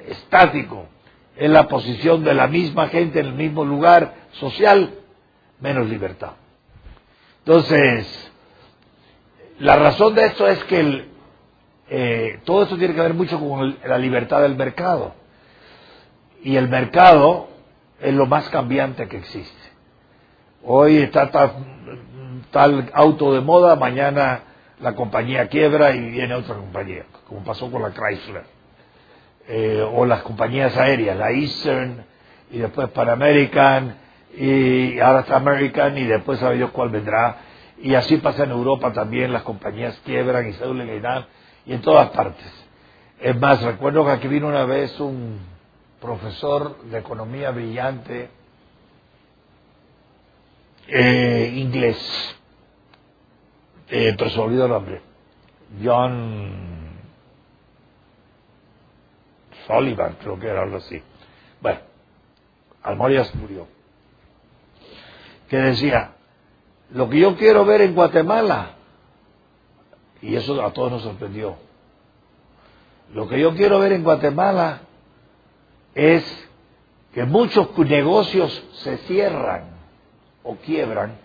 estático 0.07 0.87
es 1.35 1.49
la 1.49 1.67
posición 1.67 2.23
de 2.23 2.33
la 2.33 2.47
misma 2.47 2.87
gente 2.89 3.19
en 3.19 3.27
el 3.27 3.33
mismo 3.33 3.63
lugar 3.63 4.13
social, 4.33 4.93
menos 5.59 5.87
libertad. 5.87 6.33
Entonces, 7.39 8.31
la 9.59 9.75
razón 9.77 10.15
de 10.15 10.25
esto 10.25 10.47
es 10.47 10.63
que 10.65 11.05
eh, 11.89 12.39
todo 12.45 12.63
esto 12.63 12.77
tiene 12.77 12.93
que 12.93 13.01
ver 13.01 13.13
mucho 13.13 13.39
con 13.39 13.77
la 13.85 13.97
libertad 13.97 14.41
del 14.41 14.55
mercado. 14.55 15.15
Y 16.43 16.55
el 16.55 16.69
mercado 16.69 17.49
es 17.99 18.13
lo 18.13 18.25
más 18.25 18.47
cambiante 18.49 19.07
que 19.07 19.17
existe. 19.17 19.69
Hoy 20.63 20.97
está 20.97 21.31
tal, 22.51 22.89
auto 22.93 23.33
de 23.33 23.41
moda, 23.41 23.75
mañana 23.75 24.41
la 24.81 24.95
compañía 24.95 25.47
quiebra 25.47 25.91
y 25.91 26.09
viene 26.09 26.33
otra 26.35 26.55
compañía, 26.55 27.05
como 27.27 27.43
pasó 27.43 27.69
con 27.71 27.81
la 27.81 27.91
Chrysler. 27.91 28.43
Eh, 29.47 29.81
o 29.81 30.05
las 30.05 30.21
compañías 30.21 30.77
aéreas, 30.77 31.17
la 31.17 31.31
Eastern 31.31 32.05
y 32.51 32.59
después 32.59 32.89
Pan 32.89 33.09
American 33.09 33.95
y 34.37 34.99
ahora 34.99 35.21
está 35.21 35.37
American 35.37 35.97
y 35.97 36.03
después 36.03 36.39
sabe 36.39 36.57
Dios 36.57 36.69
cuál 36.71 36.89
vendrá. 36.89 37.37
Y 37.81 37.95
así 37.95 38.17
pasa 38.17 38.43
en 38.43 38.51
Europa 38.51 38.93
también, 38.93 39.33
las 39.33 39.43
compañías 39.43 39.99
quiebran 40.05 40.47
y 40.47 40.53
se 40.53 40.67
y 40.67 40.99
dan, 40.99 41.25
y 41.65 41.73
en 41.73 41.81
todas 41.81 42.09
partes. 42.09 42.45
Es 43.19 43.35
más, 43.39 43.61
recuerdo 43.63 44.05
que 44.05 44.11
aquí 44.11 44.27
vino 44.27 44.47
una 44.47 44.65
vez 44.65 44.99
un 44.99 45.39
profesor 45.99 46.83
de 46.83 46.99
economía 46.99 47.51
brillante 47.51 48.29
eh, 50.87 51.53
inglés, 51.55 52.38
eh, 53.89 54.15
pero 54.17 54.45
el 54.45 54.69
nombre, 54.69 55.01
John 55.83 56.69
Sullivan, 59.67 60.17
creo 60.21 60.39
que 60.39 60.47
era 60.47 60.63
algo 60.63 60.77
así. 60.77 61.01
Bueno, 61.61 61.79
Almorias 62.83 63.33
murió. 63.35 63.67
Que 65.49 65.57
decía, 65.57 66.13
lo 66.91 67.09
que 67.09 67.19
yo 67.19 67.35
quiero 67.35 67.65
ver 67.65 67.81
en 67.81 67.95
Guatemala, 67.95 68.75
y 70.21 70.35
eso 70.35 70.63
a 70.63 70.73
todos 70.73 70.91
nos 70.91 71.01
sorprendió, 71.03 71.57
lo 73.13 73.27
que 73.27 73.39
yo 73.39 73.55
quiero 73.55 73.79
ver 73.79 73.93
en 73.93 74.03
Guatemala 74.03 74.81
es 75.95 76.49
que 77.13 77.25
muchos 77.25 77.75
negocios 77.77 78.63
se 78.83 78.97
cierran 78.99 79.71
o 80.43 80.55
quiebran 80.57 81.17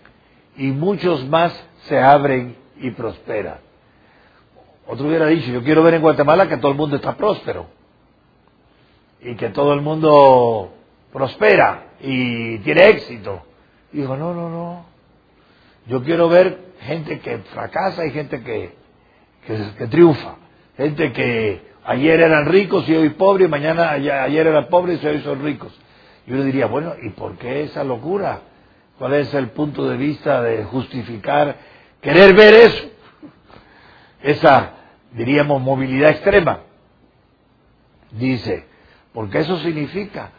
y 0.57 0.67
muchos 0.71 1.27
más 1.27 1.53
se 1.87 1.99
abren 1.99 2.55
y 2.77 2.91
prosperan. 2.91 3.57
Otro 4.87 5.07
hubiera 5.07 5.27
dicho, 5.27 5.51
yo 5.51 5.63
quiero 5.63 5.83
ver 5.83 5.95
en 5.95 6.01
Guatemala 6.01 6.47
que 6.47 6.57
todo 6.57 6.71
el 6.71 6.77
mundo 6.77 6.97
está 6.97 7.15
próspero 7.15 7.67
y 9.21 9.35
que 9.35 9.49
todo 9.49 9.73
el 9.73 9.81
mundo 9.81 10.73
prospera 11.11 11.93
y 12.01 12.59
tiene 12.59 12.89
éxito. 12.89 13.41
Y 13.91 13.97
digo, 13.97 14.15
no, 14.15 14.33
no, 14.33 14.49
no. 14.49 14.85
Yo 15.87 16.03
quiero 16.03 16.29
ver 16.29 16.73
gente 16.81 17.19
que 17.19 17.39
fracasa 17.39 18.05
y 18.05 18.11
gente 18.11 18.43
que, 18.43 18.75
que 19.77 19.87
triunfa. 19.87 20.35
Gente 20.77 21.13
que 21.13 21.75
Ayer 21.87 22.19
eran 22.19 22.47
ricos 22.47 22.89
y 22.89 22.95
hoy 22.95 23.09
pobres, 23.09 23.47
mañana 23.47 23.91
ayer 23.91 24.47
eran 24.47 24.69
pobres 24.69 25.03
y 25.03 25.07
hoy 25.07 25.19
son 25.21 25.43
ricos. 25.43 25.71
Y 26.25 26.33
uno 26.33 26.43
diría, 26.43 26.65
bueno, 26.65 26.95
¿y 26.99 27.11
por 27.11 27.37
qué 27.37 27.61
esa 27.61 27.83
locura? 27.83 28.39
¿Cuál 28.97 29.13
es 29.13 29.31
el 29.35 29.49
punto 29.49 29.87
de 29.87 29.95
vista 29.95 30.41
de 30.41 30.63
justificar 30.63 31.55
querer 32.05 32.33
ver 32.33 32.53
eso? 32.53 32.83
Esa, 34.21 34.71
diríamos, 35.11 35.61
movilidad 35.61 36.11
extrema. 36.11 36.61
Dice, 38.11 38.65
porque 39.13 39.39
eso 39.39 39.57
significa 39.59 40.31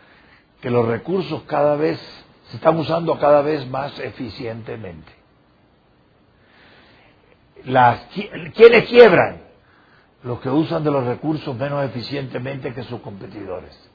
que 0.63 0.71
los 0.71 0.87
recursos 0.87 1.43
cada 1.43 1.77
vez 1.77 2.01
se 2.49 2.57
están 2.57 2.79
usando 2.79 3.19
cada 3.19 3.43
vez 3.43 3.69
más 3.69 3.99
eficientemente. 3.99 5.13
¿Quiénes 8.55 8.85
quiebran? 8.89 9.47
los 10.27 10.41
que 10.41 10.51
usan 10.51 10.83
de 10.83 10.91
los 10.91 11.05
recursos 11.05 11.57
menos 11.57 11.85
eficientemente 11.85 12.75
que 12.75 12.83
sus 12.83 13.01
competidores. 13.01 13.91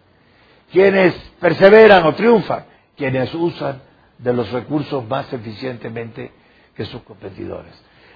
Quienes 0.72 1.14
perseveran 1.42 2.06
o 2.06 2.16
triunfan, 2.16 2.66
quienes 2.96 3.34
usan 3.34 3.82
de 4.18 4.34
los 4.34 4.50
recursos 4.52 5.06
más 5.10 5.32
eficientemente 5.34 6.32
que 6.76 6.86
sus 6.86 7.02
competidores. 7.04 7.74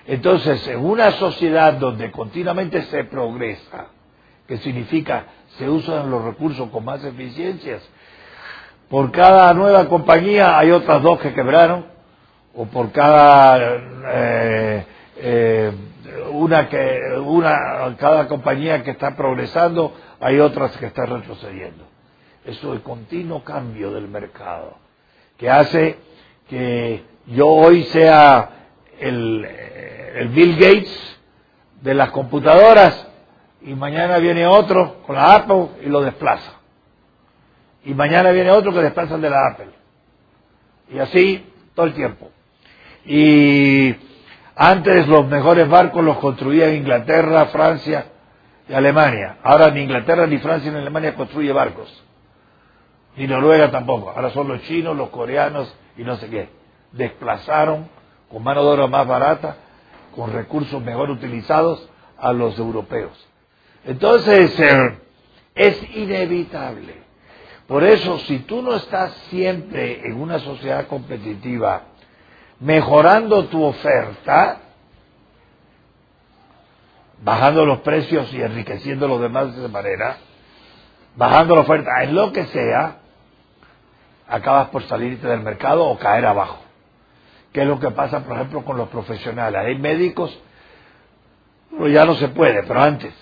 Entonces, 0.08 0.68
en 0.68 0.86
una 0.86 1.12
sociedad 1.12 1.74
donde 1.74 2.12
continuamente 2.12 2.84
se 2.84 3.04
progresa, 3.06 3.88
que 4.48 4.58
significa 4.58 5.26
se 5.58 5.68
usan 5.70 6.12
los 6.12 6.24
recursos 6.24 6.70
con 6.70 6.86
más 6.86 7.04
eficiencias, 7.04 7.82
por 8.90 9.12
cada 9.12 9.54
nueva 9.54 9.88
compañía 9.88 10.60
hay 10.60 10.72
otras 10.72 11.02
dos 11.02 11.20
que 11.20 11.34
quebraron, 11.34 11.96
o 12.56 12.66
por 12.66 12.92
cada 12.92 13.58
eh, 14.14 14.86
eh, 15.18 15.72
una 16.32 16.70
que 16.70 17.00
una 17.26 17.96
cada 17.98 18.28
compañía 18.28 18.84
que 18.84 18.92
está 18.92 19.16
progresando 19.16 19.94
hay 20.20 20.40
otras 20.40 20.76
que 20.78 20.88
están 20.88 21.08
retrocediendo 21.08 21.86
eso 22.46 22.70
es 22.70 22.76
el 22.78 22.82
continuo 22.82 23.44
cambio 23.44 23.92
del 23.92 24.08
mercado 24.08 24.78
que 25.38 25.50
hace 25.50 25.98
que 26.50 27.04
yo 27.28 27.48
hoy 27.48 27.84
sea 27.86 28.50
el, 29.00 29.46
el 30.16 30.28
Bill 30.30 30.56
Gates 30.56 31.20
de 31.82 31.94
las 31.94 32.12
computadoras 32.12 33.08
y 33.62 33.74
mañana 33.74 34.18
viene 34.18 34.46
otro 34.46 35.02
con 35.06 35.16
la 35.16 35.36
Apple 35.36 35.70
y 35.84 35.90
lo 35.90 36.02
desplaza 36.02 36.54
y 37.84 37.94
mañana 37.94 38.32
viene 38.32 38.52
otro 38.52 38.74
que 38.74 38.82
desplaza 38.82 39.16
el 39.16 39.22
de 39.22 39.30
la 39.30 39.48
Apple 39.52 39.70
y 40.92 41.00
así 41.00 41.46
todo 41.74 41.86
el 41.86 41.94
tiempo 41.94 42.32
y 43.06 43.96
antes 44.56 45.08
los 45.08 45.28
mejores 45.28 45.68
barcos 45.68 46.04
los 46.04 46.18
construían 46.18 46.74
Inglaterra, 46.76 47.48
Francia 47.48 48.06
y 48.68 48.74
Alemania. 48.74 49.38
Ahora 49.44 49.70
ni 49.70 49.82
Inglaterra, 49.82 50.26
ni 50.28 50.38
Francia, 50.40 50.72
ni 50.72 50.80
Alemania 50.80 51.14
construye 51.14 51.52
barcos. 51.52 52.04
Ni 53.18 53.28
Noruega 53.28 53.70
tampoco. 53.70 54.10
Ahora 54.10 54.30
son 54.32 54.48
los 54.48 54.62
chinos, 54.64 54.96
los 54.96 55.10
coreanos 55.10 55.74
y 55.98 56.04
no 56.04 56.16
sé 56.18 56.30
qué. 56.30 56.50
Desplazaron 56.92 57.90
con 58.30 58.44
mano 58.44 58.64
de 58.64 58.70
obra 58.72 58.88
más 58.88 59.08
barata, 59.08 59.58
con 60.16 60.32
recursos 60.32 60.82
mejor 60.82 61.10
utilizados 61.10 61.90
a 62.18 62.34
los 62.34 62.58
europeos. 62.58 63.28
Entonces, 63.84 64.60
eh, 64.60 65.00
es 65.54 65.96
inevitable. 65.96 67.04
Por 67.68 67.84
eso, 67.84 68.20
si 68.20 68.40
tú 68.40 68.62
no 68.62 68.76
estás 68.76 69.14
siempre 69.30 70.02
en 70.06 70.22
una 70.22 70.40
sociedad 70.40 70.88
competitiva, 70.88 71.84
mejorando 72.60 73.46
tu 73.46 73.64
oferta, 73.64 74.60
bajando 77.22 77.66
los 77.66 77.80
precios 77.80 78.32
y 78.34 78.42
enriqueciendo 78.42 79.08
los 79.08 79.22
demás 79.22 79.54
de 79.54 79.60
esa 79.60 79.72
manera, 79.72 80.18
bajando 81.16 81.56
la 81.56 81.62
oferta 81.62 82.04
en 82.04 82.14
lo 82.14 82.32
que 82.32 82.46
sea, 82.46 82.98
acabas 84.28 84.70
por 84.70 84.84
salirte 84.84 85.28
del 85.28 85.42
mercado 85.42 85.86
o 85.86 85.98
caer 85.98 86.26
abajo. 86.26 86.65
¿Qué 87.56 87.62
es 87.62 87.68
lo 87.70 87.80
que 87.80 87.90
pasa, 87.92 88.26
por 88.26 88.36
ejemplo, 88.36 88.66
con 88.66 88.76
los 88.76 88.90
profesionales? 88.90 89.62
Hay 89.62 89.78
médicos, 89.78 90.38
pero 91.72 91.88
ya 91.88 92.04
no 92.04 92.16
se 92.16 92.28
puede, 92.28 92.64
pero 92.64 92.82
antes, 92.82 93.14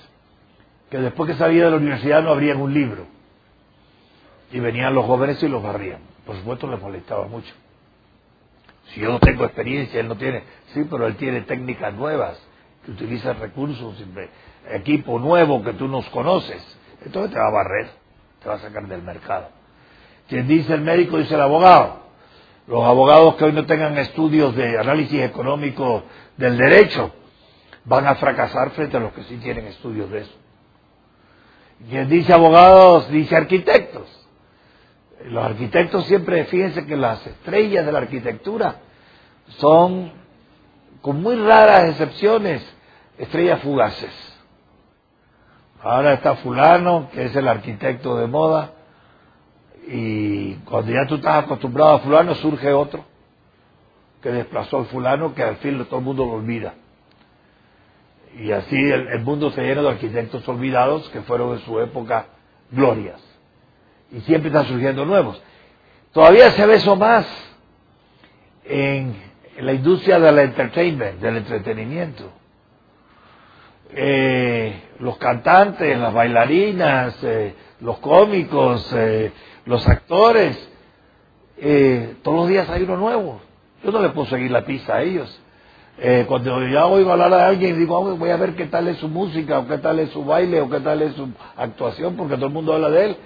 que 0.90 0.98
después 0.98 1.30
que 1.30 1.38
salía 1.38 1.66
de 1.66 1.70
la 1.70 1.78
universidad 1.78 2.24
no 2.24 2.32
abrían 2.32 2.60
un 2.60 2.74
libro. 2.74 3.06
Y 4.52 4.60
venían 4.60 4.96
los 4.96 5.06
jóvenes 5.06 5.42
y 5.44 5.48
los 5.48 5.62
barrían. 5.62 6.00
Por 6.26 6.36
supuesto 6.36 6.66
les 6.66 6.82
molestaba 6.82 7.28
mucho. 7.28 7.54
Si 8.86 9.02
yo 9.02 9.10
no 9.10 9.20
tengo 9.20 9.46
experiencia, 9.46 10.00
él 10.00 10.08
no 10.08 10.16
tiene. 10.16 10.42
Sí, 10.74 10.84
pero 10.90 11.06
él 11.06 11.16
tiene 11.18 11.42
técnicas 11.42 11.94
nuevas, 11.94 12.44
que 12.84 12.90
utiliza 12.90 13.34
recursos, 13.34 14.04
equipo 14.72 15.20
nuevo 15.20 15.62
que 15.62 15.74
tú 15.74 15.88
nos 15.88 16.10
conoces. 16.10 16.80
Entonces 17.06 17.34
te 17.34 17.40
va 17.40 17.50
a 17.50 17.52
barrer, 17.52 17.88
te 18.42 18.50
va 18.50 18.56
a 18.56 18.60
sacar 18.60 18.88
del 18.88 19.04
mercado. 19.04 19.50
Quien 20.28 20.48
dice 20.48 20.74
el 20.74 20.82
médico, 20.82 21.20
dice 21.20 21.36
el 21.36 21.42
abogado. 21.42 22.03
Los 22.68 22.84
abogados 22.84 23.36
que 23.36 23.46
hoy 23.46 23.52
no 23.52 23.66
tengan 23.66 23.98
estudios 23.98 24.56
de 24.56 24.78
análisis 24.80 25.22
económico 25.22 26.04
del 26.38 26.58
derecho 26.58 27.12
van 27.86 28.08
a 28.08 28.16
fracasar 28.16 28.72
frente 28.72 28.96
a 28.96 29.02
los 29.02 29.14
que 29.14 29.24
sí 29.24 29.38
tienen 29.38 29.68
estudios 29.68 30.10
de 30.10 30.20
eso. 30.20 30.34
Quien 31.90 32.08
dice 32.08 32.34
abogados, 32.34 33.10
dice 33.10 33.36
arquitectos. 33.36 34.08
Los 35.26 35.44
arquitectos 35.44 36.06
siempre, 36.06 36.46
fíjense 36.46 36.86
que 36.86 36.96
las 36.96 37.26
estrellas 37.26 37.86
de 37.86 37.92
la 37.92 38.00
arquitectura 38.00 38.76
son, 39.58 40.12
con 41.02 41.22
muy 41.22 41.36
raras 41.36 41.90
excepciones, 41.90 42.66
estrellas 43.18 43.62
fugaces. 43.62 44.12
Ahora 45.82 46.14
está 46.14 46.36
fulano, 46.38 47.10
que 47.12 47.26
es 47.26 47.36
el 47.36 47.48
arquitecto 47.48 48.18
de 48.18 48.28
moda, 48.28 48.72
y 49.88 50.54
cuando 50.66 50.92
ya 50.92 51.06
tú 51.08 51.16
estás 51.16 51.44
acostumbrado 51.44 51.96
a 51.96 52.00
fulano, 52.00 52.36
surge 52.36 52.72
otro 52.72 53.06
que 54.22 54.30
desplazó 54.30 54.78
al 54.78 54.86
fulano, 54.86 55.36
que 55.36 55.44
al 55.44 55.58
fin 55.58 55.84
todo 55.86 56.00
el 56.00 56.06
mundo 56.06 56.26
lo 56.26 56.34
olvida. 56.34 56.76
Y 58.40 58.52
así 58.52 58.76
el, 58.76 59.20
mundo 59.20 59.52
se 59.52 59.62
llena 59.62 59.82
de 59.82 59.90
arquitectos 59.90 60.48
olvidados 60.48 61.08
que 61.10 61.22
fueron 61.22 61.54
en 61.54 61.60
su 61.60 61.80
época 61.80 62.28
glorias 62.72 63.22
y 64.12 64.22
siempre 64.22 64.48
están 64.48 64.66
surgiendo 64.66 65.06
nuevos. 65.06 65.42
Todavía 66.14 66.52
se 66.52 66.66
ve 66.66 66.76
eso 66.76 66.96
más 66.96 67.28
en, 68.64 69.16
la 69.58 69.74
industria 69.74 70.20
del 70.20 70.40
entertainment, 70.40 71.20
del 71.20 71.38
entretenimiento. 71.38 72.32
Eh, 73.92 74.82
los 75.00 75.18
cantantes, 75.18 75.98
las 76.00 76.14
bailarinas, 76.14 77.24
eh, 77.24 77.54
los 77.82 78.00
cómicos, 78.00 78.92
eh, 78.96 79.32
los 79.66 79.88
actores, 79.88 80.58
todos 82.24 82.38
los 82.38 82.48
días 82.50 82.70
hay 82.70 82.84
uno 82.84 82.98
nuevo. 82.98 83.42
Yo 83.84 83.92
no 83.92 84.02
le 84.02 84.10
puedo 84.10 84.28
seguir 84.28 84.52
la 84.52 84.66
pista 84.66 84.96
a 84.96 85.02
ellos. 85.04 85.40
cuando 86.28 86.68
ya 86.68 86.86
oigo 86.86 87.12
hablar 87.12 87.34
a 87.34 87.48
alguien, 87.48 87.78
digo, 87.78 88.18
voy 88.18 88.30
a 88.30 88.38
ver 88.38 88.56
qué 88.56 88.66
tal 88.66 88.88
es 88.88 88.98
su 88.98 89.08
música, 89.08 89.60
o 89.60 89.68
qué 89.68 89.78
tal 89.78 90.00
es 90.00 90.10
su 90.10 90.26
baile, 90.26 90.62
o 90.62 90.70
qué 90.70 90.80
tal 90.80 91.02
es 91.02 91.14
su 91.16 91.30
actuación, 91.56 92.16
porque 92.16 92.36
todo 92.36 92.48
el 92.48 92.54
mundo 92.54 92.74
habla 92.74 92.90
de 92.90 93.06
él, 93.06 93.18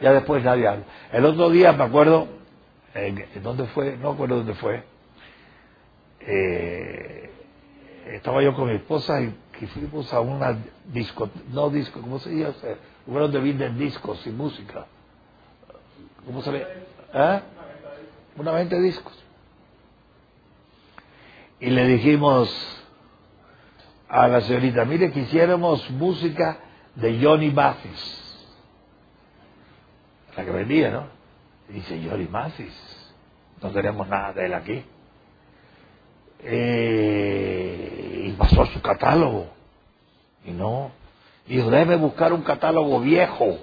ya 0.00 0.12
después 0.12 0.44
nadie 0.44 0.68
habla. 0.68 0.84
El 1.12 1.24
otro 1.24 1.50
día 1.50 1.72
me 1.72 1.84
acuerdo, 1.84 2.28
¿en, 2.94 3.24
dónde 3.42 3.64
fue? 3.68 3.96
No 3.96 4.10
acuerdo 4.10 4.36
dónde 4.36 4.54
fue. 4.54 4.82
Eh, 6.20 7.30
estaba 8.12 8.42
yo 8.42 8.54
con 8.54 8.68
mi 8.68 8.76
esposa 8.76 9.20
y 9.20 9.34
que 9.58 9.66
fuimos 9.68 10.12
a 10.12 10.20
una 10.20 10.56
disco, 10.92 11.28
no 11.52 11.70
disco, 11.70 12.00
¿cómo 12.00 12.18
se 12.18 12.30
llama? 12.30 12.54
Lugar 13.06 13.22
donde 13.22 13.40
venden 13.40 13.78
discos 13.78 14.26
y 14.26 14.30
música. 14.30 14.86
¿Cómo 16.26 16.42
se? 16.42 16.66
¿Eh? 17.14 17.40
Una 18.36 18.52
venta 18.52 18.76
de 18.76 18.82
discos. 18.82 19.12
Y 21.60 21.70
le 21.70 21.86
dijimos 21.86 22.50
a 24.08 24.28
la 24.28 24.40
señorita, 24.40 24.84
mire, 24.84 25.12
quisiéramos 25.12 25.90
música 25.90 26.58
de 26.96 27.20
Johnny 27.22 27.50
Mathis 27.50 28.24
la 30.36 30.44
que 30.44 30.50
vendía, 30.50 30.90
¿no? 30.90 31.06
Y 31.68 31.74
dice, 31.74 32.00
Yori 32.00 32.28
Masis, 32.28 32.74
no 33.62 33.70
tenemos 33.70 34.06
nada 34.08 34.32
de 34.32 34.46
él 34.46 34.54
aquí. 34.54 34.84
Eh, 36.40 38.24
y 38.26 38.32
pasó 38.32 38.66
su 38.66 38.82
catálogo. 38.82 39.46
Y 40.44 40.50
no. 40.50 40.90
Y 41.46 41.56
debe 41.56 41.96
buscar 41.96 42.32
un 42.32 42.42
catálogo 42.42 43.00
viejo. 43.00 43.58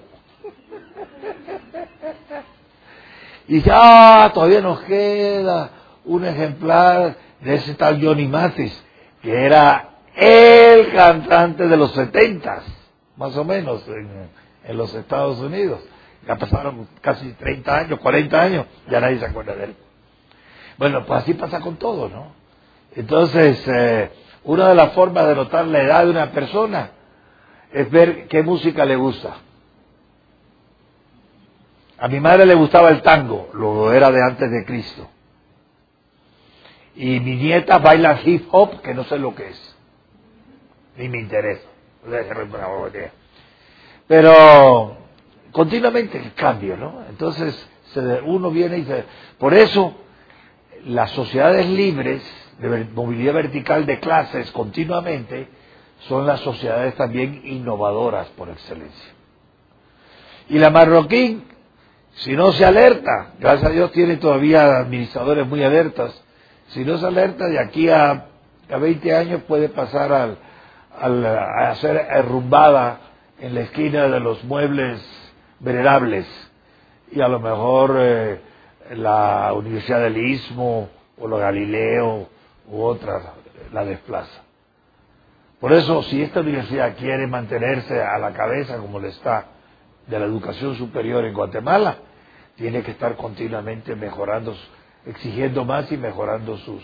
Y 3.52 3.56
dice, 3.56 3.70
ah, 3.74 4.32
todavía 4.34 4.62
nos 4.62 4.80
queda 4.84 5.72
un 6.06 6.24
ejemplar 6.24 7.18
de 7.42 7.56
ese 7.56 7.76
tal 7.76 8.02
Johnny 8.02 8.26
Mathis, 8.26 8.82
que 9.22 9.46
era 9.46 9.90
el 10.16 10.90
cantante 10.94 11.68
de 11.68 11.76
los 11.76 11.92
setentas, 11.92 12.64
más 13.18 13.36
o 13.36 13.44
menos, 13.44 13.86
en 14.64 14.78
los 14.78 14.94
Estados 14.94 15.40
Unidos. 15.40 15.82
Ya 16.26 16.38
pasaron 16.38 16.88
casi 17.02 17.34
30 17.34 17.78
años, 17.78 18.00
40 18.00 18.42
años, 18.42 18.66
ya 18.90 19.02
nadie 19.02 19.20
se 19.20 19.26
acuerda 19.26 19.54
de 19.54 19.66
él. 19.66 19.76
Bueno, 20.78 21.06
pues 21.06 21.24
así 21.24 21.34
pasa 21.34 21.60
con 21.60 21.76
todo, 21.76 22.08
¿no? 22.08 22.32
Entonces, 22.96 23.62
eh, 23.68 24.12
una 24.46 24.70
de 24.70 24.76
las 24.76 24.94
formas 24.94 25.28
de 25.28 25.36
notar 25.36 25.68
la 25.68 25.84
edad 25.84 26.06
de 26.06 26.10
una 26.10 26.32
persona 26.32 26.92
es 27.74 27.92
ver 27.92 28.30
qué 28.30 28.44
música 28.44 28.86
le 28.86 28.96
gusta. 28.96 29.36
A 32.02 32.08
mi 32.08 32.20
madre 32.20 32.48
le 32.48 32.56
gustaba 32.56 32.90
el 32.90 33.04
tango, 33.04 33.52
lo 33.54 33.94
era 33.94 34.12
de 34.12 34.24
antes 34.24 34.50
de 34.50 34.66
Cristo. 34.66 35.08
Y 36.96 37.20
mi 37.20 37.36
nieta 37.36 37.78
baila 37.78 38.20
hip 38.26 38.48
hop, 38.52 38.82
que 38.82 38.96
no 38.96 39.04
sé 39.04 39.20
lo 39.20 39.36
que 39.36 39.50
es. 39.50 39.78
Ni 40.98 41.08
me 41.10 41.20
interesa. 41.20 41.68
Pero 44.08 44.98
continuamente 45.52 46.18
el 46.18 46.34
cambio, 46.34 46.76
¿no? 46.76 47.04
Entonces 47.08 47.70
uno 48.26 48.50
viene 48.50 48.78
y 48.78 48.82
dice, 48.82 49.06
por 49.38 49.54
eso 49.54 49.94
las 50.86 51.12
sociedades 51.12 51.68
libres 51.68 52.24
de 52.58 52.86
movilidad 52.96 53.36
vertical 53.36 53.86
de 53.86 54.00
clases 54.00 54.50
continuamente 54.52 55.48
son 56.08 56.26
las 56.26 56.40
sociedades 56.40 56.96
también 56.96 57.42
innovadoras 57.46 58.28
por 58.30 58.50
excelencia. 58.50 59.14
Y 60.50 60.58
la 60.58 60.72
marroquín, 60.72 61.44
si 62.16 62.34
no 62.34 62.52
se 62.52 62.66
alerta, 62.66 63.34
gracias 63.40 63.72
a 63.72 63.74
Dios 63.74 63.92
tiene 63.92 64.18
todavía 64.18 64.78
administradores 64.78 65.48
muy 65.48 65.64
alertas, 65.64 66.24
si 66.68 66.86
no 66.86 66.98
se 66.98 67.06
alerta 67.06 67.48
de 67.48 67.60
aquí 67.60 67.90
a, 67.90 68.28
a 68.70 68.78
20 68.78 69.16
años 69.16 69.42
puede 69.44 69.70
pasar 69.70 70.12
al, 70.12 70.38
a 71.26 71.76
ser 71.76 72.08
derrumbada 72.08 73.00
en 73.40 73.56
la 73.56 73.62
esquina 73.62 74.08
de 74.08 74.20
los 74.20 74.44
muebles 74.44 75.02
venerables 75.60 76.28
y 77.12 77.22
a 77.22 77.28
lo 77.28 77.40
mejor 77.40 77.96
eh, 78.00 78.40
la 78.92 79.52
Universidad 79.54 80.02
del 80.02 80.18
Istmo 80.18 80.90
o 81.18 81.28
lo 81.28 81.38
Galileo 81.38 82.30
u 82.68 82.82
otra 82.82 83.34
la 83.74 83.86
desplaza. 83.86 84.44
Por 85.60 85.74
eso, 85.74 86.02
si 86.04 86.22
esta 86.22 86.40
universidad 86.40 86.96
quiere 86.98 87.28
mantenerse 87.28 88.02
a 88.02 88.18
la 88.18 88.34
cabeza 88.34 88.78
como 88.78 89.00
le 89.00 89.10
está 89.10 89.46
de 90.08 90.20
la 90.20 90.26
educación 90.26 90.76
superior 90.76 91.26
en 91.26 91.34
Guatemala, 91.34 91.98
tiene 92.56 92.84
que 92.84 92.92
estar 92.92 93.16
continuamente 93.16 93.96
mejorando, 93.96 94.56
exigiendo 95.06 95.66
más 95.66 95.92
y 95.92 95.98
mejorando 95.98 96.58
sus 96.58 96.84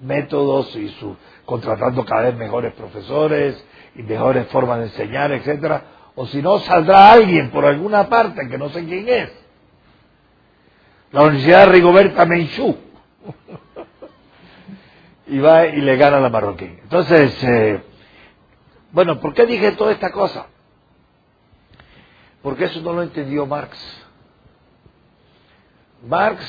métodos 0.00 0.74
y 0.76 0.88
su, 0.90 1.16
contratando 1.44 2.04
cada 2.04 2.22
vez 2.22 2.36
mejores 2.36 2.72
profesores 2.74 3.64
y 3.96 4.02
mejores 4.02 4.46
formas 4.48 4.78
de 4.78 4.84
enseñar, 4.84 5.32
etcétera, 5.32 5.82
o 6.14 6.26
si 6.26 6.42
no, 6.42 6.58
saldrá 6.60 7.12
alguien 7.12 7.50
por 7.50 7.64
alguna 7.64 8.08
parte 8.08 8.48
que 8.48 8.58
no 8.58 8.68
sé 8.70 8.84
quién 8.84 9.08
es. 9.08 9.30
La 11.12 11.22
Universidad 11.22 11.66
de 11.66 11.72
Rigoberta 11.72 12.26
Menchú. 12.26 12.76
y 15.28 15.38
va 15.38 15.66
y 15.66 15.80
le 15.80 15.96
gana 15.96 16.18
a 16.18 16.20
la 16.20 16.28
marroquí. 16.28 16.64
Entonces, 16.64 17.42
eh, 17.44 17.80
bueno, 18.92 19.20
¿por 19.20 19.34
qué 19.34 19.46
dije 19.46 19.72
toda 19.72 19.92
esta 19.92 20.10
cosa? 20.10 20.46
Porque 22.42 22.64
eso 22.64 22.80
no 22.80 22.92
lo 22.92 23.02
entendió 23.02 23.46
Marx. 23.46 23.78
Marx 26.06 26.44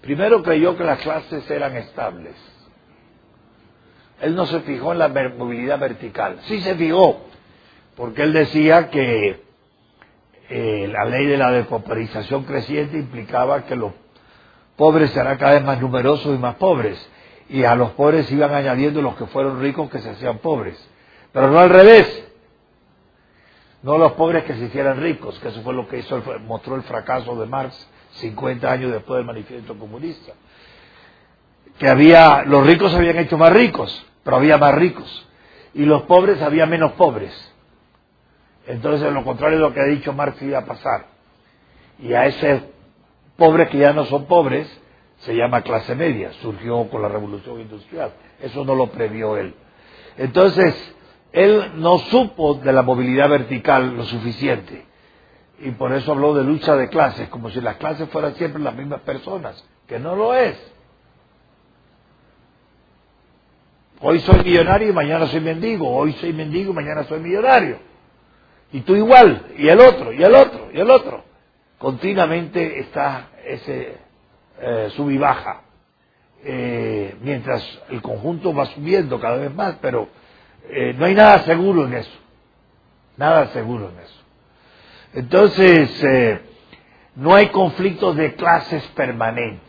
primero 0.00 0.42
creyó 0.42 0.76
que 0.76 0.84
las 0.84 1.00
clases 1.00 1.48
eran 1.50 1.76
estables. 1.76 2.34
Él 4.20 4.36
no 4.36 4.46
se 4.46 4.60
fijó 4.60 4.92
en 4.92 4.98
la 4.98 5.08
movilidad 5.08 5.78
vertical. 5.78 6.38
Sí 6.44 6.60
se 6.60 6.76
fijó, 6.76 7.22
porque 7.96 8.22
él 8.22 8.32
decía 8.32 8.88
que 8.88 9.42
eh, 10.48 10.88
la 10.92 11.04
ley 11.06 11.26
de 11.26 11.36
la 11.36 11.50
depauperización 11.50 12.44
creciente 12.44 12.98
implicaba 12.98 13.64
que 13.64 13.74
los 13.74 13.92
pobres 14.76 15.10
serán 15.10 15.38
cada 15.38 15.54
vez 15.54 15.64
más 15.64 15.80
numerosos 15.80 16.36
y 16.36 16.38
más 16.38 16.54
pobres, 16.56 17.04
y 17.48 17.64
a 17.64 17.74
los 17.74 17.90
pobres 17.92 18.30
iban 18.30 18.54
añadiendo 18.54 19.02
los 19.02 19.16
que 19.16 19.26
fueron 19.26 19.60
ricos 19.60 19.90
que 19.90 19.98
se 19.98 20.10
hacían 20.10 20.38
pobres, 20.38 20.76
pero 21.32 21.48
no 21.50 21.58
al 21.58 21.70
revés, 21.70 22.31
no 23.82 23.98
los 23.98 24.12
pobres 24.12 24.44
que 24.44 24.54
se 24.54 24.64
hicieran 24.64 25.00
ricos, 25.00 25.38
que 25.40 25.48
eso 25.48 25.62
fue 25.62 25.74
lo 25.74 25.88
que 25.88 25.98
hizo, 25.98 26.22
mostró 26.46 26.76
el 26.76 26.82
fracaso 26.82 27.34
de 27.36 27.46
Marx 27.46 27.88
50 28.12 28.70
años 28.70 28.92
después 28.92 29.18
del 29.18 29.26
manifiesto 29.26 29.76
comunista. 29.78 30.32
que 31.78 31.88
había, 31.88 32.42
los 32.44 32.66
ricos 32.66 32.92
se 32.92 32.98
habían 32.98 33.18
hecho 33.18 33.36
más 33.38 33.52
ricos, 33.52 34.06
pero 34.22 34.36
había 34.36 34.58
más 34.58 34.74
ricos, 34.74 35.28
y 35.74 35.84
los 35.84 36.02
pobres 36.02 36.40
había 36.42 36.66
menos 36.66 36.92
pobres. 36.92 37.32
Entonces, 38.66 39.12
lo 39.12 39.24
contrario 39.24 39.58
de 39.58 39.64
lo 39.64 39.74
que 39.74 39.80
ha 39.80 39.86
dicho 39.86 40.12
Marx 40.12 40.40
iba 40.42 40.58
a 40.58 40.64
pasar. 40.64 41.06
Y 41.98 42.12
a 42.12 42.26
ese 42.26 42.70
pobres 43.36 43.68
que 43.70 43.78
ya 43.78 43.92
no 43.92 44.04
son 44.04 44.26
pobres, 44.26 44.68
se 45.18 45.34
llama 45.34 45.62
clase 45.62 45.94
media, 45.94 46.32
surgió 46.34 46.88
con 46.88 47.02
la 47.02 47.08
revolución 47.08 47.60
industrial. 47.60 48.12
Eso 48.40 48.64
no 48.64 48.74
lo 48.74 48.88
previó 48.88 49.36
él. 49.36 49.54
Entonces, 50.16 50.74
él 51.32 51.72
no 51.76 51.98
supo 51.98 52.54
de 52.54 52.72
la 52.72 52.82
movilidad 52.82 53.28
vertical 53.28 53.96
lo 53.96 54.04
suficiente. 54.04 54.86
Y 55.60 55.70
por 55.72 55.92
eso 55.92 56.12
habló 56.12 56.34
de 56.34 56.44
lucha 56.44 56.76
de 56.76 56.88
clases, 56.88 57.28
como 57.28 57.50
si 57.50 57.60
las 57.60 57.76
clases 57.76 58.08
fueran 58.10 58.34
siempre 58.34 58.60
las 58.62 58.74
mismas 58.74 59.00
personas, 59.00 59.64
que 59.86 59.98
no 59.98 60.14
lo 60.14 60.34
es. 60.34 60.56
Hoy 64.00 64.18
soy 64.20 64.42
millonario 64.42 64.88
y 64.88 64.92
mañana 64.92 65.26
soy 65.28 65.40
mendigo. 65.40 65.88
Hoy 65.88 66.12
soy 66.14 66.32
mendigo 66.32 66.72
y 66.72 66.74
mañana 66.74 67.04
soy 67.04 67.20
millonario. 67.20 67.78
Y 68.72 68.80
tú 68.80 68.96
igual, 68.96 69.46
y 69.56 69.68
el 69.68 69.80
otro, 69.80 70.12
y 70.12 70.22
el 70.22 70.34
otro, 70.34 70.70
y 70.72 70.80
el 70.80 70.90
otro. 70.90 71.22
Continuamente 71.78 72.80
está 72.80 73.28
ese 73.46 73.96
eh, 74.60 74.88
sub 74.96 75.10
y 75.10 75.18
baja. 75.18 75.62
Eh, 76.44 77.14
mientras 77.20 77.62
el 77.90 78.02
conjunto 78.02 78.52
va 78.52 78.66
subiendo 78.66 79.20
cada 79.20 79.36
vez 79.36 79.54
más, 79.54 79.76
pero 79.80 80.08
eh, 80.68 80.94
no 80.96 81.04
hay 81.04 81.14
nada 81.14 81.44
seguro 81.44 81.86
en 81.86 81.94
eso. 81.94 82.18
Nada 83.16 83.48
seguro 83.48 83.90
en 83.90 83.98
eso. 83.98 84.22
Entonces, 85.14 86.04
eh, 86.04 86.40
no 87.16 87.34
hay 87.34 87.48
conflictos 87.48 88.16
de 88.16 88.34
clases 88.34 88.82
permanentes. 88.88 89.60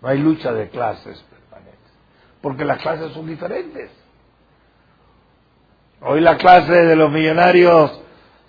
No 0.00 0.08
hay 0.08 0.18
lucha 0.18 0.52
de 0.52 0.68
clases 0.68 1.24
permanentes. 1.30 1.92
Porque 2.40 2.64
las 2.64 2.78
clases 2.82 3.12
son 3.12 3.26
diferentes. 3.26 3.90
Hoy 6.00 6.20
la 6.20 6.36
clase 6.36 6.72
de 6.72 6.96
los 6.96 7.12
millonarios 7.12 8.02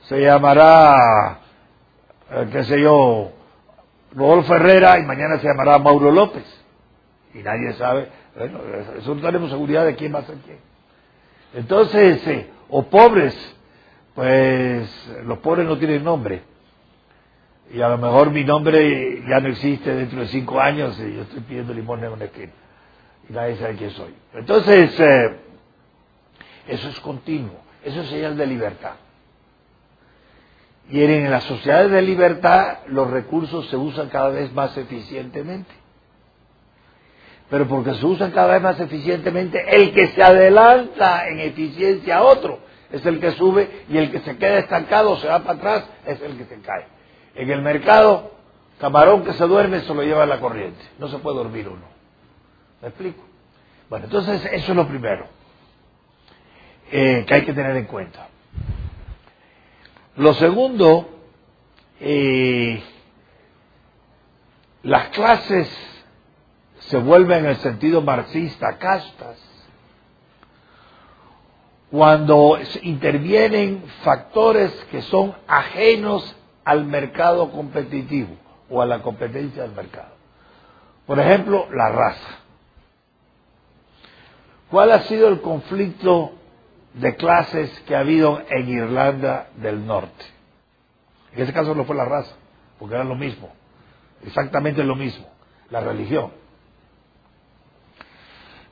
se 0.07 0.19
llamará, 0.19 1.39
eh, 2.32 2.47
qué 2.51 2.63
sé 2.63 2.82
yo, 2.82 3.32
Rodolfo 4.15 4.55
Herrera 4.55 4.97
y 4.97 5.03
mañana 5.03 5.38
se 5.38 5.47
llamará 5.47 5.78
Mauro 5.78 6.11
López. 6.11 6.43
Y 7.36 7.39
nadie 7.39 7.74
sabe, 7.74 8.09
bueno, 8.36 8.59
eso 8.97 9.15
no 9.15 9.21
tenemos 9.21 9.49
seguridad 9.49 9.86
de 9.86 9.95
quién 9.95 10.13
va 10.13 10.19
a 10.19 10.25
ser 10.25 10.38
quién. 10.45 10.57
Entonces, 11.53 12.25
eh, 12.27 12.49
o 12.69 12.84
pobres, 12.84 13.36
pues 14.15 15.11
los 15.25 15.39
pobres 15.39 15.67
no 15.67 15.77
tienen 15.77 16.03
nombre. 16.03 16.41
Y 17.71 17.81
a 17.81 17.89
lo 17.89 17.97
mejor 17.97 18.31
mi 18.31 18.43
nombre 18.43 19.23
ya 19.27 19.39
no 19.39 19.49
existe 19.49 19.93
dentro 19.93 20.21
de 20.21 20.27
cinco 20.27 20.59
años 20.59 20.99
y 20.99 21.15
yo 21.15 21.21
estoy 21.23 21.41
pidiendo 21.41 21.73
limón 21.73 22.03
en 22.03 22.11
una 22.11 22.25
esquina. 22.25 22.51
Y 23.29 23.34
nadie 23.34 23.55
sabe 23.57 23.75
quién 23.75 23.91
soy. 23.91 24.13
Entonces, 24.34 24.99
eh, 24.99 25.39
eso 26.67 26.89
es 26.89 26.99
continuo. 26.99 27.61
Eso 27.84 28.01
es 28.01 28.09
señal 28.09 28.38
de 28.38 28.47
libertad. 28.47 28.95
Y 30.89 31.01
en 31.01 31.31
las 31.31 31.43
sociedades 31.45 31.91
de 31.91 32.01
libertad 32.01 32.79
los 32.88 33.09
recursos 33.09 33.67
se 33.69 33.77
usan 33.77 34.09
cada 34.09 34.29
vez 34.29 34.51
más 34.53 34.77
eficientemente. 34.77 35.82
Pero 37.53 37.67
porque 37.67 37.93
se 37.93 38.03
usan 38.07 38.31
cada 38.31 38.53
vez 38.53 38.63
más 38.63 38.79
eficientemente, 38.79 39.63
el 39.75 39.93
que 39.93 40.07
se 40.07 40.23
adelanta 40.23 41.27
en 41.27 41.39
eficiencia 41.39 42.17
a 42.17 42.23
otro 42.23 42.57
es 42.91 43.05
el 43.05 43.19
que 43.19 43.29
sube 43.33 43.85
y 43.89 43.97
el 43.99 44.09
que 44.09 44.21
se 44.21 44.37
queda 44.37 44.57
estancado, 44.57 45.15
se 45.17 45.27
va 45.27 45.37
para 45.43 45.59
atrás, 45.59 45.89
es 46.07 46.19
el 46.23 46.35
que 46.35 46.45
se 46.45 46.59
cae. 46.61 46.87
En 47.35 47.51
el 47.51 47.61
mercado, 47.61 48.31
camarón 48.79 49.23
que 49.23 49.33
se 49.33 49.45
duerme 49.45 49.81
se 49.81 49.93
lo 49.93 50.01
lleva 50.01 50.23
a 50.23 50.25
la 50.25 50.39
corriente. 50.39 50.81
No 50.97 51.09
se 51.09 51.19
puede 51.19 51.37
dormir 51.37 51.69
uno. 51.69 51.85
¿Me 52.81 52.87
explico? 52.87 53.23
Bueno, 53.87 54.05
entonces 54.05 54.43
eso 54.51 54.71
es 54.71 54.75
lo 54.75 54.87
primero 54.87 55.27
eh, 56.91 57.23
que 57.27 57.35
hay 57.35 57.45
que 57.45 57.53
tener 57.53 57.75
en 57.75 57.85
cuenta. 57.85 58.29
Lo 60.15 60.33
segundo, 60.33 61.07
eh, 61.99 62.81
las 64.81 65.09
clases 65.09 65.92
se 66.88 66.97
vuelven 66.97 67.39
en 67.39 67.51
el 67.51 67.57
sentido 67.57 68.01
marxista 68.01 68.77
castas 68.77 69.38
cuando 71.91 72.57
intervienen 72.81 73.84
factores 74.03 74.71
que 74.91 75.01
son 75.03 75.36
ajenos 75.47 76.36
al 76.65 76.86
mercado 76.86 77.51
competitivo 77.51 78.36
o 78.69 78.81
a 78.81 78.86
la 78.86 79.01
competencia 79.01 79.63
del 79.63 79.73
mercado. 79.73 80.13
Por 81.05 81.19
ejemplo, 81.19 81.67
la 81.71 81.89
raza. 81.89 82.39
¿Cuál 84.71 84.91
ha 84.91 85.01
sido 85.03 85.27
el 85.27 85.41
conflicto 85.41 86.34
de 86.93 87.15
clases 87.15 87.69
que 87.81 87.95
ha 87.95 87.99
habido 87.99 88.41
en 88.49 88.69
Irlanda 88.69 89.49
del 89.57 89.86
Norte. 89.86 90.25
En 91.34 91.43
ese 91.43 91.53
caso 91.53 91.73
no 91.73 91.86
fue 91.86 91.95
la 91.95 92.05
raza, 92.05 92.36
porque 92.77 92.95
era 92.95 93.03
lo 93.03 93.15
mismo, 93.15 93.49
exactamente 94.23 94.84
lo 94.84 94.95
mismo, 94.95 95.27
la 95.69 95.81
religión. 95.81 96.31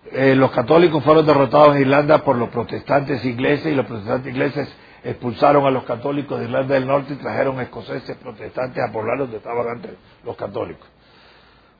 Eh, 0.09 0.35
los 0.35 0.51
católicos 0.51 1.03
fueron 1.03 1.25
derrotados 1.25 1.75
en 1.75 1.83
Irlanda 1.83 2.23
por 2.23 2.35
los 2.35 2.49
protestantes 2.49 3.23
ingleses 3.23 3.71
y 3.71 3.75
los 3.75 3.85
protestantes 3.85 4.31
ingleses 4.31 4.75
expulsaron 5.03 5.65
a 5.65 5.71
los 5.71 5.83
católicos 5.83 6.39
de 6.39 6.45
Irlanda 6.45 6.73
del 6.73 6.87
Norte 6.87 7.13
y 7.13 7.17
trajeron 7.17 7.59
escoceses 7.59 8.17
protestantes 8.17 8.83
a 8.83 8.91
poblar 8.91 9.19
donde 9.19 9.37
estaban 9.37 9.67
antes 9.67 9.91
los 10.23 10.35
católicos. 10.35 10.87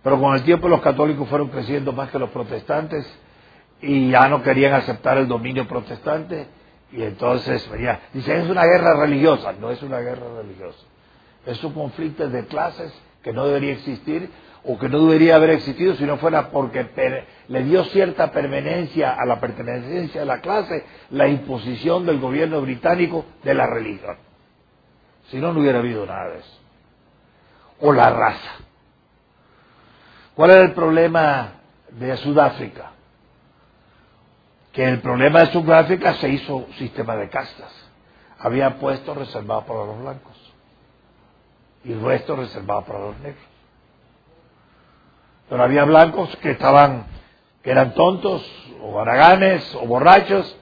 Pero 0.03 0.19
con 0.19 0.35
el 0.35 0.43
tiempo 0.43 0.67
los 0.67 0.81
católicos 0.81 1.27
fueron 1.27 1.49
creciendo 1.49 1.93
más 1.93 2.09
que 2.09 2.19
los 2.19 2.29
protestantes 2.29 3.05
y 3.81 4.11
ya 4.11 4.27
no 4.27 4.43
querían 4.43 4.73
aceptar 4.73 5.17
el 5.17 5.27
dominio 5.27 5.67
protestante 5.67 6.47
y 6.91 7.03
entonces 7.03 7.67
venía, 7.69 8.01
dice, 8.13 8.37
es 8.37 8.49
una 8.49 8.65
guerra 8.65 8.95
religiosa, 8.95 9.53
no 9.53 9.71
es 9.71 9.81
una 9.81 9.99
guerra 9.99 10.27
religiosa, 10.37 10.85
es 11.45 11.63
un 11.63 11.73
conflicto 11.73 12.29
de 12.29 12.45
clases 12.45 12.93
que 13.23 13.33
no 13.33 13.45
debería 13.45 13.73
existir 13.73 14.29
o 14.63 14.77
que 14.77 14.89
no 14.89 15.05
debería 15.05 15.35
haber 15.35 15.51
existido 15.51 15.95
si 15.95 16.05
no 16.05 16.17
fuera 16.17 16.49
porque 16.49 16.85
le 17.47 17.63
dio 17.63 17.83
cierta 17.85 18.31
permanencia 18.31 19.13
a 19.13 19.25
la 19.25 19.39
pertenencia 19.39 20.21
de 20.21 20.25
la 20.25 20.41
clase 20.41 20.85
la 21.09 21.27
imposición 21.27 22.05
del 22.05 22.19
gobierno 22.19 22.61
británico 22.61 23.25
de 23.43 23.53
la 23.53 23.67
religión. 23.67 24.17
Si 25.29 25.37
no, 25.37 25.53
no 25.53 25.61
hubiera 25.61 25.79
habido 25.79 26.05
nada 26.05 26.29
de 26.29 26.39
eso. 26.39 26.59
O 27.79 27.93
la 27.93 28.09
raza. 28.11 28.51
¿Cuál 30.35 30.51
era 30.51 30.61
el 30.61 30.73
problema 30.73 31.53
de 31.91 32.15
Sudáfrica? 32.17 32.91
que 34.71 34.87
el 34.87 35.01
problema 35.01 35.41
de 35.41 35.51
su 35.51 35.63
gráfica 35.63 36.13
se 36.15 36.29
hizo 36.29 36.65
sistema 36.77 37.15
de 37.15 37.29
castas. 37.29 37.71
Había 38.39 38.77
puestos 38.77 39.17
reservados 39.17 39.65
para 39.65 39.85
los 39.85 39.99
blancos 39.99 40.53
y 41.83 41.91
el 41.91 42.01
resto 42.01 42.35
reservado 42.35 42.85
para 42.85 42.99
los 42.99 43.19
negros. 43.19 43.50
Pero 45.51 45.63
había 45.65 45.83
blancos 45.83 46.33
que 46.37 46.51
estaban, 46.51 47.07
que 47.61 47.71
eran 47.71 47.93
tontos 47.93 48.41
o 48.81 49.01
haraganes 49.01 49.75
o 49.75 49.85
borrachos 49.85 50.57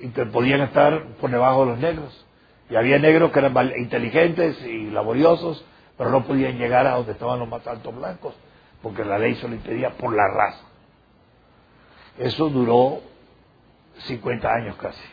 y 0.00 0.08
que 0.08 0.26
podían 0.26 0.60
estar 0.62 1.04
por 1.20 1.30
debajo 1.30 1.64
de 1.64 1.70
los 1.70 1.78
negros. 1.78 2.26
Y 2.68 2.74
había 2.74 2.98
negros 2.98 3.30
que 3.30 3.38
eran 3.38 3.54
inteligentes 3.78 4.60
y 4.64 4.90
laboriosos, 4.90 5.64
pero 5.96 6.10
no 6.10 6.24
podían 6.24 6.58
llegar 6.58 6.84
a 6.88 6.96
donde 6.96 7.12
estaban 7.12 7.38
los 7.38 7.48
más 7.48 7.64
altos 7.68 7.94
blancos, 7.94 8.34
porque 8.82 9.04
la 9.04 9.20
ley 9.20 9.36
se 9.36 9.46
lo 9.46 9.54
impedía 9.54 9.90
por 9.90 10.12
la 10.12 10.26
raza. 10.26 10.64
Eso 12.18 12.48
duró 12.48 13.00
50 13.98 14.48
años 14.52 14.74
casi. 14.78 15.04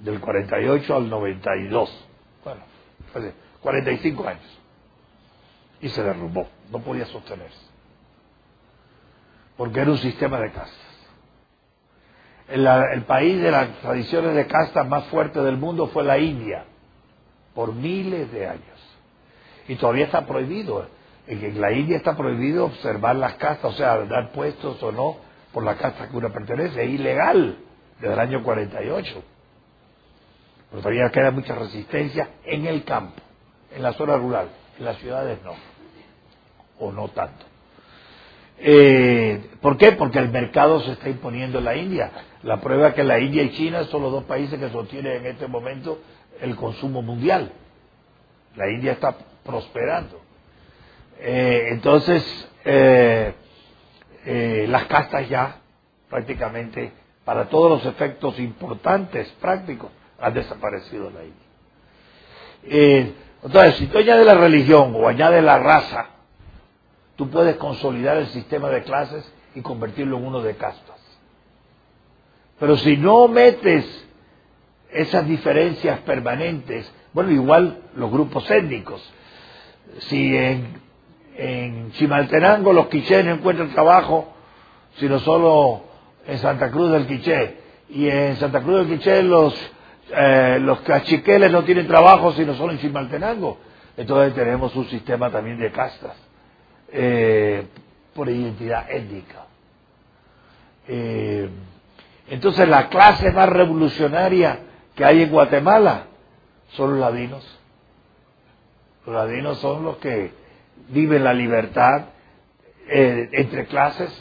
Del 0.00 0.20
48 0.20 0.94
al 0.94 1.08
92. 1.08 2.06
Bueno, 2.44 2.60
45 3.62 4.28
años. 4.28 4.60
Y 5.84 5.90
se 5.90 6.02
derrumbó. 6.02 6.48
No 6.70 6.78
podía 6.78 7.04
sostenerse. 7.04 7.66
Porque 9.54 9.80
era 9.80 9.90
un 9.90 9.98
sistema 9.98 10.40
de 10.40 10.50
castas. 10.50 10.80
El, 12.48 12.66
el 12.66 13.02
país 13.02 13.38
de 13.42 13.50
las 13.50 13.68
tradiciones 13.82 14.34
de 14.34 14.46
castas 14.46 14.88
más 14.88 15.04
fuerte 15.08 15.42
del 15.42 15.58
mundo 15.58 15.88
fue 15.88 16.02
la 16.02 16.16
India. 16.16 16.64
Por 17.54 17.74
miles 17.74 18.32
de 18.32 18.48
años. 18.48 18.96
Y 19.68 19.76
todavía 19.76 20.06
está 20.06 20.24
prohibido. 20.24 20.86
En 21.26 21.60
la 21.60 21.70
India 21.72 21.98
está 21.98 22.16
prohibido 22.16 22.64
observar 22.64 23.16
las 23.16 23.34
castas, 23.34 23.74
o 23.74 23.76
sea, 23.76 23.98
dar 24.06 24.32
puestos 24.32 24.82
o 24.82 24.90
no 24.90 25.18
por 25.52 25.64
la 25.64 25.76
casta 25.76 26.08
que 26.08 26.16
uno 26.16 26.32
pertenece, 26.32 26.82
es 26.82 26.88
ilegal 26.88 27.58
desde 28.00 28.14
el 28.14 28.20
año 28.20 28.42
48. 28.42 29.22
Pero 30.70 30.82
todavía 30.82 31.10
queda 31.10 31.30
mucha 31.30 31.54
resistencia 31.54 32.30
en 32.42 32.64
el 32.66 32.84
campo, 32.84 33.20
en 33.70 33.82
la 33.82 33.92
zona 33.92 34.16
rural, 34.16 34.48
en 34.78 34.84
las 34.86 34.96
ciudades 34.96 35.38
no, 35.44 35.73
o 36.84 36.92
no 36.92 37.08
tanto. 37.08 37.46
Eh, 38.58 39.50
¿Por 39.60 39.76
qué? 39.76 39.92
Porque 39.92 40.18
el 40.18 40.30
mercado 40.30 40.80
se 40.80 40.92
está 40.92 41.08
imponiendo 41.08 41.58
en 41.58 41.64
la 41.64 41.76
India. 41.76 42.10
La 42.42 42.60
prueba 42.60 42.88
es 42.88 42.94
que 42.94 43.04
la 43.04 43.18
India 43.18 43.42
y 43.42 43.52
China 43.52 43.84
son 43.84 44.02
los 44.02 44.12
dos 44.12 44.24
países 44.24 44.58
que 44.58 44.70
sostienen 44.70 45.18
en 45.18 45.26
este 45.26 45.46
momento 45.48 45.98
el 46.40 46.56
consumo 46.56 47.02
mundial. 47.02 47.52
La 48.56 48.70
India 48.70 48.92
está 48.92 49.16
prosperando. 49.44 50.20
Eh, 51.20 51.68
entonces, 51.70 52.48
eh, 52.64 53.34
las 54.68 54.84
castas 54.84 55.28
ya 55.28 55.56
prácticamente 56.08 56.92
para 57.24 57.48
todos 57.48 57.70
los 57.70 57.86
efectos 57.86 58.38
importantes, 58.38 59.28
prácticos, 59.40 59.90
han 60.20 60.32
desaparecido 60.34 61.10
la 61.10 61.24
India. 61.24 63.14
Entonces, 63.42 63.76
si 63.76 63.86
tú 63.88 63.98
añades 63.98 64.24
la 64.24 64.34
religión 64.34 64.94
o 64.94 65.08
añades 65.08 65.42
la 65.42 65.58
raza, 65.58 66.13
tú 67.16 67.30
puedes 67.30 67.56
consolidar 67.56 68.16
el 68.16 68.26
sistema 68.28 68.68
de 68.70 68.82
clases 68.82 69.30
y 69.54 69.60
convertirlo 69.60 70.18
en 70.18 70.26
uno 70.26 70.40
de 70.42 70.56
castas. 70.56 71.00
Pero 72.58 72.76
si 72.76 72.96
no 72.96 73.28
metes 73.28 73.84
esas 74.90 75.26
diferencias 75.26 76.00
permanentes, 76.00 76.90
bueno, 77.12 77.30
igual 77.30 77.78
los 77.96 78.10
grupos 78.10 78.48
étnicos. 78.50 79.02
Si 79.98 80.36
en, 80.36 80.80
en 81.36 81.92
Chimaltenango 81.92 82.72
los 82.72 82.88
quichés 82.88 83.24
no 83.24 83.32
encuentran 83.32 83.70
trabajo, 83.70 84.32
sino 84.96 85.18
solo 85.18 85.82
en 86.26 86.38
Santa 86.38 86.70
Cruz 86.70 86.92
del 86.92 87.06
Quiché, 87.06 87.58
y 87.90 88.08
en 88.08 88.36
Santa 88.36 88.60
Cruz 88.62 88.86
del 88.86 88.98
Quiché 88.98 89.22
los, 89.22 89.54
eh, 90.16 90.58
los 90.60 90.80
cachiqueles 90.80 91.50
no 91.50 91.64
tienen 91.64 91.86
trabajo, 91.86 92.32
sino 92.32 92.54
solo 92.54 92.72
en 92.72 92.78
Chimaltenango, 92.78 93.58
entonces 93.96 94.34
tenemos 94.34 94.74
un 94.76 94.86
sistema 94.86 95.30
también 95.30 95.58
de 95.58 95.70
castas, 95.70 96.16
eh, 96.96 97.66
por 98.14 98.28
identidad 98.28 98.88
étnica. 98.88 99.46
Eh, 100.86 101.50
entonces 102.28 102.68
la 102.68 102.88
clase 102.88 103.32
más 103.32 103.48
revolucionaria 103.48 104.60
que 104.94 105.04
hay 105.04 105.22
en 105.22 105.30
Guatemala 105.30 106.06
son 106.68 106.92
los 106.92 107.00
ladinos. 107.00 107.44
Los 109.04 109.16
ladinos 109.16 109.58
son 109.58 109.82
los 109.82 109.96
que 109.96 110.30
viven 110.90 111.24
la 111.24 111.34
libertad 111.34 112.06
eh, 112.88 113.28
entre 113.32 113.66
clases 113.66 114.12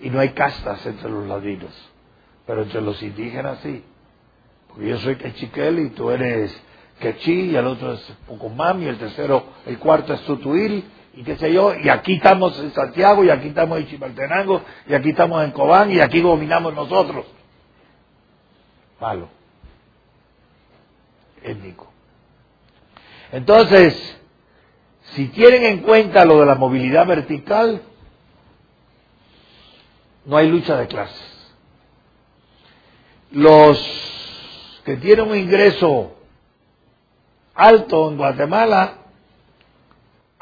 y 0.00 0.08
no 0.08 0.20
hay 0.20 0.28
castas 0.28 0.86
entre 0.86 1.10
los 1.10 1.26
ladinos. 1.26 1.72
Pero 2.46 2.62
entre 2.62 2.82
los 2.82 3.02
indígenas 3.02 3.58
sí. 3.64 3.84
Porque 4.68 4.88
yo 4.88 4.98
soy 4.98 5.16
quechiquel 5.16 5.80
y 5.80 5.90
tú 5.90 6.10
eres 6.10 6.56
quechí 7.00 7.50
y 7.50 7.56
el 7.56 7.66
otro 7.66 7.94
es 7.94 8.00
Pucumam 8.28 8.80
y 8.80 8.86
el 8.86 8.98
tercero, 8.98 9.44
el 9.66 9.80
cuarto 9.80 10.14
es 10.14 10.20
Tutuil 10.20 10.84
y 11.14 11.22
qué 11.24 11.36
sé 11.36 11.52
yo, 11.52 11.74
y 11.74 11.88
aquí 11.88 12.14
estamos 12.14 12.58
en 12.58 12.72
Santiago, 12.72 13.22
y 13.22 13.30
aquí 13.30 13.48
estamos 13.48 13.78
en 13.78 13.86
Chimaltenango, 13.86 14.62
y 14.88 14.94
aquí 14.94 15.10
estamos 15.10 15.44
en 15.44 15.50
Cobán, 15.50 15.90
y 15.90 16.00
aquí 16.00 16.20
dominamos 16.20 16.74
nosotros. 16.74 17.26
Malo. 19.00 19.28
Étnico. 21.42 21.90
Entonces, 23.30 24.20
si 25.14 25.28
tienen 25.28 25.64
en 25.64 25.78
cuenta 25.80 26.24
lo 26.24 26.40
de 26.40 26.46
la 26.46 26.54
movilidad 26.54 27.06
vertical, 27.06 27.82
no 30.24 30.36
hay 30.36 30.48
lucha 30.48 30.76
de 30.76 30.86
clases. 30.86 31.52
Los 33.32 34.80
que 34.84 34.96
tienen 34.96 35.28
un 35.28 35.36
ingreso 35.36 36.16
alto 37.54 38.10
en 38.10 38.16
Guatemala 38.16 39.01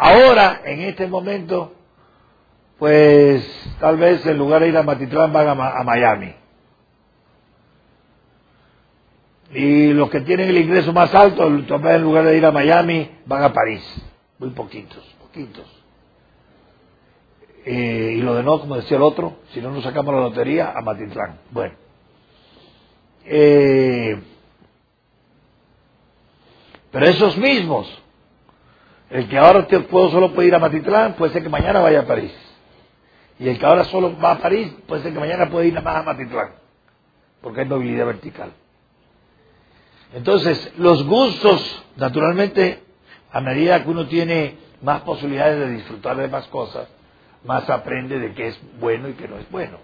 Ahora, 0.03 0.63
en 0.65 0.81
este 0.81 1.07
momento, 1.07 1.75
pues 2.79 3.45
tal 3.79 3.99
vez 3.99 4.25
en 4.25 4.39
lugar 4.39 4.63
de 4.63 4.69
ir 4.69 4.77
a 4.79 4.83
Matitlán 4.83 5.31
van 5.31 5.49
a, 5.49 5.85
Miami. 5.85 6.35
Y 9.53 9.93
los 9.93 10.09
que 10.09 10.23
tienen 10.23 10.49
el 10.49 10.57
ingreso 10.57 10.95
más 10.95 11.15
alto, 11.15 11.47
tal 11.69 11.87
en 11.97 12.03
lugar 12.03 12.25
de 12.25 12.35
ir 12.35 12.47
a 12.47 12.51
Miami, 12.51 13.11
van 13.27 13.43
a 13.43 13.53
París. 13.53 13.83
Muy 14.39 14.49
poquitos, 14.51 15.05
poquitos. 15.21 15.67
Eh, 17.67 18.15
y 18.17 18.23
lo 18.23 18.37
de 18.37 18.43
no, 18.43 18.59
como 18.59 18.77
decía 18.77 18.97
el 18.97 19.03
otro, 19.03 19.41
si 19.53 19.61
no 19.61 19.71
nos 19.71 19.85
sacamos 19.85 20.15
la 20.15 20.23
lotería, 20.23 20.73
a 20.75 20.81
Matitlán. 20.81 21.41
Bueno. 21.51 21.75
Eh, 23.27 24.19
pero 26.91 27.07
esos 27.07 27.37
mismos 27.37 28.00
el 29.11 29.29
que 29.29 29.39
ahora 29.39 29.67
puedo, 29.67 30.11
solo 30.11 30.33
puede 30.33 30.49
ir 30.49 30.55
a 30.55 30.61
Matitlán, 30.61 31.15
puede 31.15 31.33
ser 31.33 31.43
que 31.43 31.49
mañana 31.49 31.81
vaya 31.81 32.01
a 32.01 32.07
París. 32.07 32.33
Y 33.41 33.49
el 33.49 33.59
que 33.59 33.67
ahora 33.67 33.85
solo 33.85 34.17
va 34.19 34.33
a 34.33 34.39
París, 34.39 34.73
puede 34.87 35.03
ser 35.03 35.13
que 35.13 35.19
mañana 35.19 35.51
puede 35.51 35.67
ir 35.67 35.83
más 35.83 35.97
a 35.97 36.03
Matitlán. 36.03 36.51
Porque 37.41 37.61
hay 37.61 37.67
movilidad 37.67 38.07
vertical. 38.07 38.53
Entonces, 40.15 40.73
los 40.79 41.05
gustos, 41.07 41.85
naturalmente, 41.97 42.85
a 43.33 43.41
medida 43.41 43.83
que 43.83 43.91
uno 43.91 44.07
tiene 44.07 44.57
más 44.83 45.01
posibilidades 45.03 45.59
de 45.59 45.71
disfrutar 45.71 46.17
de 46.17 46.29
más 46.29 46.47
cosas, 46.49 46.89
más 47.45 47.69
aprende 47.69 48.19
de 48.19 48.33
qué 48.35 48.49
es 48.49 48.61
bueno 48.79 49.09
y 49.09 49.15
qué 49.15 49.27
no 49.27 49.39
es 49.39 49.51
bueno. 49.51 49.79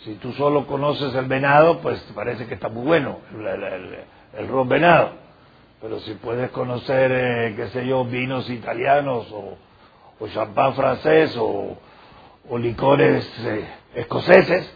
Si 0.00 0.14
tú 0.16 0.32
solo 0.32 0.66
conoces 0.66 1.14
el 1.14 1.26
venado, 1.26 1.80
pues 1.80 2.02
te 2.04 2.12
parece 2.12 2.46
que 2.46 2.54
está 2.54 2.68
muy 2.68 2.84
bueno, 2.84 3.20
el, 3.32 3.46
el, 3.46 3.98
el 4.34 4.48
ron 4.48 4.68
venado 4.68 5.23
pero 5.84 6.00
si 6.00 6.14
puedes 6.14 6.50
conocer, 6.52 7.12
eh, 7.12 7.54
qué 7.54 7.68
sé 7.68 7.86
yo, 7.86 8.06
vinos 8.06 8.48
italianos 8.48 9.30
o, 9.30 9.58
o 10.18 10.28
champán 10.28 10.72
francés 10.72 11.36
o, 11.38 11.76
licores 12.58 13.30
eh, 13.40 13.68
escoceses, 13.94 14.74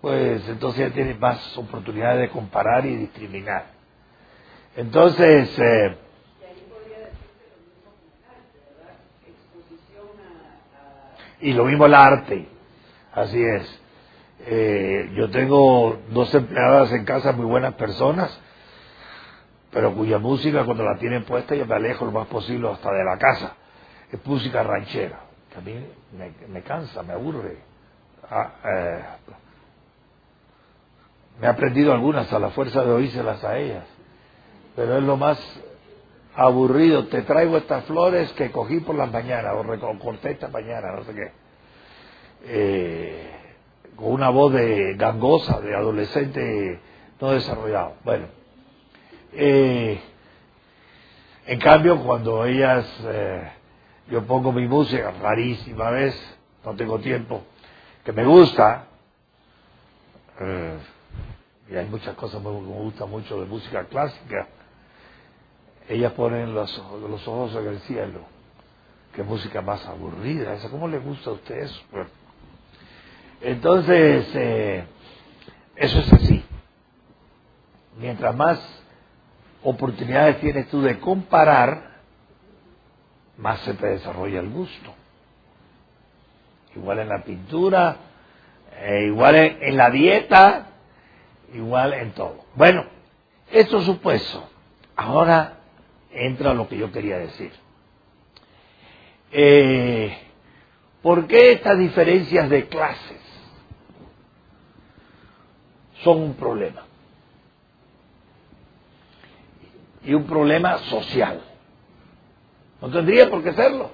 pues 0.00 0.48
entonces 0.48 0.88
ya 0.88 0.94
tienes 0.94 1.18
más 1.18 1.58
oportunidades 1.58 2.20
de 2.20 2.28
comparar 2.28 2.86
y 2.86 2.94
discriminar. 2.94 3.66
Entonces, 4.76 5.58
eh, 5.58 5.96
y 11.40 11.52
lo 11.52 11.64
mismo 11.64 11.86
el 11.86 11.94
arte, 11.94 12.46
así 13.12 13.42
es. 13.42 13.80
yo 15.16 15.30
tengo 15.30 15.98
dos 16.10 16.32
empleadas 16.32 16.92
en 16.92 17.04
casa 17.04 17.32
muy 17.32 17.46
buenas 17.46 17.74
personas 17.74 18.40
pero 19.74 19.92
cuya 19.92 20.18
música 20.18 20.64
cuando 20.64 20.84
la 20.84 20.96
tienen 20.96 21.24
puesta 21.24 21.56
yo 21.56 21.66
me 21.66 21.74
alejo 21.74 22.04
lo 22.04 22.12
más 22.12 22.28
posible 22.28 22.70
hasta 22.70 22.92
de 22.92 23.04
la 23.04 23.18
casa. 23.18 23.56
Es 24.10 24.24
música 24.24 24.62
ranchera, 24.62 25.18
que 25.50 25.58
a 25.58 25.60
mí 25.60 25.84
me, 26.48 26.62
cansa, 26.62 27.02
me 27.02 27.12
aburre. 27.12 27.58
Ah, 28.30 28.52
eh, 28.64 29.04
me 31.40 31.48
he 31.48 31.50
aprendido 31.50 31.92
algunas 31.92 32.32
a 32.32 32.38
la 32.38 32.50
fuerza 32.50 32.84
de 32.84 32.92
oírselas 32.92 33.42
a 33.42 33.58
ellas, 33.58 33.84
pero 34.76 34.98
es 34.98 35.02
lo 35.02 35.16
más 35.16 35.40
aburrido. 36.36 37.08
Te 37.08 37.22
traigo 37.22 37.56
estas 37.56 37.84
flores 37.86 38.30
que 38.34 38.52
cogí 38.52 38.78
por 38.78 38.94
las 38.94 39.10
mañanas, 39.10 39.54
o 39.56 39.98
corté 39.98 40.30
esta 40.30 40.46
mañana, 40.46 40.92
no 40.92 41.02
sé 41.02 41.14
qué. 41.14 41.32
Eh, 42.44 43.30
con 43.96 44.12
una 44.12 44.30
voz 44.30 44.52
de 44.52 44.94
gangosa, 44.94 45.60
de 45.60 45.74
adolescente 45.74 46.78
no 47.20 47.32
desarrollado. 47.32 47.94
Bueno, 48.04 48.43
eh, 49.36 50.00
en 51.46 51.58
cambio, 51.58 52.02
cuando 52.02 52.44
ellas, 52.44 52.86
eh, 53.04 53.52
yo 54.10 54.24
pongo 54.26 54.52
mi 54.52 54.66
música, 54.66 55.10
rarísima 55.10 55.90
vez, 55.90 56.14
no 56.64 56.74
tengo 56.76 56.98
tiempo, 57.00 57.42
que 58.04 58.12
me 58.12 58.24
gusta, 58.24 58.86
eh, 60.40 60.78
y 61.70 61.76
hay 61.76 61.86
muchas 61.86 62.14
cosas 62.16 62.40
que 62.42 62.48
me 62.48 62.54
gustan 62.54 63.10
mucho 63.10 63.40
de 63.40 63.46
música 63.46 63.84
clásica, 63.84 64.48
ellas 65.88 66.12
ponen 66.12 66.54
los, 66.54 66.76
los 67.08 67.28
ojos 67.28 67.54
en 67.56 67.68
el 67.68 67.80
cielo. 67.80 68.20
Qué 69.14 69.22
música 69.22 69.60
más 69.62 69.84
aburrida, 69.86 70.54
esa, 70.54 70.70
¿cómo 70.70 70.88
le 70.88 70.98
gusta 70.98 71.30
a 71.30 71.34
usted 71.34 71.56
eso? 71.56 71.80
entonces, 73.40 74.26
eso 75.76 75.98
es 75.98 76.12
así. 76.12 76.44
Mientras 77.96 78.34
más 78.34 78.83
oportunidades 79.64 80.40
tienes 80.40 80.68
tú 80.68 80.82
de 80.82 81.00
comparar, 81.00 81.94
más 83.38 83.60
se 83.60 83.74
te 83.74 83.86
desarrolla 83.86 84.40
el 84.40 84.50
gusto. 84.50 84.94
Igual 86.76 87.00
en 87.00 87.08
la 87.08 87.24
pintura, 87.24 87.96
eh, 88.80 89.06
igual 89.06 89.34
en, 89.36 89.76
la 89.76 89.90
dieta, 89.90 90.66
igual 91.54 91.94
en 91.94 92.12
todo. 92.12 92.44
Bueno, 92.54 92.84
esto 93.50 93.80
supuesto, 93.82 94.48
ahora 94.96 95.58
entra 96.10 96.54
lo 96.54 96.68
que 96.68 96.76
yo 96.76 96.92
quería 96.92 97.18
decir. 97.18 97.52
Eh, 99.32 100.16
¿Por 101.02 101.26
qué 101.26 101.52
estas 101.52 101.78
diferencias 101.78 102.48
de 102.48 102.68
clases 102.68 103.20
son 106.02 106.20
un 106.20 106.34
problema? 106.34 106.82
y 110.04 110.14
un 110.14 110.24
problema 110.24 110.78
social. 110.78 111.40
No 112.80 112.90
tendría 112.90 113.30
por 113.30 113.42
qué 113.42 113.52
serlo. 113.52 113.90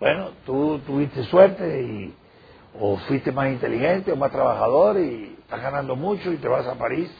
Bueno, 0.00 0.30
tú 0.44 0.80
tuviste 0.80 1.24
suerte 1.24 1.82
y, 1.82 2.14
o 2.78 2.96
fuiste 2.98 3.32
más 3.32 3.48
inteligente 3.48 4.12
o 4.12 4.16
más 4.16 4.30
trabajador 4.30 4.98
y 4.98 5.36
estás 5.40 5.62
ganando 5.62 5.96
mucho 5.96 6.32
y 6.32 6.36
te 6.36 6.48
vas 6.48 6.66
a 6.66 6.74
París 6.74 7.10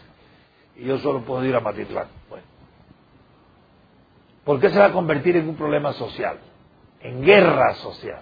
y 0.76 0.84
yo 0.84 0.98
solo 0.98 1.22
puedo 1.22 1.44
ir 1.44 1.54
a 1.54 1.60
Matitlán. 1.60 2.08
Bueno, 2.28 2.44
¿por 4.44 4.60
qué 4.60 4.70
se 4.70 4.78
va 4.78 4.86
a 4.86 4.92
convertir 4.92 5.36
en 5.36 5.48
un 5.48 5.56
problema 5.56 5.92
social? 5.94 6.38
En 7.00 7.22
guerra 7.22 7.74
social. 7.76 8.20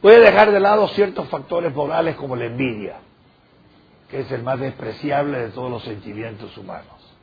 Puede 0.00 0.18
dejar 0.20 0.50
de 0.50 0.58
lado 0.58 0.88
ciertos 0.88 1.28
factores 1.28 1.72
morales 1.72 2.16
como 2.16 2.34
la 2.34 2.46
envidia 2.46 2.96
que 4.12 4.20
es 4.20 4.30
el 4.30 4.42
más 4.42 4.60
despreciable 4.60 5.38
de 5.38 5.48
todos 5.52 5.70
los 5.70 5.82
sentimientos 5.84 6.54
humanos. 6.58 7.16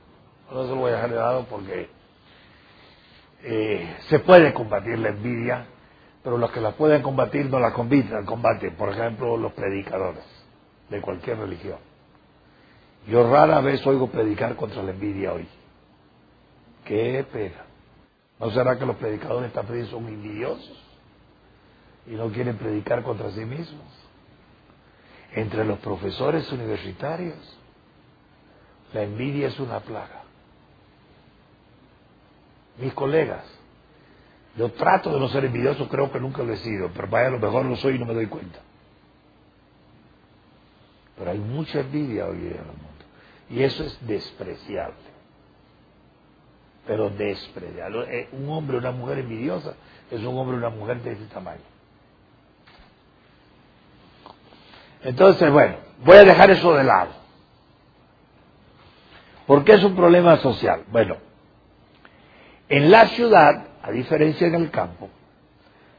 No 0.52 0.64
se 0.64 0.70
lo 0.70 0.78
voy 0.78 0.92
a 0.92 0.96
dejar 0.96 1.10
de 1.12 1.16
lado 1.18 1.46
porque 1.48 1.88
eh, 3.44 3.96
se 4.10 4.18
puede 4.18 4.52
combatir 4.56 4.98
la 4.98 5.10
envidia, 5.10 5.68
pero 6.24 6.40
los 6.40 6.50
que 6.50 6.60
la 6.60 6.72
pueden 6.72 7.04
combatir 7.04 7.46
no 7.46 7.60
la 7.60 7.74
combaten, 7.74 8.26
combaten, 8.26 8.76
por 8.76 8.90
ejemplo, 8.90 9.38
los 9.38 9.54
predicadores 9.54 10.24
de 10.90 11.00
cualquier 11.00 11.38
religión. 11.38 11.78
Yo 13.08 13.30
rara 13.30 13.62
vez 13.62 13.86
oigo 13.86 14.08
predicar 14.08 14.56
contra 14.56 14.82
la 14.82 14.90
envidia 14.90 15.34
hoy. 15.34 15.48
Qué 16.86 17.24
pena. 17.32 17.66
¿No 18.40 18.50
será 18.50 18.80
que 18.80 18.86
los 18.88 18.96
predicadores 18.96 19.54
también 19.54 19.86
son 19.86 20.08
envidiosos 20.08 20.84
y 22.08 22.16
no 22.16 22.32
quieren 22.32 22.58
predicar 22.58 23.04
contra 23.04 23.30
sí 23.30 23.46
mismos? 23.46 23.99
Entre 25.34 25.64
los 25.64 25.80
profesores 25.80 26.52
universitarios, 26.52 27.38
la 28.94 29.04
envidia 29.04 29.48
es 29.48 29.60
una 29.60 29.80
plaga. 29.80 30.24
Mis 32.78 32.94
colegas, 32.94 33.46
yo 34.58 34.72
trato 34.72 35.14
de 35.14 35.20
no 35.20 35.30
ser 35.30 35.46
envidioso, 35.46 35.88
creo 35.88 36.12
que 36.12 36.20
nunca 36.20 36.44
lo 36.44 36.54
he 36.54 36.58
sido, 36.58 36.90
pero 36.94 37.08
vaya, 37.08 37.28
a 37.28 37.32
lo 37.32 37.40
mejor 37.40 37.66
lo 37.66 37.76
soy 37.76 37.96
y 37.96 38.00
no 38.00 38.06
me 38.06 38.14
doy 38.14 38.28
cuenta. 38.28 38.60
Pero 41.18 41.32
hay 41.32 41.38
mucha 41.38 41.82
envidia 41.82 42.26
hoy 42.26 42.38
en 42.38 42.54
el 42.54 42.66
mundo. 42.66 42.90
Y 43.50 43.62
eso 43.62 43.84
es 43.84 44.08
despreciable. 44.08 44.96
Pero 46.88 47.10
despreciable. 47.10 48.20
Eh, 48.20 48.30
un 48.32 48.50
hombre 48.50 48.78
o 48.78 48.80
una 48.80 48.92
mujer 48.92 49.20
envidiosa 49.20 49.76
es 50.10 50.22
un 50.22 50.38
hombre 50.38 50.56
o 50.56 50.60
una 50.60 50.70
mujer 50.70 51.04
de 51.04 51.12
ese 51.12 51.26
tamaño. 51.26 51.62
Entonces, 55.04 55.52
bueno, 55.52 55.76
voy 56.04 56.18
a 56.18 56.26
dejar 56.26 56.52
eso 56.52 56.74
de 56.74 56.84
lado. 56.84 57.12
¿Por 59.48 59.64
qué 59.64 59.74
es 59.74 59.84
un 59.84 59.96
problema 59.96 60.38
social? 60.38 60.84
Bueno, 60.92 61.18
en 62.68 62.92
la 62.92 63.08
ciudad, 63.08 63.68
a 63.82 63.92
diferencia 63.92 64.48
en 64.48 64.56
el 64.56 64.70
campo, 64.70 65.10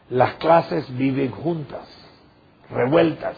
las 0.09 0.35
clases 0.35 0.97
viven 0.97 1.31
juntas, 1.31 1.89
revueltas, 2.71 3.37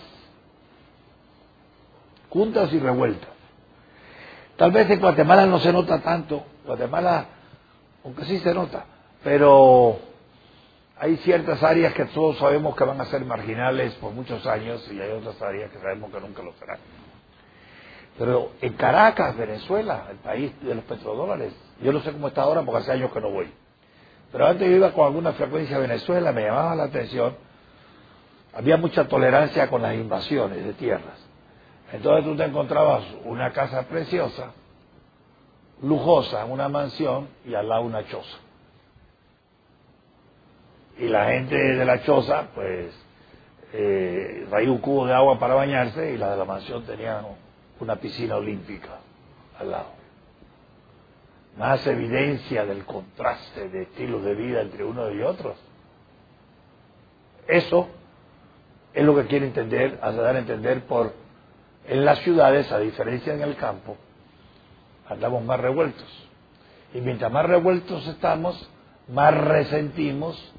juntas 2.28 2.72
y 2.72 2.78
revueltas. 2.78 3.30
Tal 4.56 4.70
vez 4.70 4.90
en 4.90 5.00
Guatemala 5.00 5.46
no 5.46 5.58
se 5.60 5.72
nota 5.72 6.00
tanto, 6.02 6.44
Guatemala, 6.66 7.26
aunque 8.04 8.24
sí 8.24 8.38
se 8.40 8.52
nota, 8.52 8.84
pero 9.22 9.98
hay 11.02 11.16
ciertas 11.16 11.60
áreas 11.64 11.94
que 11.94 12.04
todos 12.04 12.38
sabemos 12.38 12.76
que 12.76 12.84
van 12.84 13.00
a 13.00 13.06
ser 13.06 13.24
marginales 13.24 13.92
por 13.94 14.12
muchos 14.12 14.46
años 14.46 14.88
y 14.88 15.00
hay 15.00 15.10
otras 15.10 15.42
áreas 15.42 15.68
que 15.72 15.80
sabemos 15.80 16.12
que 16.12 16.20
nunca 16.20 16.44
lo 16.44 16.52
serán. 16.52 16.78
Pero 18.16 18.52
en 18.60 18.74
Caracas, 18.74 19.36
Venezuela, 19.36 20.06
el 20.12 20.18
país 20.18 20.52
de 20.62 20.76
los 20.76 20.84
petrodólares, 20.84 21.54
yo 21.82 21.92
no 21.92 22.00
sé 22.02 22.12
cómo 22.12 22.28
está 22.28 22.42
ahora 22.42 22.62
porque 22.62 22.82
hace 22.82 22.92
años 22.92 23.10
que 23.10 23.20
no 23.20 23.30
voy. 23.30 23.52
Pero 24.30 24.46
antes 24.46 24.70
yo 24.70 24.76
iba 24.76 24.92
con 24.92 25.06
alguna 25.06 25.32
frecuencia 25.32 25.74
a 25.74 25.80
Venezuela, 25.80 26.30
me 26.30 26.42
llamaba 26.44 26.76
la 26.76 26.84
atención, 26.84 27.34
había 28.54 28.76
mucha 28.76 29.08
tolerancia 29.08 29.68
con 29.68 29.82
las 29.82 29.96
invasiones 29.96 30.64
de 30.64 30.72
tierras. 30.74 31.18
Entonces 31.92 32.24
tú 32.24 32.36
te 32.36 32.44
encontrabas 32.44 33.02
una 33.24 33.52
casa 33.52 33.88
preciosa, 33.88 34.52
lujosa, 35.82 36.44
una 36.44 36.68
mansión 36.68 37.26
y 37.44 37.54
al 37.54 37.68
lado 37.68 37.82
una 37.82 38.06
choza. 38.06 38.38
Y 41.02 41.08
la 41.08 41.24
gente 41.26 41.56
de 41.56 41.84
la 41.84 42.00
choza, 42.04 42.46
pues, 42.54 42.94
eh, 43.72 44.46
traía 44.48 44.70
un 44.70 44.78
cubo 44.78 45.04
de 45.04 45.12
agua 45.12 45.36
para 45.36 45.54
bañarse 45.54 46.12
y 46.12 46.16
la 46.16 46.30
de 46.30 46.36
la 46.36 46.44
mansión 46.44 46.84
tenía 46.84 47.20
una 47.80 47.96
piscina 47.96 48.36
olímpica 48.36 49.00
al 49.58 49.72
lado. 49.72 49.88
Más 51.58 51.84
evidencia 51.88 52.64
del 52.64 52.84
contraste 52.84 53.68
de 53.68 53.82
estilos 53.82 54.22
de 54.22 54.36
vida 54.36 54.60
entre 54.60 54.84
uno 54.84 55.10
y 55.10 55.22
otros. 55.22 55.56
Eso 57.48 57.88
es 58.94 59.04
lo 59.04 59.16
que 59.16 59.26
quiere 59.26 59.46
entender, 59.46 59.98
hace 60.00 60.18
dar 60.18 60.36
a 60.36 60.38
entender 60.38 60.84
por 60.84 61.14
en 61.88 62.04
las 62.04 62.20
ciudades, 62.20 62.70
a 62.70 62.78
diferencia 62.78 63.34
en 63.34 63.42
el 63.42 63.56
campo, 63.56 63.96
andamos 65.08 65.42
más 65.42 65.58
revueltos. 65.58 66.28
Y 66.94 67.00
mientras 67.00 67.32
más 67.32 67.44
revueltos 67.44 68.06
estamos, 68.06 68.70
más 69.08 69.34
resentimos 69.34 70.52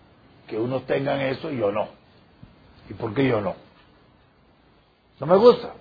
que 0.53 0.59
unos 0.59 0.85
tengan 0.85 1.19
eso 1.19 1.51
y 1.51 1.57
yo 1.57 1.71
no. 1.71 1.87
¿Y 2.87 2.93
por 2.93 3.11
qué 3.15 3.27
yo 3.27 3.41
no? 3.41 3.55
No 5.19 5.25
me 5.25 5.35
gusta. 5.35 5.73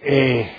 Eh, 0.00 0.52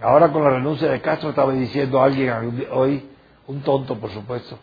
ahora 0.00 0.30
con 0.30 0.44
la 0.44 0.50
renuncia 0.50 0.88
de 0.88 1.00
Castro 1.00 1.30
estaba 1.30 1.52
diciendo 1.52 2.00
alguien 2.00 2.68
hoy, 2.70 3.10
un 3.48 3.62
tonto 3.62 3.98
por 3.98 4.10
supuesto, 4.10 4.60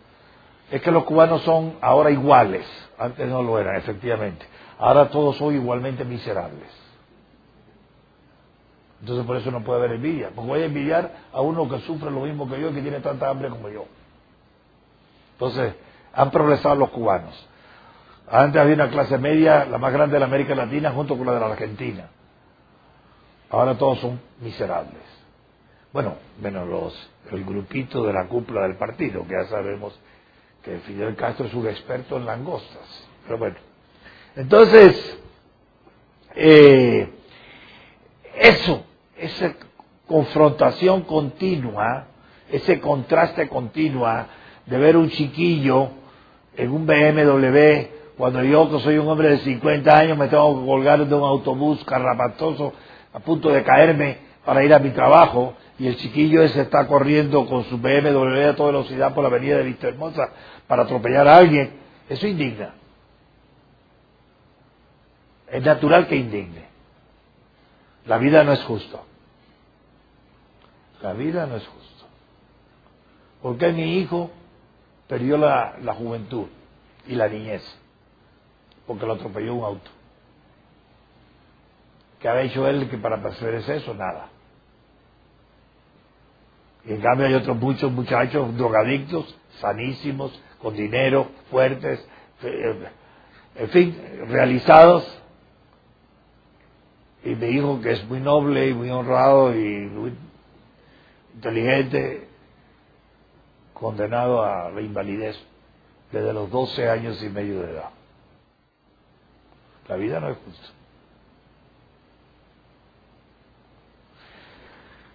es 0.72 0.82
que 0.82 0.92
los 0.92 1.04
cubanos 1.04 1.42
son 1.42 1.76
ahora 1.82 2.10
iguales, 2.10 2.66
antes 2.98 3.28
no 3.28 3.44
lo 3.44 3.60
eran, 3.60 3.76
efectivamente. 3.76 4.46
Ahora 4.78 5.10
todos 5.10 5.36
son 5.36 5.54
igualmente 5.54 6.06
miserables. 6.06 6.70
Entonces 9.02 9.26
por 9.26 9.36
eso 9.36 9.52
no 9.52 9.62
puede 9.62 9.80
haber 9.80 9.92
envidia. 9.98 10.32
Porque 10.34 10.48
voy 10.48 10.62
a 10.62 10.66
envidiar 10.66 11.12
a 11.34 11.42
uno 11.42 11.68
que 11.68 11.80
sufre 11.82 12.12
lo 12.12 12.22
mismo 12.22 12.50
que 12.50 12.62
yo 12.62 12.70
y 12.70 12.76
que 12.76 12.82
tiene 12.82 13.02
tanta 13.02 13.30
hambre 13.30 13.50
como 13.50 13.68
yo. 13.68 13.86
Entonces, 15.34 15.74
han 16.20 16.32
progresado 16.32 16.76
los 16.76 16.90
cubanos. 16.90 17.48
Antes 18.30 18.62
había 18.62 18.76
una 18.76 18.90
clase 18.90 19.18
media, 19.18 19.64
la 19.64 19.78
más 19.78 19.94
grande 19.94 20.16
de 20.16 20.20
la 20.20 20.26
América 20.26 20.54
Latina, 20.54 20.92
junto 20.92 21.18
con 21.18 21.26
la 21.26 21.34
de 21.34 21.40
la 21.40 21.46
Argentina. 21.46 22.10
Ahora 23.50 23.78
todos 23.78 24.00
son 24.00 24.20
miserables. 24.42 25.02
Bueno, 25.94 26.16
menos 26.42 26.68
los, 26.68 27.12
el 27.32 27.46
grupito 27.46 28.04
de 28.04 28.12
la 28.12 28.28
cúpula 28.28 28.64
del 28.64 28.76
partido, 28.76 29.26
que 29.26 29.34
ya 29.34 29.46
sabemos 29.46 29.98
que 30.62 30.80
Fidel 30.80 31.16
Castro 31.16 31.46
es 31.46 31.54
un 31.54 31.68
experto 31.68 32.18
en 32.18 32.26
langostas. 32.26 33.08
Pero 33.24 33.38
bueno. 33.38 33.56
Entonces, 34.36 35.20
eh, 36.36 37.14
eso 38.36 38.84
esa 39.16 39.56
confrontación 40.06 41.04
continua, 41.04 42.08
ese 42.52 42.82
contraste 42.82 43.48
continua 43.48 44.28
de 44.66 44.78
ver 44.78 44.98
un 44.98 45.10
chiquillo 45.10 45.99
en 46.60 46.72
un 46.72 46.86
BMW, 46.86 48.18
cuando 48.18 48.44
yo 48.44 48.70
que 48.70 48.80
soy 48.82 48.98
un 48.98 49.08
hombre 49.08 49.30
de 49.30 49.38
50 49.40 49.98
años 49.98 50.18
me 50.18 50.28
tengo 50.28 50.60
que 50.60 50.66
colgar 50.66 51.08
de 51.08 51.16
un 51.16 51.24
autobús 51.24 51.82
carrapatoso 51.86 52.74
a 53.14 53.20
punto 53.22 53.50
de 53.50 53.64
caerme 53.64 54.18
para 54.44 54.62
ir 54.66 54.74
a 54.74 54.80
mi 54.80 54.90
trabajo 54.90 55.54
y 55.78 55.88
el 55.88 55.96
chiquillo 55.96 56.44
ese 56.44 56.62
está 56.62 56.86
corriendo 56.86 57.46
con 57.46 57.64
su 57.64 57.78
BMW 57.78 58.50
a 58.50 58.56
toda 58.58 58.72
velocidad 58.72 59.14
por 59.14 59.24
la 59.24 59.30
avenida 59.30 59.58
de 59.58 59.64
Vista 59.64 59.88
Hermosa 59.88 60.32
para 60.68 60.84
atropellar 60.84 61.30
a 61.30 61.38
alguien, 61.38 61.72
eso 62.10 62.28
indigna. 62.28 62.74
Es 65.48 65.64
natural 65.64 66.08
que 66.08 66.18
indigne. 66.18 66.66
La 68.06 68.18
vida 68.18 68.44
no 68.44 68.52
es 68.52 68.62
justa. 68.64 69.00
La 71.02 71.14
vida 71.14 71.46
no 71.46 71.56
es 71.56 71.66
justa. 71.66 72.06
¿Por 73.42 73.58
qué 73.58 73.72
mi 73.72 73.98
hijo 73.98 74.30
perdió 75.10 75.38
la, 75.38 75.78
la 75.82 75.94
juventud 75.94 76.46
y 77.08 77.16
la 77.16 77.28
niñez? 77.28 77.64
Porque 78.88 79.06
lo 79.06 79.14
atropelló 79.14 79.56
un 79.56 79.66
auto. 79.66 79.92
¿Qué 82.20 82.30
ha 82.30 82.42
hecho 82.42 82.68
él 82.68 82.90
que 82.90 82.98
para 82.98 83.22
perseverar 83.22 83.70
eso? 83.70 83.94
Nada. 83.94 84.30
Y 86.86 86.92
en 86.92 87.02
cambio 87.02 87.28
hay 87.28 87.34
otros 87.34 87.58
muchos 87.58 87.92
muchachos 87.92 88.56
drogadictos, 88.56 89.36
sanísimos, 89.60 90.40
con 90.62 90.76
dinero, 90.76 91.28
fuertes, 91.50 92.06
eh, 92.44 92.90
en 93.56 93.70
fin, 93.70 93.98
realizados. 94.28 95.22
Y 97.24 97.36
mi 97.36 97.48
hijo 97.48 97.82
que 97.82 97.92
es 97.92 98.06
muy 98.06 98.20
noble 98.20 98.70
y 98.70 98.74
muy 98.74 98.90
honrado 98.90 99.54
y 99.54 99.88
muy 99.88 100.14
inteligente, 101.36 102.29
condenado 103.80 104.44
a 104.44 104.70
la 104.70 104.82
invalidez 104.82 105.40
desde 106.12 106.34
los 106.34 106.50
12 106.50 106.90
años 106.90 107.22
y 107.24 107.30
medio 107.30 107.62
de 107.62 107.72
edad. 107.72 107.90
La 109.88 109.96
vida 109.96 110.20
no 110.20 110.30
es 110.30 110.38
justa. 110.46 110.68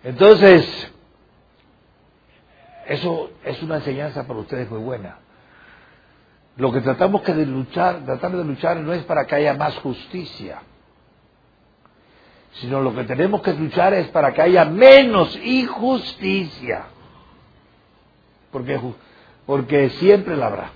Entonces, 0.03 0.93
eso 2.87 3.31
es 3.45 3.63
una 3.63 3.77
enseñanza 3.77 4.27
para 4.27 4.41
ustedes 4.41 4.71
muy 4.71 4.81
buena. 4.81 5.19
Lo 6.57 6.71
que 6.73 6.81
tratamos 6.81 7.23
que 7.23 7.35
de 7.35 7.47
luchar, 7.47 8.05
tratar 8.05 8.33
de 8.33 8.45
luchar 8.45 8.77
no 8.79 8.93
es 8.93 9.03
para 9.05 9.27
que 9.27 9.35
haya 9.35 9.55
más 9.55 9.77
justicia, 9.79 10.63
sino 12.61 12.81
lo 12.81 12.95
que 12.95 13.05
tenemos 13.05 13.43
que 13.43 13.55
luchar 13.55 13.95
es 13.95 14.09
para 14.09 14.33
que 14.33 14.43
haya 14.43 14.65
menos 14.65 15.35
injusticia, 15.37 16.85
porque, 18.55 18.79
porque 19.47 19.91
siempre 19.99 20.37
la 20.37 20.47
habrá, 20.47 20.71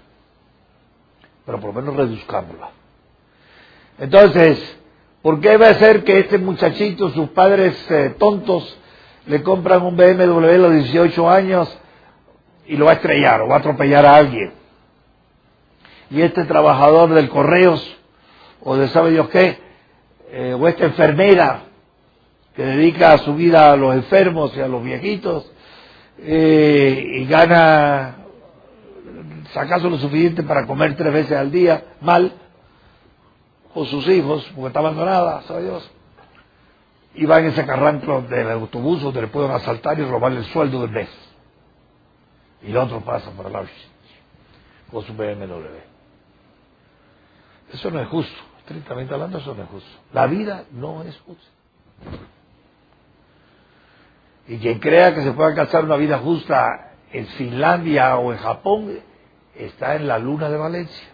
pero 1.46 1.60
por 1.60 1.72
lo 1.72 1.80
menos 1.80 1.94
reduzcámosla. 1.94 2.70
Entonces, 4.00 4.58
¿por 5.22 5.40
qué 5.40 5.56
va 5.56 5.68
a 5.68 5.74
ser 5.74 6.02
que 6.02 6.18
este 6.18 6.38
muchachito, 6.38 7.10
sus 7.10 7.28
padres 7.28 7.76
eh, 7.88 8.16
tontos, 8.18 8.76
le 9.26 9.44
compran 9.44 9.82
un 9.82 9.96
BMW 9.96 10.48
a 10.48 10.58
los 10.58 10.74
18 10.74 11.30
años 11.30 11.78
y 12.66 12.76
lo 12.76 12.86
va 12.86 12.90
a 12.90 12.94
estrellar 12.94 13.42
o 13.42 13.46
va 13.46 13.54
a 13.54 13.58
atropellar 13.60 14.04
a 14.04 14.16
alguien? 14.16 14.52
Y 16.10 16.22
este 16.22 16.46
trabajador 16.46 17.10
del 17.10 17.28
correos, 17.28 17.96
o 18.60 18.74
de 18.74 18.88
sabe 18.88 19.12
Dios 19.12 19.28
qué, 19.28 19.56
eh, 20.32 20.56
o 20.58 20.66
esta 20.66 20.86
enfermera 20.86 21.62
que 22.56 22.64
dedica 22.64 23.16
su 23.18 23.36
vida 23.36 23.70
a 23.70 23.76
los 23.76 23.94
enfermos 23.94 24.52
y 24.56 24.60
a 24.60 24.66
los 24.66 24.82
viejitos, 24.82 25.48
eh, 26.20 27.04
y 27.20 27.26
gana, 27.26 28.16
acaso 29.54 29.88
lo 29.88 29.98
suficiente 29.98 30.42
para 30.42 30.66
comer 30.66 30.96
tres 30.96 31.12
veces 31.12 31.36
al 31.36 31.50
día, 31.50 31.96
mal, 32.00 32.32
con 33.72 33.86
sus 33.86 34.06
hijos, 34.08 34.44
porque 34.54 34.68
está 34.68 34.80
abandonada, 34.80 35.42
sabe 35.42 35.64
Dios, 35.64 35.90
y 37.14 37.24
va 37.26 37.38
en 37.40 37.46
ese 37.46 37.64
carranco 37.64 38.22
del 38.22 38.50
autobús 38.50 39.02
donde 39.02 39.22
le 39.22 39.28
pueden 39.28 39.50
asaltar 39.50 39.98
y 39.98 40.04
robarle 40.04 40.38
el 40.38 40.46
sueldo 40.46 40.82
del 40.82 40.90
mes. 40.90 41.08
Y 42.62 42.70
el 42.70 42.76
otro 42.76 43.00
pasa 43.00 43.30
por 43.30 43.46
el 43.46 43.52
lado 43.52 43.66
con 44.90 45.04
su 45.04 45.14
BMW. 45.14 45.78
Eso 47.72 47.90
no 47.90 48.00
es 48.00 48.08
justo, 48.08 48.36
estrictamente 48.58 49.12
hablando, 49.12 49.38
eso 49.38 49.54
no 49.54 49.62
es 49.62 49.68
justo. 49.68 49.90
La 50.12 50.26
vida 50.26 50.64
no 50.72 51.02
es 51.02 51.18
justa. 51.20 51.46
Y 54.48 54.56
quien 54.58 54.78
crea 54.78 55.14
que 55.14 55.22
se 55.22 55.32
puede 55.32 55.50
alcanzar 55.50 55.84
una 55.84 55.96
vida 55.96 56.18
justa 56.18 56.92
en 57.12 57.26
Finlandia 57.26 58.16
o 58.16 58.32
en 58.32 58.38
Japón, 58.38 58.98
está 59.54 59.94
en 59.94 60.08
la 60.08 60.18
luna 60.18 60.48
de 60.48 60.56
Valencia. 60.56 61.08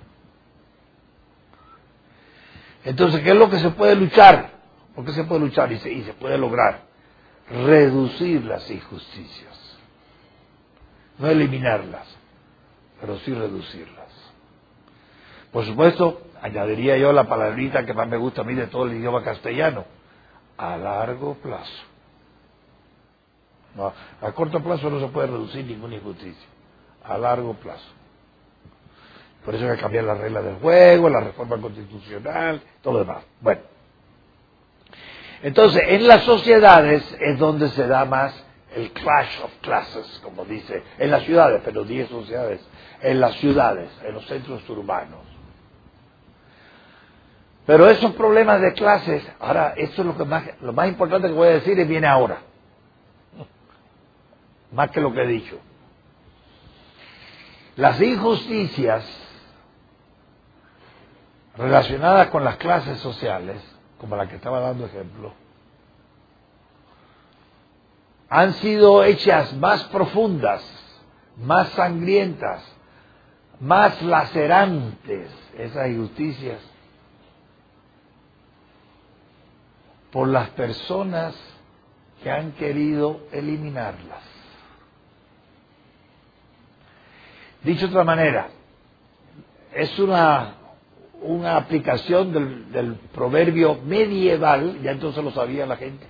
Entonces, 2.85 3.23
¿qué 3.23 3.31
es 3.31 3.37
lo 3.37 3.51
que 3.51 3.59
se 3.59 3.71
puede 3.71 3.97
luchar? 3.97 4.51
¿Por 4.95 5.05
qué 5.05 5.13
se 5.13 5.25
puede 5.25 5.41
luchar 5.41 5.73
y 5.73 5.79
se, 5.79 6.13
puede 6.15 6.39
lograr? 6.39 6.83
Reducir 7.51 8.45
las 8.45 8.71
injusticias. 8.71 9.79
No 11.19 11.29
eliminarlas, 11.29 12.07
pero 13.01 13.19
sí 13.19 13.35
reducirlas. 13.35 14.05
Por 15.53 15.65
supuesto, 15.65 16.23
añadiría 16.41 16.97
yo 16.99 17.13
la 17.13 17.29
palabrita 17.29 17.85
que 17.85 17.95
más 17.95 18.09
me 18.09 18.17
gusta 18.17 18.43
a 18.43 18.45
mí 18.45 18.55
de 18.55 18.67
todo 18.67 18.85
el 18.85 18.95
idioma 18.95 19.23
castellano, 19.23 19.85
a 20.57 20.77
largo 20.77 21.35
plazo. 21.35 21.94
No, 23.75 23.93
a 24.21 24.33
corto 24.33 24.63
plazo 24.63 24.89
no 24.89 25.01
se 25.01 25.09
puede 25.09 25.27
reducir 25.29 25.65
ninguna 25.65 25.97
injusticia, 25.97 26.49
a 27.03 27.19
largo 27.19 27.55
plazo. 27.55 27.93
Por 29.45 29.55
eso 29.55 29.69
hay 29.69 29.77
que 29.77 29.83
cambiar 29.83 30.05
las 30.05 30.19
reglas 30.19 30.45
del 30.45 30.57
juego, 30.57 31.09
la 31.09 31.21
reforma 31.21 31.61
constitucional, 31.61 32.63
todo 32.83 32.95
lo 32.95 32.99
demás. 33.01 33.25
Bueno, 33.41 33.61
entonces 35.43 35.83
en 35.87 36.07
las 36.07 36.23
sociedades 36.23 37.17
es 37.21 37.39
donde 37.39 37.69
se 37.71 37.87
da 37.87 38.05
más 38.05 38.45
el 38.75 38.91
clash 38.93 39.41
of 39.43 39.53
classes, 39.61 40.21
como 40.23 40.45
dice, 40.45 40.83
en 40.99 41.11
las 41.11 41.23
ciudades, 41.25 41.61
pero 41.65 41.85
10 41.85 42.09
sociedades, 42.09 42.67
en 43.03 43.21
las 43.21 43.35
ciudades, 43.37 43.91
en 44.05 44.15
los 44.15 44.27
centros 44.27 44.69
urbanos. 44.69 45.21
Pero 47.67 47.89
esos 47.89 48.13
problemas 48.13 48.61
de 48.61 48.73
clases, 48.73 49.25
ahora, 49.41 49.75
esto 49.77 50.03
es 50.03 50.07
lo, 50.07 50.17
que 50.17 50.25
más, 50.25 50.45
lo 50.61 50.73
más 50.73 50.89
importante 50.89 51.29
que 51.29 51.35
voy 51.35 51.49
a 51.49 51.53
decir 51.53 51.79
y 51.79 51.85
viene 51.85 52.07
ahora, 52.07 52.39
más 54.75 54.91
que 54.91 55.01
lo 55.01 55.13
que 55.13 55.23
he 55.23 55.27
dicho. 55.27 55.59
Las 57.77 58.01
injusticias 58.01 59.05
relacionadas 61.57 62.29
con 62.29 62.45
las 62.45 62.57
clases 62.57 62.99
sociales, 62.99 63.63
como 63.99 64.17
la 64.17 64.29
que 64.29 64.37
estaba 64.37 64.61
dando 64.61 64.87
ejemplo, 64.87 65.33
han 68.29 68.55
sido 68.55 69.05
hechas 69.05 69.55
más 69.55 69.85
profundas, 69.85 70.63
más 71.37 71.69
sangrientas, 71.71 72.65
más 73.61 74.03
lacerantes, 74.03 75.31
esas 75.57 75.89
injusticias, 75.89 76.61
por 80.11 80.29
las 80.29 80.49
personas 80.51 81.35
que 82.23 82.31
han 82.31 82.53
querido 82.53 83.21
eliminarlas. 83.33 84.34
Dicho 87.65 87.87
de 87.87 87.93
otra 87.93 88.05
manera, 88.05 88.49
es 89.75 89.99
una 89.99 90.55
una 91.25 91.57
aplicación 91.57 92.33
del, 92.33 92.71
del, 92.71 92.95
proverbio 93.15 93.81
medieval, 93.83 94.81
ya 94.83 94.91
entonces 94.91 95.25
lo 95.25 95.31
sabía 95.31 95.65
la 95.65 95.77
gente, 95.77 96.07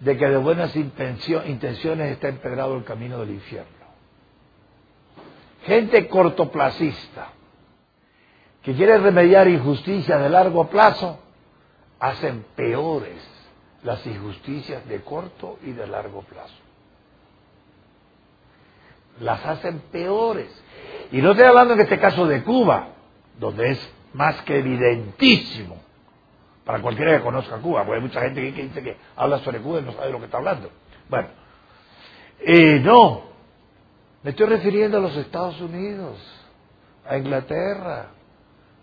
de 0.00 0.16
que 0.18 0.28
de 0.28 0.36
buenas 0.36 0.76
intenciones 0.76 2.12
está 2.12 2.28
empedrado 2.28 2.76
el 2.76 2.84
camino 2.84 3.18
del 3.18 3.30
infierno. 3.30 3.70
Gente 5.64 6.08
cortoplacista, 6.08 7.28
que 8.62 8.74
quiere 8.74 8.98
remediar 8.98 9.48
injusticias 9.48 10.20
de 10.20 10.28
largo 10.28 10.68
plazo, 10.68 11.18
hacen 11.98 12.44
peores 12.54 13.26
las 13.82 14.06
injusticias 14.06 14.86
de 14.86 15.00
corto 15.00 15.58
y 15.62 15.72
de 15.72 15.86
largo 15.86 16.22
plazo. 16.22 16.65
Las 19.20 19.44
hacen 19.44 19.80
peores. 19.92 20.48
Y 21.12 21.22
no 21.22 21.32
estoy 21.32 21.46
hablando 21.46 21.74
en 21.74 21.80
este 21.80 21.98
caso 21.98 22.26
de 22.26 22.42
Cuba, 22.42 22.88
donde 23.38 23.70
es 23.70 23.94
más 24.12 24.40
que 24.42 24.58
evidentísimo 24.58 25.76
para 26.66 26.82
cualquiera 26.82 27.16
que 27.16 27.22
conozca 27.22 27.58
Cuba, 27.58 27.84
porque 27.84 28.00
hay 28.00 28.02
mucha 28.02 28.20
gente 28.20 28.40
que 28.52 28.62
dice 28.62 28.82
que 28.82 28.96
habla 29.14 29.38
sobre 29.38 29.60
Cuba 29.60 29.78
y 29.78 29.82
no 29.82 29.92
sabe 29.92 30.06
de 30.06 30.12
lo 30.12 30.18
que 30.18 30.24
está 30.24 30.38
hablando. 30.38 30.68
Bueno, 31.08 31.28
eh, 32.40 32.80
no, 32.80 33.22
me 34.24 34.30
estoy 34.30 34.46
refiriendo 34.46 34.98
a 34.98 35.00
los 35.00 35.16
Estados 35.16 35.60
Unidos, 35.60 36.18
a 37.08 37.16
Inglaterra, 37.16 38.06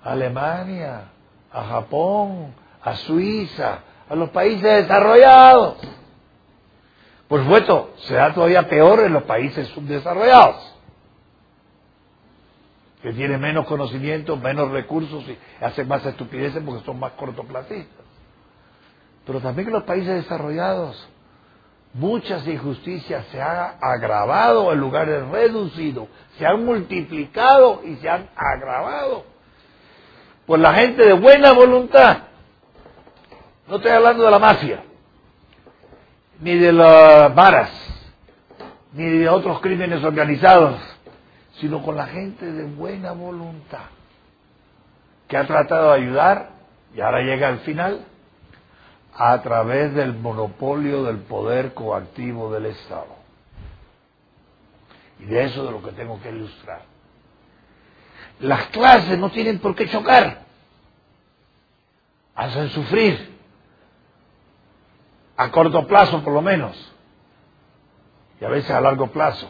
a 0.01 0.11
Alemania, 0.13 1.09
a 1.51 1.63
Japón, 1.65 2.53
a 2.81 2.95
Suiza, 2.95 3.79
a 4.09 4.15
los 4.15 4.29
países 4.29 4.63
desarrollados. 4.63 5.77
Por 7.27 7.41
supuesto, 7.41 7.93
se 7.97 8.13
da 8.15 8.33
todavía 8.33 8.67
peor 8.67 8.99
en 9.01 9.13
los 9.13 9.23
países 9.23 9.67
subdesarrollados 9.69 10.73
que 13.03 13.11
tiene 13.11 13.37
menos 13.37 13.65
conocimiento, 13.65 14.37
menos 14.37 14.71
recursos 14.71 15.25
y 15.27 15.37
hacen 15.61 15.89
más 15.89 16.05
estupideces 16.05 16.63
porque 16.65 16.85
son 16.85 16.99
más 16.99 17.11
cortoplacistas. 17.13 18.05
Pero 19.25 19.41
también 19.41 19.67
en 19.67 19.73
los 19.73 19.83
países 19.83 20.23
desarrollados 20.23 21.09
muchas 21.93 22.47
injusticias 22.47 23.25
se 23.29 23.41
han 23.41 23.75
agravado 23.81 24.71
en 24.71 24.79
lugar 24.79 25.07
de 25.07 25.19
reducido, 25.19 26.07
se 26.37 26.45
han 26.45 26.65
multiplicado 26.65 27.81
y 27.83 27.97
se 27.97 28.09
han 28.09 28.29
agravado 28.37 29.25
por 30.45 30.59
la 30.59 30.73
gente 30.73 31.05
de 31.05 31.13
buena 31.13 31.51
voluntad. 31.51 32.19
No 33.67 33.75
estoy 33.75 33.91
hablando 33.91 34.23
de 34.23 34.31
la 34.31 34.39
mafia, 34.39 34.83
ni 36.43 36.57
de 36.57 36.73
las 36.73 37.33
varas, 37.33 37.71
ni 38.91 39.05
de 39.05 39.29
otros 39.29 39.61
crímenes 39.61 40.03
organizados 40.03 40.79
sino 41.59 41.83
con 41.83 41.95
la 41.95 42.07
gente 42.07 42.51
de 42.51 42.63
buena 42.65 43.11
voluntad, 43.11 43.85
que 45.27 45.37
ha 45.37 45.45
tratado 45.45 45.91
de 45.91 46.01
ayudar, 46.01 46.49
y 46.95 47.01
ahora 47.01 47.21
llega 47.21 47.47
al 47.47 47.59
final, 47.59 48.05
a 49.15 49.41
través 49.41 49.93
del 49.93 50.13
monopolio 50.15 51.03
del 51.03 51.19
poder 51.19 51.73
coactivo 51.73 52.51
del 52.51 52.65
Estado. 52.65 53.15
Y 55.19 55.25
de 55.25 55.43
eso 55.43 55.63
de 55.63 55.71
lo 55.71 55.83
que 55.83 55.91
tengo 55.91 56.19
que 56.21 56.29
ilustrar. 56.29 56.81
Las 58.39 58.67
clases 58.67 59.17
no 59.19 59.29
tienen 59.29 59.59
por 59.59 59.75
qué 59.75 59.87
chocar, 59.87 60.41
hacen 62.35 62.69
sufrir, 62.69 63.32
a 65.37 65.51
corto 65.51 65.87
plazo 65.87 66.23
por 66.23 66.33
lo 66.33 66.41
menos, 66.41 66.75
y 68.39 68.45
a 68.45 68.49
veces 68.49 68.71
a 68.71 68.81
largo 68.81 69.07
plazo 69.07 69.49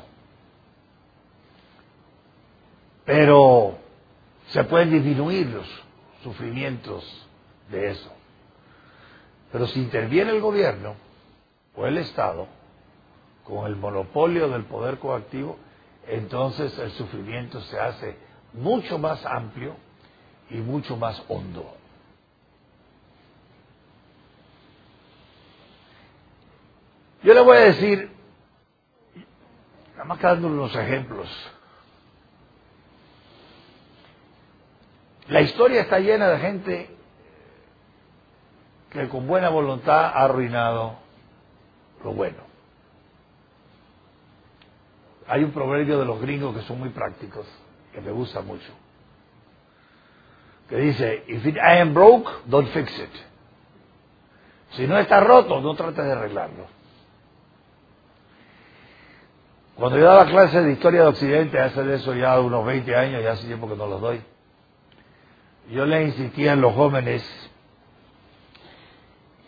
pero 3.06 3.78
se 4.48 4.64
pueden 4.64 4.92
disminuir 4.92 5.48
los 5.48 5.68
sufrimientos 6.24 7.28
de 7.70 7.92
eso. 7.92 8.12
Pero 9.52 9.68
si 9.68 9.80
interviene 9.80 10.32
el 10.32 10.42
gobierno 10.42 10.96
o 11.76 11.86
el 11.86 11.98
Estado 11.98 12.48
con 13.44 13.68
el 13.68 13.76
monopolio 13.76 14.50
del 14.50 14.64
poder 14.66 15.00
coactivo, 15.00 15.58
entonces 16.08 16.78
el 16.80 16.92
sufrimiento 16.92 17.62
se 17.62 17.80
hace 17.80 18.18
mucho 18.54 18.98
más 18.98 19.26
amplio 19.26 19.76
y 20.50 20.56
mucho 20.58 20.96
más 20.98 21.22
hondo. 21.28 21.76
Yo 27.24 27.34
le 27.34 27.42
voy 27.42 27.58
a 27.58 27.62
decir, 27.62 28.12
nada 29.94 30.06
más 30.06 30.20
que 30.20 30.28
dando 30.28 30.48
unos 30.48 30.76
ejemplos, 30.76 31.30
La 35.28 35.42
historia 35.42 35.82
está 35.82 36.00
llena 36.00 36.30
de 36.30 36.40
gente 36.40 36.90
que 38.92 39.08
con 39.10 39.26
buena 39.26 39.50
voluntad 39.50 40.06
ha 40.06 40.26
arruinado 40.26 40.98
lo 42.04 42.14
bueno. 42.14 42.38
Hay 45.28 45.44
un 45.44 45.52
proverbio 45.52 46.00
de 46.00 46.06
los 46.06 46.20
gringos 46.20 46.56
que 46.56 46.62
son 46.64 46.80
muy 46.80 46.90
prácticos, 46.90 47.48
que 47.94 48.02
me 48.02 48.12
gusta 48.12 48.42
mucho, 48.42 48.72
que 50.68 50.76
dice, 50.76 51.24
if 51.28 51.46
it, 51.46 51.56
I 51.56 51.80
am 51.80 51.94
broke, 51.94 52.30
don't 52.46 52.68
fix 52.70 52.92
it. 53.00 53.12
Si 54.72 54.86
no 54.86 54.98
está 54.98 55.22
roto, 55.22 55.62
no 55.62 55.74
trates 55.76 56.04
de 56.04 56.12
arreglarlo. 56.12 56.66
Cuando 59.76 59.98
yo 59.98 60.06
daba 60.06 60.28
clases 60.28 60.64
de 60.64 60.72
historia 60.72 61.02
de 61.02 61.08
Occidente, 61.08 61.60
hace 61.60 61.84
de 61.84 61.96
eso 61.96 62.14
ya 62.14 62.40
unos 62.40 62.64
20 62.66 62.96
años, 62.96 63.24
ya 63.24 63.32
hace 63.32 63.48
tiempo 63.48 63.68
que 63.68 63.76
no 63.76 63.88
los 63.88 64.02
doy, 64.02 64.22
yo 65.72 65.86
le 65.86 66.04
insistía 66.04 66.54
en 66.54 66.62
los 66.62 66.74
jóvenes 66.74 67.24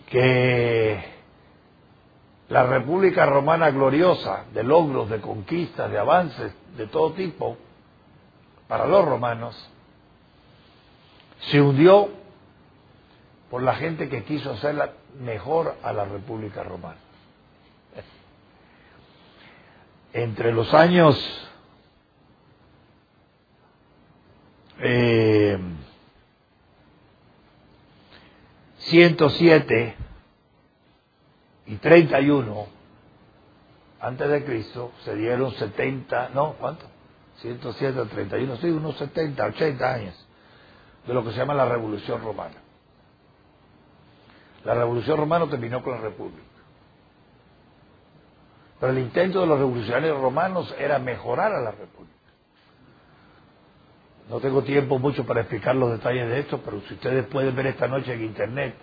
que 0.07 1.03
la 2.49 2.63
República 2.63 3.25
Romana 3.25 3.69
gloriosa, 3.69 4.45
de 4.53 4.63
logros, 4.63 5.09
de 5.09 5.21
conquistas, 5.21 5.91
de 5.91 5.99
avances 5.99 6.53
de 6.75 6.87
todo 6.87 7.13
tipo, 7.13 7.57
para 8.67 8.87
los 8.87 9.05
romanos, 9.05 9.55
se 11.51 11.61
hundió 11.61 12.09
por 13.51 13.61
la 13.61 13.75
gente 13.75 14.09
que 14.09 14.23
quiso 14.23 14.51
hacerla 14.51 14.93
mejor 15.19 15.75
a 15.83 15.93
la 15.93 16.05
República 16.05 16.63
Romana. 16.63 16.97
Entre 20.17 20.53
los 20.53 20.73
años 20.73 21.17
eh, 24.79 25.59
107 28.77 29.95
y 31.65 31.75
31 31.75 32.67
antes 33.99 34.29
de 34.29 34.45
Cristo 34.45 34.93
se 35.03 35.17
dieron 35.17 35.51
70, 35.51 36.29
no, 36.29 36.53
¿cuánto? 36.61 36.85
107 37.41 38.05
31, 38.05 38.55
sí, 38.55 38.69
unos 38.69 38.95
70, 38.95 39.45
80 39.47 39.93
años 39.93 40.27
de 41.05 41.13
lo 41.13 41.25
que 41.25 41.31
se 41.31 41.37
llama 41.39 41.55
la 41.55 41.67
Revolución 41.67 42.21
Romana. 42.23 42.55
La 44.63 44.75
Revolución 44.75 45.17
Romana 45.17 45.49
terminó 45.49 45.83
con 45.83 45.91
la 45.91 45.99
República. 45.99 46.54
Pero 48.85 48.97
el 48.97 49.03
intento 49.03 49.41
de 49.41 49.47
los 49.47 49.57
revolucionarios 49.57 50.21
romanos 50.21 50.75
era 50.77 50.99
mejorar 50.99 51.51
a 51.51 51.59
la 51.59 51.71
República. 51.71 52.13
No 54.29 54.39
tengo 54.39 54.61
tiempo 54.61 54.99
mucho 54.99 55.25
para 55.25 55.41
explicar 55.41 55.75
los 55.75 55.89
detalles 55.89 56.29
de 56.29 56.41
esto, 56.41 56.61
pero 56.63 56.79
si 56.81 56.93
ustedes 56.93 57.25
pueden 57.25 57.55
ver 57.55 57.65
esta 57.65 57.87
noche 57.87 58.13
en 58.13 58.23
Internet, 58.23 58.75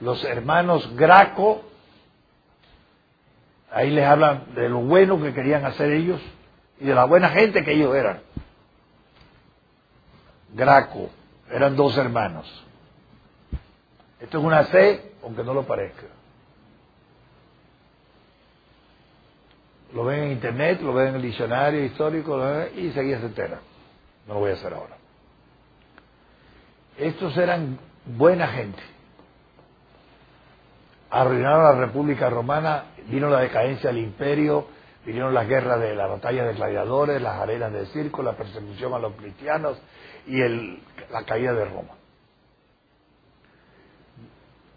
los 0.00 0.24
hermanos 0.24 0.92
Graco, 0.96 1.62
ahí 3.70 3.92
les 3.92 4.04
hablan 4.04 4.56
de 4.56 4.68
lo 4.68 4.80
bueno 4.80 5.22
que 5.22 5.32
querían 5.32 5.64
hacer 5.64 5.92
ellos 5.92 6.20
y 6.80 6.86
de 6.86 6.94
la 6.96 7.04
buena 7.04 7.28
gente 7.28 7.62
que 7.62 7.74
ellos 7.74 7.94
eran. 7.94 8.22
Graco, 10.52 11.10
eran 11.48 11.76
dos 11.76 11.96
hermanos. 11.96 12.64
Esto 14.18 14.38
es 14.38 14.44
una 14.44 14.64
C, 14.64 15.12
aunque 15.22 15.44
no 15.44 15.54
lo 15.54 15.62
parezca. 15.62 16.06
Lo 19.94 20.04
ven 20.04 20.24
en 20.24 20.32
internet, 20.32 20.80
lo 20.82 20.92
ven 20.92 21.08
en 21.08 21.14
el 21.16 21.22
diccionario 21.22 21.84
histórico 21.84 22.40
y 22.76 22.90
seguía 22.90 23.20
se 23.20 23.26
entera. 23.26 23.60
No 24.26 24.34
lo 24.34 24.40
voy 24.40 24.50
a 24.50 24.54
hacer 24.54 24.74
ahora. 24.74 24.96
Estos 26.98 27.36
eran 27.36 27.78
buena 28.04 28.48
gente. 28.48 28.82
Arruinaron 31.10 31.64
la 31.64 31.86
República 31.86 32.28
Romana, 32.28 32.84
vino 33.08 33.30
la 33.30 33.40
decadencia 33.40 33.90
del 33.90 33.98
imperio, 33.98 34.66
vinieron 35.04 35.32
las 35.32 35.46
guerras 35.46 35.80
de 35.80 35.94
la 35.94 36.06
batalla 36.06 36.44
de 36.44 36.54
gladiadores, 36.54 37.22
las 37.22 37.40
arenas 37.40 37.72
de 37.72 37.86
circo, 37.86 38.22
la 38.22 38.36
persecución 38.36 38.92
a 38.92 38.98
los 38.98 39.14
cristianos 39.14 39.78
y 40.26 40.38
la 40.40 41.22
caída 41.24 41.52
de 41.52 41.64
Roma. 41.64 41.94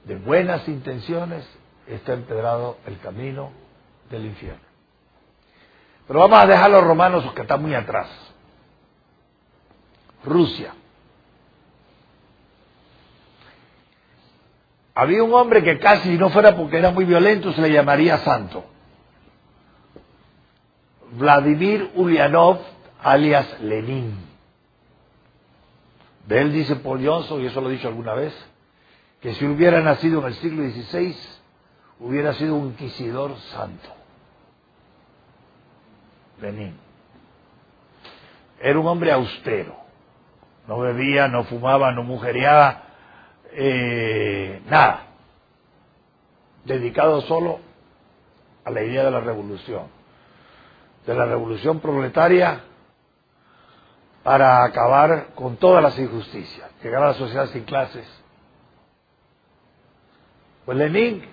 De 0.06 0.16
buenas 0.16 0.68
intenciones 0.68 1.48
está 1.88 2.14
empedrado 2.14 2.78
el 2.86 3.00
camino 3.00 3.52
del 4.10 4.26
infierno. 4.26 4.69
Pero 6.10 6.22
vamos 6.22 6.40
a 6.40 6.48
dejar 6.48 6.66
a 6.66 6.70
los 6.70 6.84
romanos 6.84 7.32
que 7.34 7.42
están 7.44 7.62
muy 7.62 7.76
atrás. 7.76 8.08
Rusia. 10.26 10.74
Había 14.96 15.22
un 15.22 15.32
hombre 15.36 15.64
que 15.64 15.78
casi, 15.78 16.10
si 16.10 16.18
no 16.18 16.32
fuera 16.32 16.58
porque 16.58 16.80
era 16.80 16.90
muy 16.90 17.06
violento, 17.06 17.54
se 17.54 17.62
le 17.62 17.72
llamaría 17.72 18.18
santo. 18.18 18.66
Vladimir 21.12 21.92
Ulyanov, 21.94 22.58
alias 23.04 23.60
Lenin. 23.62 24.18
De 26.26 26.42
él 26.42 26.52
dice 26.52 26.76
Paul 26.78 27.02
y 27.02 27.46
eso 27.46 27.62
lo 27.62 27.70
he 27.70 27.74
dicho 27.74 27.88
alguna 27.88 28.16
vez, 28.16 28.34
que 29.22 29.36
si 29.36 29.46
hubiera 29.46 29.80
nacido 29.82 30.22
en 30.22 30.26
el 30.26 30.34
siglo 30.34 30.64
XVI, 30.64 31.16
hubiera 32.00 32.34
sido 32.34 32.56
un 32.56 32.70
inquisidor 32.70 33.38
santo. 33.54 33.99
Lenin. 36.42 36.78
Era 38.62 38.80
un 38.80 38.88
hombre 38.88 39.12
austero 39.12 39.80
no 40.70 40.78
bebía, 40.78 41.28
no 41.28 41.46
fumaba, 41.46 41.92
no 41.92 42.04
mujereaba, 42.04 42.84
eh, 43.54 44.62
nada. 44.68 45.08
Dedicado 46.64 47.22
solo 47.22 47.60
a 48.64 48.70
la 48.70 48.84
idea 48.84 49.04
de 49.04 49.10
la 49.10 49.20
revolución, 49.20 49.88
de 51.08 51.16
la 51.16 51.26
revolución 51.26 51.80
proletaria 51.80 52.62
para 54.22 54.64
acabar 54.64 55.30
con 55.34 55.58
todas 55.58 55.82
las 55.82 55.98
injusticias, 55.98 56.70
llegar 56.84 57.02
a 57.02 57.08
la 57.08 57.14
sociedad 57.16 57.48
sin 57.48 57.64
clases. 57.64 58.08
Pues 60.66 60.78
Lenin, 60.78 61.26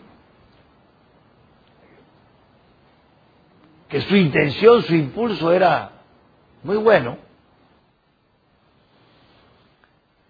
su 4.02 4.16
intención, 4.16 4.82
su 4.82 4.94
impulso 4.94 5.52
era 5.52 5.92
muy 6.62 6.76
bueno, 6.76 7.18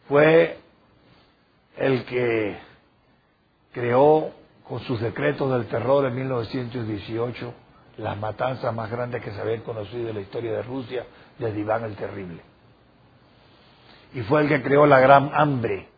fue 0.08 0.58
el 1.76 2.04
que 2.04 2.56
creó 3.72 4.30
con 4.68 4.80
sus 4.80 5.00
decretos 5.00 5.50
del 5.50 5.66
terror 5.66 6.06
en 6.06 6.14
1918 6.14 7.54
las 7.98 8.18
matanzas 8.18 8.74
más 8.74 8.90
grandes 8.90 9.22
que 9.22 9.30
se 9.30 9.40
habían 9.40 9.62
conocido 9.62 10.08
en 10.08 10.16
la 10.16 10.20
historia 10.20 10.52
de 10.52 10.62
Rusia 10.62 11.06
desde 11.38 11.58
Iván 11.58 11.84
el 11.84 11.96
Terrible. 11.96 12.40
Y 14.14 14.20
fue 14.22 14.42
el 14.42 14.48
que 14.48 14.62
creó 14.62 14.86
la 14.86 15.00
gran 15.00 15.30
hambre 15.34 15.88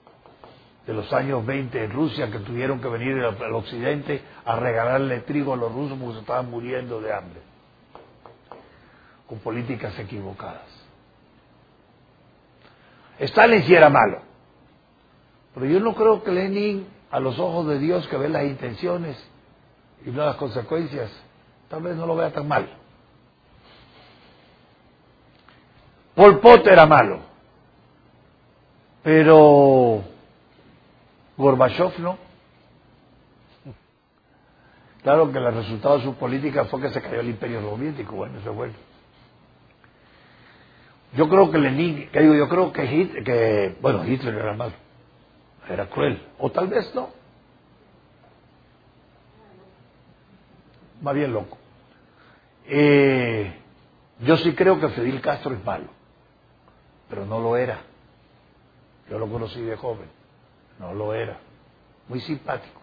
de 0.86 0.94
los 0.94 1.12
años 1.12 1.44
20 1.44 1.84
en 1.84 1.90
Rusia, 1.90 2.30
que 2.30 2.38
tuvieron 2.38 2.80
que 2.80 2.88
venir 2.88 3.22
al 3.22 3.54
occidente 3.54 4.22
a 4.44 4.56
regalarle 4.56 5.20
trigo 5.20 5.52
a 5.52 5.56
los 5.56 5.72
rusos 5.72 5.98
porque 5.98 6.14
se 6.14 6.20
estaban 6.20 6.50
muriendo 6.50 7.00
de 7.00 7.12
hambre, 7.12 7.40
con 9.28 9.38
políticas 9.40 9.96
equivocadas. 9.98 10.66
Stalin 13.18 13.62
sí 13.64 13.74
era 13.74 13.90
malo. 13.90 14.22
Pero 15.54 15.66
yo 15.66 15.80
no 15.80 15.94
creo 15.94 16.22
que 16.22 16.30
Lenin, 16.30 16.86
a 17.10 17.20
los 17.20 17.38
ojos 17.38 17.66
de 17.66 17.78
Dios 17.78 18.06
que 18.08 18.16
ve 18.16 18.28
las 18.28 18.44
intenciones 18.44 19.16
y 20.06 20.10
no 20.10 20.24
las 20.24 20.36
consecuencias, 20.36 21.10
tal 21.68 21.82
vez 21.82 21.96
no 21.96 22.06
lo 22.06 22.16
vea 22.16 22.32
tan 22.32 22.46
mal. 22.46 22.68
Pol 26.14 26.40
Pot 26.40 26.66
era 26.66 26.86
malo, 26.86 27.20
pero 29.02 30.02
Gorbachev 31.36 31.98
no. 32.00 32.18
Claro 35.02 35.30
que 35.30 35.38
el 35.38 35.54
resultado 35.54 35.98
de 35.98 36.04
su 36.04 36.14
política 36.14 36.64
fue 36.64 36.80
que 36.80 36.90
se 36.90 37.00
cayó 37.00 37.20
el 37.20 37.28
imperio 37.28 37.60
soviético, 37.62 38.16
bueno, 38.16 38.38
eso 38.40 38.52
fue. 38.52 38.72
Yo 41.14 41.28
creo 41.28 41.50
que 41.50 41.58
Lenin, 41.58 42.10
que 42.10 42.20
digo, 42.20 42.34
yo 42.34 42.48
creo 42.48 42.72
que, 42.72 42.84
Hitler, 42.84 43.24
que, 43.24 43.76
bueno, 43.80 44.04
Hitler 44.04 44.34
era 44.34 44.52
malo, 44.54 44.74
era 45.68 45.86
cruel, 45.86 46.22
o 46.38 46.50
tal 46.50 46.68
vez 46.68 46.94
no. 46.94 47.10
Más 51.00 51.14
bien 51.14 51.32
loco. 51.32 51.56
Eh, 52.66 53.54
yo 54.20 54.36
sí 54.36 54.54
creo 54.54 54.78
que 54.78 54.88
Fidel 54.90 55.20
Castro 55.20 55.54
es 55.54 55.64
malo, 55.64 55.86
pero 57.08 57.24
no 57.24 57.40
lo 57.40 57.56
era. 57.56 57.80
Yo 59.08 59.18
lo 59.18 59.26
conocí 59.28 59.62
de 59.62 59.76
joven, 59.76 60.10
no 60.78 60.92
lo 60.92 61.14
era. 61.14 61.38
Muy 62.08 62.20
simpático. 62.20 62.80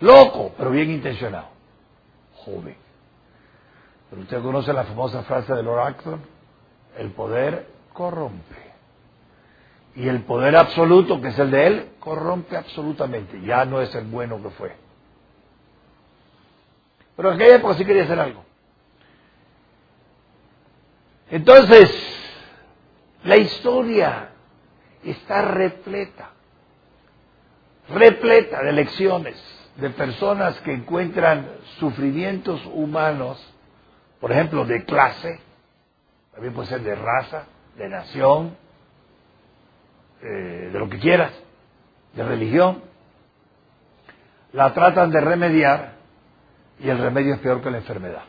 Loco, 0.00 0.52
pero 0.56 0.70
bien 0.70 0.90
intencionado. 0.90 1.48
Joven. 2.34 2.76
Pero 4.10 4.22
usted 4.22 4.42
conoce 4.42 4.72
la 4.72 4.84
famosa 4.84 5.22
frase 5.22 5.52
de 5.54 5.62
Lord 5.62 5.86
Acton, 5.86 6.35
el 6.98 7.10
poder 7.12 7.66
corrompe. 7.92 8.56
Y 9.94 10.08
el 10.08 10.22
poder 10.22 10.56
absoluto, 10.56 11.20
que 11.20 11.28
es 11.28 11.38
el 11.38 11.50
de 11.50 11.66
él, 11.66 11.88
corrompe 11.98 12.56
absolutamente. 12.56 13.40
Ya 13.42 13.64
no 13.64 13.80
es 13.80 13.94
el 13.94 14.04
bueno 14.04 14.42
que 14.42 14.50
fue. 14.50 14.76
Pero 17.16 17.30
en 17.30 17.36
aquella 17.36 17.56
época 17.56 17.74
sí 17.74 17.84
quería 17.84 18.04
hacer 18.04 18.20
algo. 18.20 18.44
Entonces, 21.30 21.90
la 23.24 23.36
historia 23.36 24.30
está 25.02 25.42
repleta, 25.42 26.30
repleta 27.88 28.62
de 28.62 28.72
lecciones 28.72 29.56
de 29.76 29.90
personas 29.90 30.58
que 30.60 30.72
encuentran 30.72 31.48
sufrimientos 31.78 32.64
humanos, 32.66 33.42
por 34.20 34.32
ejemplo, 34.32 34.64
de 34.64 34.84
clase, 34.84 35.40
también 36.36 36.52
puede 36.52 36.68
ser 36.68 36.82
de 36.82 36.94
raza, 36.94 37.44
de 37.78 37.88
nación, 37.88 38.54
eh, 40.20 40.68
de 40.70 40.78
lo 40.78 40.86
que 40.90 40.98
quieras, 40.98 41.32
de 42.12 42.22
religión, 42.22 42.82
la 44.52 44.74
tratan 44.74 45.10
de 45.10 45.18
remediar 45.22 45.94
y 46.78 46.90
el 46.90 46.98
remedio 46.98 47.32
es 47.32 47.40
peor 47.40 47.62
que 47.62 47.70
la 47.70 47.78
enfermedad. 47.78 48.24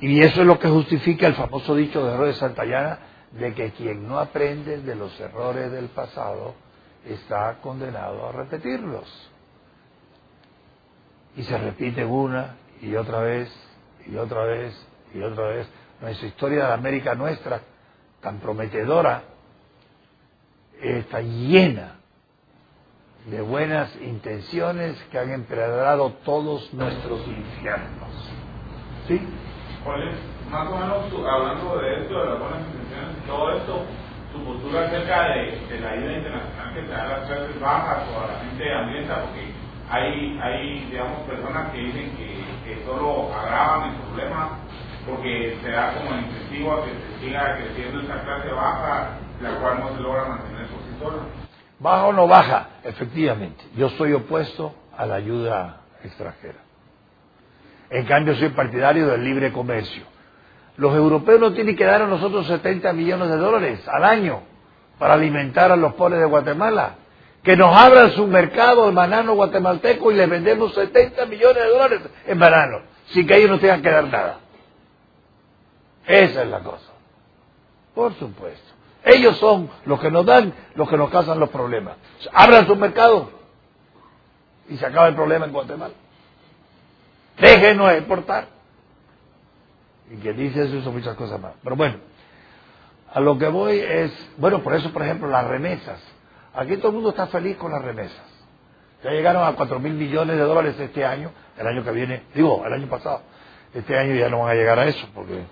Y 0.00 0.20
eso 0.22 0.40
es 0.40 0.46
lo 0.46 0.58
que 0.58 0.68
justifica 0.68 1.28
el 1.28 1.34
famoso 1.34 1.76
dicho 1.76 2.04
de 2.04 2.16
Roy 2.16 2.34
Santayana 2.34 2.98
de 3.30 3.54
que 3.54 3.70
quien 3.70 4.08
no 4.08 4.18
aprende 4.18 4.78
de 4.78 4.96
los 4.96 5.18
errores 5.20 5.70
del 5.70 5.86
pasado 5.86 6.56
está 7.06 7.58
condenado 7.60 8.28
a 8.28 8.32
repetirlos. 8.32 9.30
Y 11.36 11.44
se 11.44 11.56
repite 11.58 12.04
una 12.04 12.56
y 12.82 12.96
otra 12.96 13.20
vez 13.20 13.54
y 14.04 14.16
otra 14.16 14.46
vez 14.46 14.74
y 15.14 15.22
otra 15.22 15.48
vez. 15.48 15.68
Nuestra 16.00 16.28
historia 16.28 16.66
de 16.66 16.72
América 16.72 17.14
nuestra, 17.14 17.60
tan 18.20 18.40
prometedora, 18.40 19.22
está 20.82 21.20
llena 21.20 21.96
de 23.26 23.40
buenas 23.40 23.94
intenciones 24.02 25.00
que 25.10 25.18
han 25.18 25.30
empedrado 25.30 26.12
todos 26.24 26.72
nuestros 26.74 27.26
infiernos. 27.26 28.32
¿Sí? 29.08 29.20
¿Cuál 29.82 30.08
es, 30.08 30.16
más 30.50 30.68
o 30.68 30.76
menos, 30.76 31.28
hablando 31.30 31.78
de 31.78 32.02
esto, 32.02 32.18
de 32.18 32.30
las 32.30 32.38
buenas 32.38 32.58
intenciones 32.66 33.26
todo 33.26 33.52
esto, 33.56 33.84
su 34.32 34.44
postura 34.44 34.86
acerca 34.86 35.28
de, 35.28 35.80
la 35.80 35.90
ayuda 35.90 36.12
internacional 36.12 36.74
que 36.74 36.80
se 36.82 36.88
da 36.88 37.06
las 37.06 37.26
clases 37.26 37.60
bajas 37.60 38.04
o 38.08 38.20
a 38.20 38.32
la 38.32 38.40
gente 38.40 38.74
hambrienta? 38.74 39.20
Porque 39.22 39.52
hay, 39.90 40.38
hay 40.42 40.86
digamos, 40.90 41.20
personas 41.20 41.70
que 41.70 41.78
dicen 41.78 42.16
que, 42.16 42.44
que 42.64 42.84
solo 42.84 43.32
agravan 43.32 43.90
el 43.90 43.96
problema 44.00 44.58
porque 45.06 45.58
se 45.62 45.70
da 45.70 45.94
como 45.94 46.18
incentivo 46.18 46.72
a 46.72 46.84
que 46.84 46.90
se 46.90 47.24
siga 47.24 47.56
creciendo 47.56 48.00
esta 48.00 48.22
clase 48.22 48.48
baja, 48.52 49.08
la 49.40 49.50
cual 49.60 49.80
no 49.80 49.96
se 49.96 50.02
logra 50.02 50.24
mantener 50.24 50.66
por. 51.00 51.12
¿Baja 51.78 52.04
o 52.06 52.12
no 52.12 52.26
baja? 52.26 52.68
Efectivamente, 52.84 53.64
yo 53.76 53.88
soy 53.90 54.12
opuesto 54.12 54.74
a 54.96 55.04
la 55.06 55.16
ayuda 55.16 55.80
extranjera. 56.02 56.58
En 57.90 58.06
cambio, 58.06 58.34
soy 58.36 58.48
partidario 58.50 59.08
del 59.08 59.22
libre 59.22 59.52
comercio. 59.52 60.04
Los 60.76 60.94
europeos 60.94 61.40
no 61.40 61.52
tienen 61.52 61.76
que 61.76 61.84
dar 61.84 62.02
a 62.02 62.06
nosotros 62.06 62.46
70 62.46 62.92
millones 62.92 63.28
de 63.28 63.36
dólares 63.36 63.86
al 63.86 64.04
año 64.04 64.42
para 64.98 65.14
alimentar 65.14 65.70
a 65.70 65.76
los 65.76 65.94
pobres 65.94 66.20
de 66.20 66.26
Guatemala. 66.26 66.96
Que 67.42 67.56
nos 67.56 67.76
abran 67.76 68.12
su 68.12 68.26
mercado 68.26 68.86
de 68.86 68.92
banano 68.92 69.34
guatemalteco 69.34 70.10
y 70.10 70.14
les 70.14 70.28
vendemos 70.28 70.74
70 70.74 71.26
millones 71.26 71.62
de 71.62 71.68
dólares 71.68 72.00
en 72.26 72.38
banano, 72.38 72.78
sin 73.08 73.26
que 73.26 73.36
ellos 73.36 73.50
no 73.50 73.58
tengan 73.58 73.82
que 73.82 73.90
dar 73.90 74.04
nada. 74.04 74.38
Esa 76.06 76.42
es 76.42 76.48
la 76.48 76.60
cosa. 76.60 76.92
Por 77.94 78.14
supuesto. 78.14 78.72
Ellos 79.04 79.36
son 79.38 79.70
los 79.84 80.00
que 80.00 80.10
nos 80.10 80.24
dan, 80.24 80.52
los 80.74 80.88
que 80.88 80.96
nos 80.96 81.10
causan 81.10 81.38
los 81.38 81.50
problemas. 81.50 81.96
Abran 82.32 82.66
su 82.66 82.74
mercado 82.74 83.30
y 84.68 84.76
se 84.76 84.86
acaba 84.86 85.08
el 85.08 85.14
problema 85.14 85.44
en 85.44 85.52
Guatemala. 85.52 85.94
Déjenos 87.38 87.92
exportar. 87.92 88.48
Y 90.10 90.16
que 90.16 90.32
dice 90.32 90.64
eso 90.64 90.82
son 90.82 90.94
muchas 90.94 91.16
cosas 91.16 91.40
más. 91.40 91.52
Pero 91.62 91.76
bueno, 91.76 91.96
a 93.12 93.20
lo 93.20 93.38
que 93.38 93.48
voy 93.48 93.78
es, 93.78 94.12
bueno, 94.38 94.62
por 94.62 94.74
eso, 94.74 94.92
por 94.92 95.02
ejemplo, 95.02 95.28
las 95.28 95.46
remesas. 95.46 96.00
Aquí 96.54 96.76
todo 96.78 96.88
el 96.88 96.94
mundo 96.94 97.10
está 97.10 97.26
feliz 97.26 97.56
con 97.56 97.72
las 97.72 97.82
remesas. 97.82 98.24
Ya 99.02 99.10
llegaron 99.10 99.44
a 99.44 99.54
4 99.54 99.78
mil 99.80 99.92
millones 99.92 100.36
de 100.36 100.42
dólares 100.42 100.78
este 100.78 101.04
año, 101.04 101.30
el 101.58 101.66
año 101.66 101.84
que 101.84 101.90
viene, 101.90 102.22
digo, 102.34 102.64
el 102.64 102.72
año 102.72 102.88
pasado. 102.88 103.22
Este 103.74 103.98
año 103.98 104.14
ya 104.14 104.28
no 104.30 104.40
van 104.40 104.50
a 104.50 104.54
llegar 104.54 104.78
a 104.78 104.86
eso 104.86 105.06
porque 105.14 105.44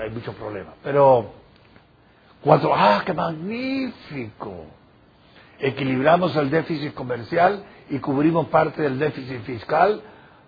hay 0.00 0.10
muchos 0.10 0.34
problemas. 0.34 0.74
Pero, 0.82 1.32
cuatro, 2.40 2.74
¡ah, 2.74 3.02
qué 3.04 3.12
magnífico! 3.12 4.66
Equilibramos 5.58 6.36
el 6.36 6.50
déficit 6.50 6.92
comercial 6.94 7.64
y 7.88 7.98
cubrimos 7.98 8.48
parte 8.48 8.82
del 8.82 8.98
déficit 8.98 9.42
fiscal 9.42 10.02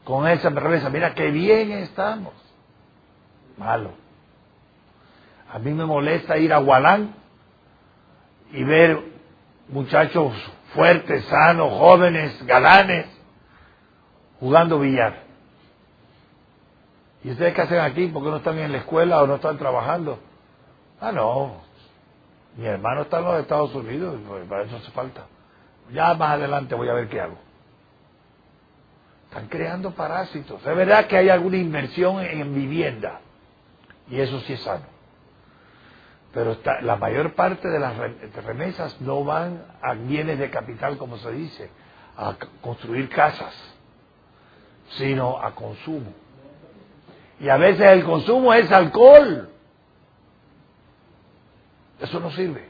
con 0.05 0.29
esa 0.29 0.51
remesa. 0.51 0.91
Mira 0.91 1.15
qué 1.15 1.31
bien 1.31 1.73
estamos. 1.73 2.35
Malo. 3.57 3.93
A 5.51 5.59
mí 5.59 5.73
me 5.73 5.87
molesta 5.87 6.37
ir 6.37 6.53
a 6.53 6.59
Gualán 6.59 7.15
y 8.53 8.63
ver 8.65 9.03
muchachos 9.69 10.35
fuertes, 10.75 11.25
sanos, 11.25 11.73
jóvenes, 11.73 12.45
galanes, 12.47 13.07
jugando 14.41 14.79
billar. 14.79 15.28
¿Y 17.25 17.31
ustedes 17.31 17.55
qué 17.55 17.63
hacen 17.63 17.81
aquí? 17.81 18.07
¿Por 18.09 18.23
qué 18.23 18.31
no 18.31 18.37
están 18.37 18.59
en 18.59 18.73
la 18.73 18.79
escuela 18.79 19.23
o 19.23 19.27
no 19.27 19.37
están 19.37 19.59
trabajando? 19.59 20.19
Ah, 21.01 21.13
no. 21.13 21.63
Mi 22.57 22.67
hermano 22.67 23.03
está 23.03 23.19
en 23.19 23.25
los 23.25 23.41
Estados 23.41 23.75
Unidos 23.75 24.19
y 24.21 24.27
pues, 24.27 24.49
para 24.49 24.63
eso 24.63 24.77
hace 24.77 24.91
falta. 24.93 25.27
Ya 25.93 26.15
más 26.15 26.31
adelante 26.33 26.75
voy 26.75 26.89
a 26.89 26.95
ver 26.95 27.09
qué 27.09 27.21
hago. 27.21 27.39
Están 29.29 29.49
creando 29.49 29.91
parásitos. 29.93 30.61
Es 30.65 30.77
verdad 30.77 31.07
que 31.07 31.17
hay 31.17 31.29
alguna 31.29 31.57
inversión 31.57 32.21
en 32.21 32.55
vivienda. 32.55 33.21
Y 34.11 34.21
eso 34.21 34.41
sí 34.41 34.55
es 34.55 34.63
sano. 34.63 34.87
Pero 36.33 36.57
la 36.83 36.97
mayor 36.97 37.35
parte 37.35 37.69
de 37.69 37.79
las 37.79 37.97
remesas 38.45 39.01
no 39.01 39.25
van 39.25 39.65
a 39.83 39.95
bienes 39.95 40.39
de 40.39 40.51
capital, 40.51 40.97
como 40.99 41.17
se 41.19 41.33
dice, 41.33 41.71
a 42.17 42.35
construir 42.61 43.09
casas, 43.09 43.55
sino 44.91 45.43
a 45.43 45.55
consumo. 45.55 46.13
Y 47.41 47.49
a 47.49 47.57
veces 47.57 47.91
el 47.91 48.05
consumo 48.05 48.53
es 48.53 48.71
alcohol. 48.73 49.49
Eso 52.01 52.21
no 52.21 52.31
sirve. 52.33 52.69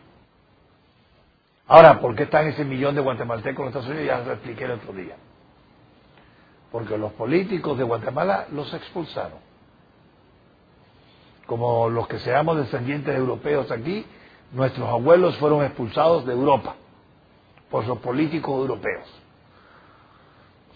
Ahora, 1.67 2.01
¿por 2.01 2.15
qué 2.15 2.25
están 2.25 2.47
ese 2.47 2.65
millón 2.65 2.95
de 2.95 3.01
guatemaltecos 3.03 3.59
en 3.59 3.65
los 3.67 3.75
Estados 3.75 3.89
Unidos? 3.89 4.07
Ya 4.07 4.27
lo 4.27 4.33
expliqué 4.33 4.65
el 4.65 4.71
otro 4.73 4.93
día 4.93 5.17
porque 6.71 6.99
los 6.99 7.13
políticos 7.13 7.79
de 7.79 7.85
Guatemala 7.85 8.47
los 8.53 8.73
expulsaron. 8.75 9.39
Como 11.47 11.89
los 11.89 12.07
que 12.09 12.19
seamos 12.19 12.59
descendientes 12.59 13.17
europeos 13.17 13.71
aquí, 13.71 14.05
nuestros 14.53 14.89
abuelos 14.89 15.37
fueron 15.39 15.65
expulsados 15.65 16.27
de 16.27 16.33
Europa 16.33 16.77
por 17.71 17.87
los 17.87 17.99
políticos 17.99 18.55
europeos. 18.55 19.09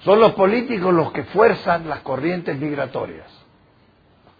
Son 0.03 0.19
los 0.19 0.33
políticos 0.33 0.93
los 0.93 1.13
que 1.13 1.25
fuerzan 1.25 1.89
las 1.89 2.01
corrientes 2.01 2.59
migratorias. 2.59 3.31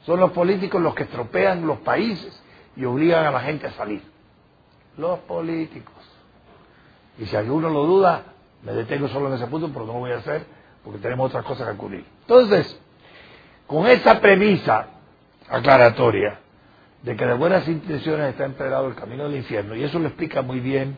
Son 0.05 0.19
los 0.19 0.33
políticos 0.33 0.81
los 0.81 0.95
que 0.95 1.05
estropean 1.05 1.67
los 1.67 1.79
países 1.79 2.41
y 2.77 2.85
obligan 2.85 3.25
a 3.27 3.31
la 3.31 3.41
gente 3.41 3.67
a 3.67 3.73
salir. 3.73 4.03
Los 4.97 5.21
políticos. 5.21 5.95
Y 7.19 7.27
si 7.27 7.37
alguno 7.37 7.69
lo 7.71 7.85
duda, 7.85 8.25
me 8.63 8.73
detengo 8.73 9.09
solo 9.09 9.29
en 9.29 9.35
ese 9.35 9.47
punto, 9.47 9.69
pero 9.73 9.87
no 9.87 9.95
lo 9.95 9.99
voy 10.01 10.13
a 10.13 10.19
hacer 10.19 10.45
porque 10.85 10.99
tenemos 10.99 11.29
otras 11.29 11.45
cosas 11.45 11.67
que 11.67 11.75
acudir. 11.75 12.05
Entonces, 12.23 12.79
con 13.67 13.87
esa 13.87 14.21
premisa 14.21 14.89
aclaratoria 15.49 16.41
de 17.03 17.17
que 17.17 17.27
de 17.27 17.35
buenas 17.35 17.67
intenciones 17.69 18.31
está 18.31 18.45
empedrado 18.45 18.89
el 18.89 18.95
camino 18.95 19.25
del 19.25 19.37
infierno, 19.37 19.75
y 19.75 19.83
eso 19.83 19.99
lo 19.99 20.09
explica 20.09 20.43
muy 20.43 20.61
bien 20.61 20.97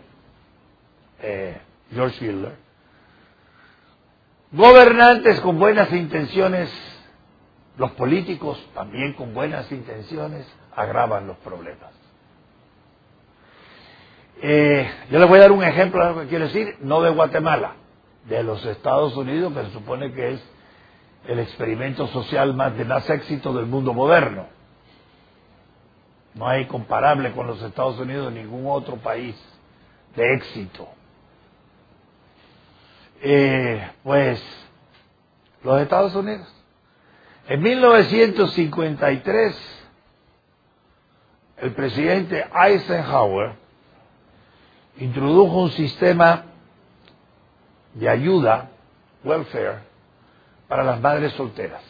eh, 1.22 1.58
George 1.92 2.18
Fielder, 2.18 2.54
gobernantes 4.52 5.40
con 5.40 5.58
buenas 5.58 5.92
intenciones, 5.92 6.70
los 7.76 7.90
políticos 7.92 8.64
también 8.74 9.14
con 9.14 9.34
buenas 9.34 9.70
intenciones, 9.72 10.46
agravan 10.74 11.26
los 11.26 11.36
problemas. 11.38 11.90
Eh, 14.42 14.88
yo 15.10 15.18
les 15.18 15.28
voy 15.28 15.38
a 15.38 15.42
dar 15.42 15.52
un 15.52 15.64
ejemplo 15.64 16.04
de 16.04 16.12
lo 16.12 16.20
que 16.20 16.28
quiero 16.28 16.44
decir, 16.46 16.76
no 16.80 17.00
de 17.00 17.10
Guatemala, 17.10 17.76
de 18.26 18.42
los 18.42 18.64
Estados 18.66 19.16
Unidos, 19.16 19.52
que 19.52 19.64
se 19.64 19.70
supone 19.72 20.12
que 20.12 20.32
es 20.32 20.50
el 21.26 21.38
experimento 21.38 22.06
social 22.08 22.54
más 22.54 22.76
de 22.76 22.84
más 22.84 23.08
éxito 23.08 23.52
del 23.52 23.66
mundo 23.66 23.94
moderno. 23.94 24.46
No 26.34 26.48
hay 26.48 26.66
comparable 26.66 27.32
con 27.32 27.46
los 27.46 27.62
Estados 27.62 27.98
Unidos 27.98 28.32
ningún 28.32 28.66
otro 28.66 28.96
país 28.96 29.36
de 30.16 30.34
éxito. 30.34 30.88
Eh, 33.22 33.90
pues 34.02 34.42
los 35.62 35.80
Estados 35.80 36.14
Unidos. 36.14 36.46
En 37.46 37.60
1953 37.60 39.84
el 41.58 41.74
presidente 41.74 42.46
Eisenhower 42.54 43.56
introdujo 44.96 45.62
un 45.62 45.70
sistema 45.72 46.44
de 47.92 48.08
ayuda, 48.08 48.70
welfare, 49.22 49.80
para 50.68 50.84
las 50.84 50.98
madres 51.00 51.34
solteras. 51.34 51.82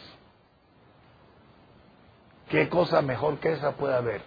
¿Qué 2.49 2.67
cosa 2.67 3.01
mejor 3.01 3.39
que 3.39 3.53
esa 3.53 3.71
puede 3.71 3.95
haber? 3.95 4.23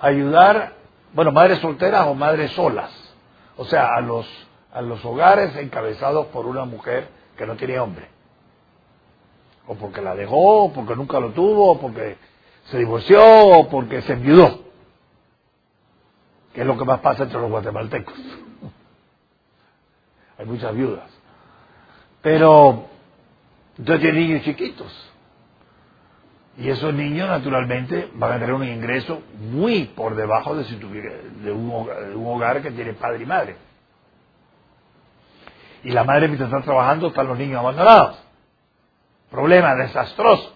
Ayudar, 0.00 0.72
bueno, 1.12 1.30
madres 1.30 1.58
solteras 1.58 2.06
o 2.06 2.14
madres 2.14 2.52
solas, 2.52 2.90
o 3.58 3.66
sea, 3.66 3.96
a 3.96 4.00
los, 4.00 4.26
a 4.72 4.80
los 4.80 5.04
hogares 5.04 5.54
encabezados 5.56 6.28
por 6.28 6.46
una 6.46 6.64
mujer 6.64 7.06
que 7.36 7.46
no 7.46 7.54
tiene 7.56 7.78
hombre. 7.78 8.21
O 9.66 9.74
porque 9.74 10.00
la 10.00 10.14
dejó, 10.14 10.64
o 10.64 10.72
porque 10.72 10.96
nunca 10.96 11.20
lo 11.20 11.30
tuvo, 11.30 11.72
o 11.72 11.80
porque 11.80 12.16
se 12.64 12.78
divorció, 12.78 13.22
o 13.24 13.68
porque 13.68 14.02
se 14.02 14.14
enviudó. 14.14 14.62
Que 16.52 16.62
es 16.62 16.66
lo 16.66 16.76
que 16.76 16.84
más 16.84 17.00
pasa 17.00 17.24
entre 17.24 17.40
los 17.40 17.50
guatemaltecos. 17.50 18.14
Hay 20.38 20.46
muchas 20.46 20.74
viudas. 20.74 21.08
Pero, 22.22 22.86
entonces 23.78 24.06
hay 24.06 24.12
niños 24.12 24.42
chiquitos. 24.42 25.10
Y 26.56 26.68
esos 26.68 26.94
niños, 26.94 27.28
naturalmente, 27.28 28.10
van 28.14 28.32
a 28.32 28.38
tener 28.38 28.52
un 28.52 28.64
ingreso 28.64 29.22
muy 29.38 29.86
por 29.86 30.14
debajo 30.14 30.54
de, 30.54 30.64
si 30.64 30.76
tuviera, 30.76 31.14
de, 31.42 31.50
un 31.50 31.70
hogar, 31.72 32.08
de 32.08 32.14
un 32.14 32.26
hogar 32.26 32.62
que 32.62 32.70
tiene 32.70 32.92
padre 32.92 33.22
y 33.22 33.26
madre. 33.26 33.56
Y 35.84 35.90
la 35.90 36.04
madre, 36.04 36.28
mientras 36.28 36.52
está 36.52 36.62
trabajando, 36.62 37.08
están 37.08 37.26
los 37.26 37.38
niños 37.38 37.58
abandonados. 37.58 38.22
Problema 39.32 39.74
desastroso. 39.74 40.54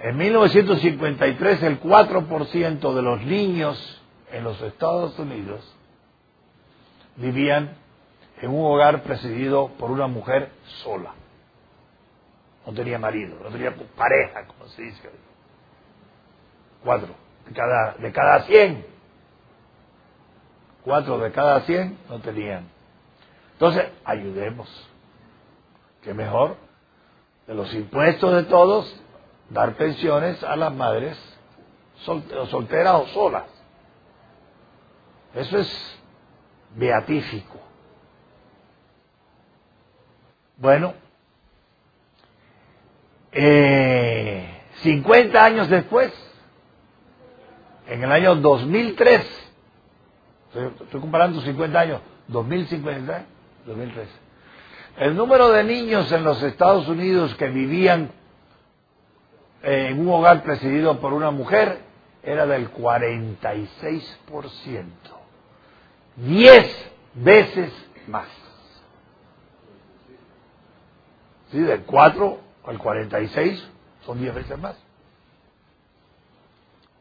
En 0.00 0.16
1953, 0.16 1.62
el 1.62 1.80
4% 1.80 2.94
de 2.94 3.02
los 3.02 3.22
niños 3.22 4.02
en 4.32 4.42
los 4.42 4.60
Estados 4.60 5.16
Unidos 5.16 5.60
vivían 7.14 7.76
en 8.40 8.50
un 8.50 8.64
hogar 8.64 9.04
presidido 9.04 9.68
por 9.78 9.92
una 9.92 10.08
mujer 10.08 10.50
sola. 10.82 11.14
No 12.66 12.72
tenía 12.72 12.98
marido, 12.98 13.38
no 13.40 13.48
tenía 13.50 13.72
pareja, 13.96 14.44
como 14.48 14.66
se 14.66 14.82
dice. 14.82 15.10
Cuatro 16.82 17.14
de 17.46 17.52
cada, 17.52 17.94
de 17.94 18.12
cada 18.12 18.42
cien. 18.42 18.86
Cuatro 20.82 21.16
de 21.18 21.30
cada 21.30 21.60
cien 21.60 21.96
no 22.08 22.18
tenían. 22.18 22.68
Entonces, 23.52 23.84
ayudemos. 24.04 24.68
Que 26.02 26.12
mejor 26.12 26.56
de 27.52 27.58
los 27.58 27.74
impuestos 27.74 28.34
de 28.34 28.44
todos 28.44 28.96
dar 29.50 29.74
pensiones 29.76 30.42
a 30.42 30.56
las 30.56 30.72
madres 30.72 31.18
solteras 31.96 32.94
o 32.94 33.06
solas. 33.08 33.44
Eso 35.34 35.58
es 35.58 35.98
beatífico. 36.74 37.58
Bueno, 40.56 40.94
eh, 43.32 44.62
50 44.76 45.44
años 45.44 45.68
después, 45.68 46.10
en 47.86 48.02
el 48.02 48.12
año 48.12 48.34
2003, 48.36 49.52
estoy, 50.54 51.00
comparando 51.00 51.40
50 51.42 51.78
años, 51.78 52.00
2053, 52.28 53.22
2003, 53.66 54.08
el 54.98 55.16
número 55.16 55.50
de 55.50 55.64
niños 55.64 56.10
en 56.12 56.24
los 56.24 56.42
Estados 56.42 56.86
Unidos 56.88 57.34
que 57.36 57.48
vivían 57.48 58.10
en 59.62 60.00
un 60.00 60.08
hogar 60.08 60.42
presidido 60.42 61.00
por 61.00 61.12
una 61.12 61.30
mujer 61.30 61.80
era 62.22 62.46
del 62.46 62.72
46%, 62.72 64.86
10 66.16 66.92
veces 67.14 67.72
más. 68.08 68.28
¿Sí? 71.50 71.58
Del 71.58 71.82
4 71.82 72.38
al 72.64 72.78
46 72.78 73.68
son 74.04 74.20
10 74.20 74.34
veces 74.34 74.58
más. 74.58 74.76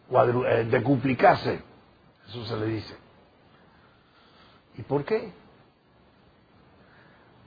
Cuadru 0.10 0.46
eh, 0.46 0.68
eso 2.28 2.46
se 2.46 2.58
le 2.58 2.66
dice. 2.66 2.96
¿Y 4.78 4.82
por 4.84 5.06
qué? 5.06 5.32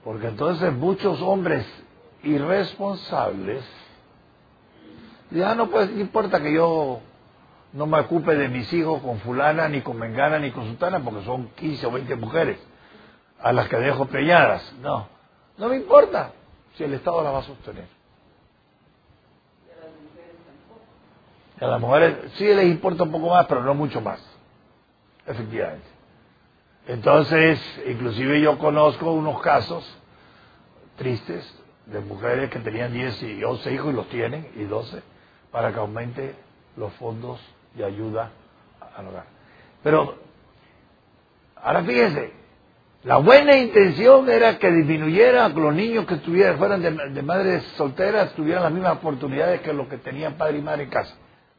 Porque 0.05 0.27
entonces 0.27 0.71
muchos 0.71 1.19
hombres 1.23 1.65
irresponsables 2.21 3.65
ya 5.31 5.55
no 5.55 5.67
pues 5.67 5.89
importa 5.97 6.41
que 6.41 6.53
yo 6.53 7.01
no 7.73 7.87
me 7.87 7.99
ocupe 7.99 8.35
de 8.35 8.47
mis 8.47 8.71
hijos 8.71 9.01
con 9.01 9.19
fulana, 9.19 9.67
ni 9.67 9.81
con 9.81 9.97
mengana, 9.97 10.37
ni 10.37 10.51
con 10.51 10.65
sultana, 10.67 11.03
porque 11.03 11.25
son 11.25 11.49
15 11.55 11.87
o 11.87 11.91
20 11.91 12.15
mujeres 12.17 12.59
a 13.41 13.51
las 13.51 13.67
que 13.67 13.77
dejo 13.77 14.05
preñadas. 14.05 14.73
No, 14.79 15.07
no 15.57 15.69
me 15.69 15.77
importa 15.77 16.33
si 16.75 16.83
el 16.83 16.93
Estado 16.93 17.23
la 17.23 17.31
va 17.31 17.39
a 17.39 17.43
sostener. 17.43 17.87
A 21.59 21.65
las 21.65 21.81
mujeres 21.81 22.31
sí 22.35 22.45
les 22.45 22.65
importa 22.67 23.03
un 23.03 23.11
poco 23.11 23.29
más, 23.29 23.47
pero 23.47 23.63
no 23.63 23.73
mucho 23.73 23.99
más. 24.01 24.19
Efectivamente. 25.25 25.94
Entonces, 26.87 27.59
inclusive 27.87 28.41
yo 28.41 28.57
conozco 28.59 29.11
unos 29.11 29.41
casos 29.41 29.83
tristes 30.97 31.43
de 31.87 31.99
mujeres 31.99 32.49
que 32.49 32.59
tenían 32.59 32.93
10 32.93 33.23
y 33.23 33.43
11 33.43 33.73
hijos 33.73 33.91
y 33.91 33.95
los 33.95 34.07
tienen, 34.09 34.47
y 34.55 34.63
12, 34.63 35.01
para 35.51 35.71
que 35.71 35.79
aumente 35.79 36.35
los 36.77 36.93
fondos 36.93 37.39
de 37.73 37.85
ayuda 37.85 38.31
al 38.95 39.07
hogar. 39.07 39.25
Pero, 39.83 40.15
ahora 41.55 41.83
fíjense, 41.83 42.33
la 43.03 43.17
buena 43.17 43.55
intención 43.57 44.29
era 44.29 44.57
que 44.57 44.71
disminuyera 44.71 45.53
que 45.53 45.59
los 45.59 45.75
niños 45.75 46.05
que 46.05 46.15
estuvieran, 46.15 46.57
fueran 46.57 46.81
de 46.81 47.21
madres 47.21 47.63
solteras 47.77 48.33
tuvieran 48.33 48.63
las 48.63 48.71
mismas 48.71 48.97
oportunidades 48.97 49.61
que 49.61 49.73
los 49.73 49.87
que 49.87 49.97
tenían 49.97 50.35
padre 50.35 50.57
y 50.57 50.61
madre 50.61 50.83
en 50.83 50.89
casa. 50.89 51.15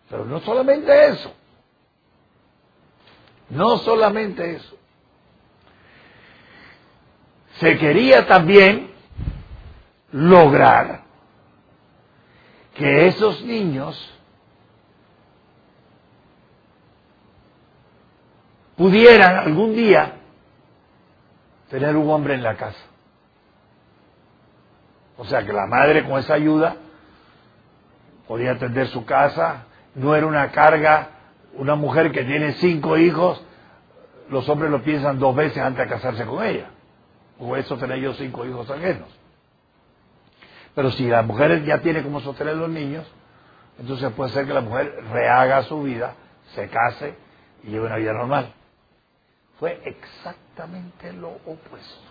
Pero 0.09 0.25
no 0.25 0.41
solamente 0.41 1.09
eso. 1.09 1.33
No 3.51 3.79
solamente 3.79 4.57
eso. 4.57 4.77
Se 7.61 7.79
quería 7.79 8.27
también 8.27 8.91
lograr 10.13 11.03
que 12.75 13.07
esos 13.07 13.43
niños 13.43 14.13
pudieran 18.77 19.37
algún 19.37 19.75
día 19.75 20.13
tener 21.71 21.97
un 21.97 22.11
hombre 22.11 22.35
en 22.35 22.43
la 22.43 22.57
casa. 22.57 22.79
O 25.17 25.25
sea 25.25 25.45
que 25.45 25.53
la 25.53 25.67
madre 25.67 26.05
con 26.05 26.19
esa 26.19 26.35
ayuda 26.35 26.77
podía 28.29 28.53
atender 28.53 28.89
su 28.89 29.07
casa, 29.07 29.65
no 29.95 30.15
era 30.15 30.27
una 30.27 30.51
carga, 30.51 31.09
una 31.55 31.75
mujer 31.75 32.13
que 32.13 32.25
tiene 32.25 32.53
cinco 32.55 32.99
hijos, 32.99 33.43
los 34.29 34.47
hombres 34.49 34.71
lo 34.71 34.83
piensan 34.83 35.19
dos 35.19 35.35
veces 35.35 35.59
antes 35.59 35.87
de 35.87 35.95
casarse 35.95 36.27
con 36.27 36.45
ella. 36.45 36.71
O 37.39 37.57
eso 37.57 37.77
tener 37.77 37.99
yo 37.99 38.15
cinco 38.15 38.45
hijos 38.45 38.71
ajenos. 38.71 39.09
Pero 40.75 40.91
si 40.91 41.07
la 41.07 41.23
mujer 41.23 41.65
ya 41.65 41.79
tiene 41.79 42.03
como 42.03 42.21
sostener 42.21 42.57
los 42.57 42.69
niños, 42.69 43.07
entonces 43.79 44.11
puede 44.13 44.31
ser 44.31 44.47
que 44.47 44.55
la 44.55 44.61
mujer 44.61 45.05
rehaga 45.11 45.63
su 45.65 45.83
vida, 45.83 46.15
se 46.55 46.69
case 46.69 47.15
y 47.65 47.71
lleve 47.71 47.87
una 47.87 47.97
vida 47.97 48.13
normal. 48.13 48.53
Fue 49.59 49.81
exactamente 49.85 51.13
lo 51.13 51.29
opuesto. 51.29 52.07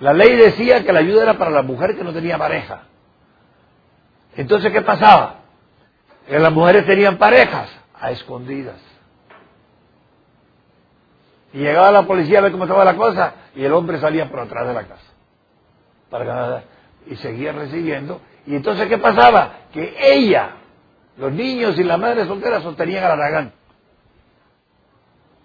La 0.00 0.12
ley 0.12 0.36
decía 0.36 0.84
que 0.84 0.92
la 0.92 1.00
ayuda 1.00 1.22
era 1.22 1.38
para 1.38 1.50
la 1.50 1.62
mujer 1.62 1.96
que 1.96 2.04
no 2.04 2.12
tenía 2.12 2.36
pareja. 2.36 2.82
Entonces, 4.36 4.72
¿qué 4.72 4.82
pasaba? 4.82 5.40
Que 6.26 6.38
las 6.38 6.52
mujeres 6.52 6.84
tenían 6.86 7.16
parejas 7.16 7.70
a 7.98 8.10
escondidas. 8.10 8.80
Y 11.54 11.58
llegaba 11.58 11.92
la 11.92 12.02
policía 12.02 12.40
a 12.40 12.42
ver 12.42 12.50
cómo 12.50 12.64
estaba 12.64 12.84
la 12.84 12.96
cosa 12.96 13.34
y 13.54 13.64
el 13.64 13.72
hombre 13.72 14.00
salía 14.00 14.28
por 14.28 14.40
atrás 14.40 14.66
de 14.66 14.74
la 14.74 14.88
casa. 14.88 15.12
Para 16.10 16.64
y 17.06 17.14
seguía 17.16 17.52
recibiendo. 17.52 18.20
Y 18.44 18.56
entonces, 18.56 18.88
¿qué 18.88 18.98
pasaba? 18.98 19.60
Que 19.72 19.94
ella, 20.00 20.56
los 21.16 21.32
niños 21.32 21.78
y 21.78 21.84
la 21.84 21.96
madre 21.96 22.26
soltera 22.26 22.60
sostenían 22.60 23.04
a 23.04 23.08
la 23.08 23.14
Aragán, 23.14 23.52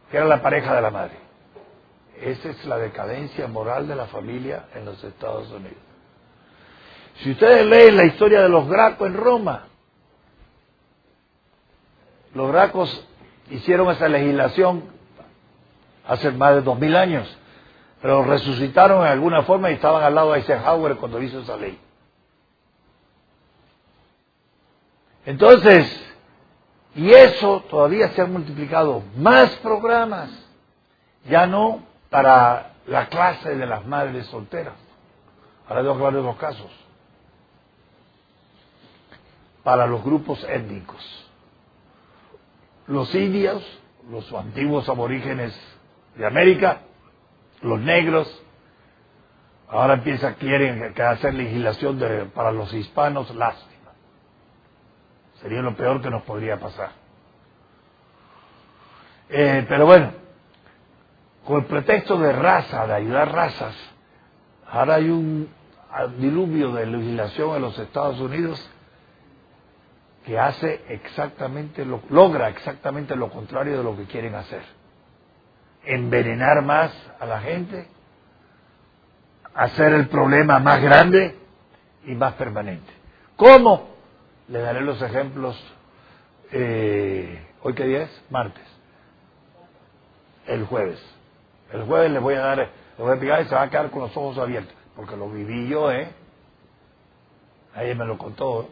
que 0.10 0.18
era 0.18 0.26
la 0.26 0.42
pareja 0.42 0.76
de 0.76 0.82
la 0.82 0.90
madre. 0.90 1.16
Esa 2.20 2.50
es 2.50 2.66
la 2.66 2.80
decadencia 2.80 3.48
moral 3.48 3.88
de 3.88 3.96
la 3.96 4.08
familia 4.08 4.66
en 4.74 4.86
los 4.86 5.04
Estados 5.04 5.52
Unidos. 5.52 5.78
Si 7.18 7.32
ustedes 7.32 7.68
leen 7.68 7.96
la 7.96 8.06
historia 8.06 8.42
de 8.42 8.50
los 8.50 8.68
Gracos 8.68 9.08
en 9.08 9.14
Roma, 9.14 9.68
los 12.34 12.52
Gracos 12.52 13.08
hicieron 13.52 13.92
esa 13.92 14.10
legislación 14.10 14.99
hace 16.10 16.32
más 16.32 16.56
de 16.56 16.62
dos 16.62 16.78
mil 16.78 16.96
años 16.96 17.38
pero 18.02 18.24
resucitaron 18.24 19.06
en 19.06 19.12
alguna 19.12 19.44
forma 19.44 19.70
y 19.70 19.74
estaban 19.74 20.04
al 20.04 20.16
lado 20.16 20.32
de 20.32 20.40
Eisenhower 20.40 20.96
cuando 20.96 21.22
hizo 21.22 21.40
esa 21.40 21.58
ley. 21.58 21.78
Entonces, 25.26 26.06
Y 26.96 27.12
eso 27.12 27.64
todavía 27.70 28.10
se 28.10 28.22
han 28.22 28.34
multiplicado 28.34 29.04
más 29.16 29.52
programas, 29.58 30.30
ya 31.30 31.46
no 31.46 31.84
para 32.10 32.74
la 32.88 33.08
clase 33.08 33.56
de 33.56 33.66
las 33.66 33.86
madres 33.86 34.26
solteras. 34.28 34.74
Ahora 35.68 35.84
debo 35.84 35.96
hablar 35.96 36.14
de 36.16 36.24
los 36.24 36.36
casos. 36.38 36.72
Para 39.64 39.86
los 39.86 40.04
grupos 40.04 40.44
étnicos. 40.46 41.30
Los 42.88 43.14
indios, 43.14 43.64
los 44.10 44.34
antiguos 44.34 44.90
aborígenes 44.90 45.54
de 46.16 46.26
América, 46.26 46.82
los 47.62 47.80
negros, 47.80 48.44
ahora 49.70 49.96
empieza, 49.96 50.36
quieren 50.36 50.94
hacer 51.02 51.34
legislación 51.34 52.00
de, 52.00 52.26
para 52.26 52.52
los 52.52 52.74
hispanos, 52.74 53.34
lástima. 53.36 53.92
Sería 55.42 55.62
lo 55.62 55.76
peor 55.76 56.02
que 56.02 56.10
nos 56.10 56.24
podría 56.24 56.60
pasar. 56.60 56.92
Eh, 59.30 59.66
pero 59.70 59.86
bueno, 59.86 60.12
con 61.46 61.62
el 61.62 61.66
pretexto 61.66 62.18
de 62.18 62.34
raza, 62.34 62.88
de 62.88 62.94
ayudar 62.94 63.32
razas, 63.32 63.76
ahora 64.68 64.96
hay 64.96 65.10
un 65.10 65.50
diluvio 66.18 66.72
de 66.74 66.86
legislación 66.86 67.56
en 67.56 67.62
los 67.62 67.78
Estados 67.80 68.20
Unidos 68.20 68.70
que 70.26 70.38
hace 70.38 70.84
exactamente 70.90 71.86
lo, 71.86 72.02
logra 72.10 72.50
exactamente 72.50 73.16
lo 73.16 73.30
contrario 73.30 73.78
de 73.78 73.84
lo 73.84 73.96
que 73.96 74.06
quieren 74.06 74.36
hacer. 74.36 74.62
Envenenar 75.84 76.62
más 76.64 76.92
a 77.20 77.26
la 77.26 77.40
gente, 77.42 77.88
hacer 79.54 79.94
el 79.94 80.08
problema 80.08 80.60
más 80.60 80.82
grande 80.82 81.38
y 82.06 82.14
más 82.16 82.34
permanente. 82.34 82.92
¿Cómo? 83.36 83.90
Le 84.48 84.60
daré 84.60 84.82
los 84.82 85.02
ejemplos. 85.02 85.56
Eh, 86.52 87.46
¿Hoy 87.62 87.74
qué 87.74 87.86
día 87.86 88.04
es? 88.04 88.24
Martes. 88.30 88.64
El 90.48 90.66
jueves. 90.66 91.00
El 91.72 91.84
jueves 91.84 92.12
le 92.12 92.20
voy 92.20 92.36
a 92.36 92.40
dar, 92.40 92.58
le 92.58 92.70
voy 92.98 93.10
a 93.10 93.14
explicar 93.14 93.42
y 93.42 93.46
se 93.46 93.56
va 93.56 93.64
a 93.64 93.70
quedar 93.70 93.90
con 93.92 94.02
los 94.02 94.18
ojos 94.18 94.38
abiertos. 94.38 94.74
Porque 94.96 95.16
lo 95.16 95.30
viví 95.30 95.68
yo, 95.68 95.92
¿eh? 95.92 96.12
Ahí 97.76 97.94
me 97.96 98.06
lo 98.06 98.18
contó. 98.18 98.70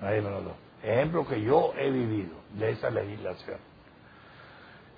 Nadie 0.00 0.20
me 0.20 0.30
lo 0.30 0.40
dio. 0.40 0.54
Ejemplo 0.82 1.26
que 1.26 1.40
yo 1.40 1.72
he 1.78 1.90
vivido 1.90 2.34
de 2.54 2.72
esa 2.72 2.90
legislación. 2.90 3.58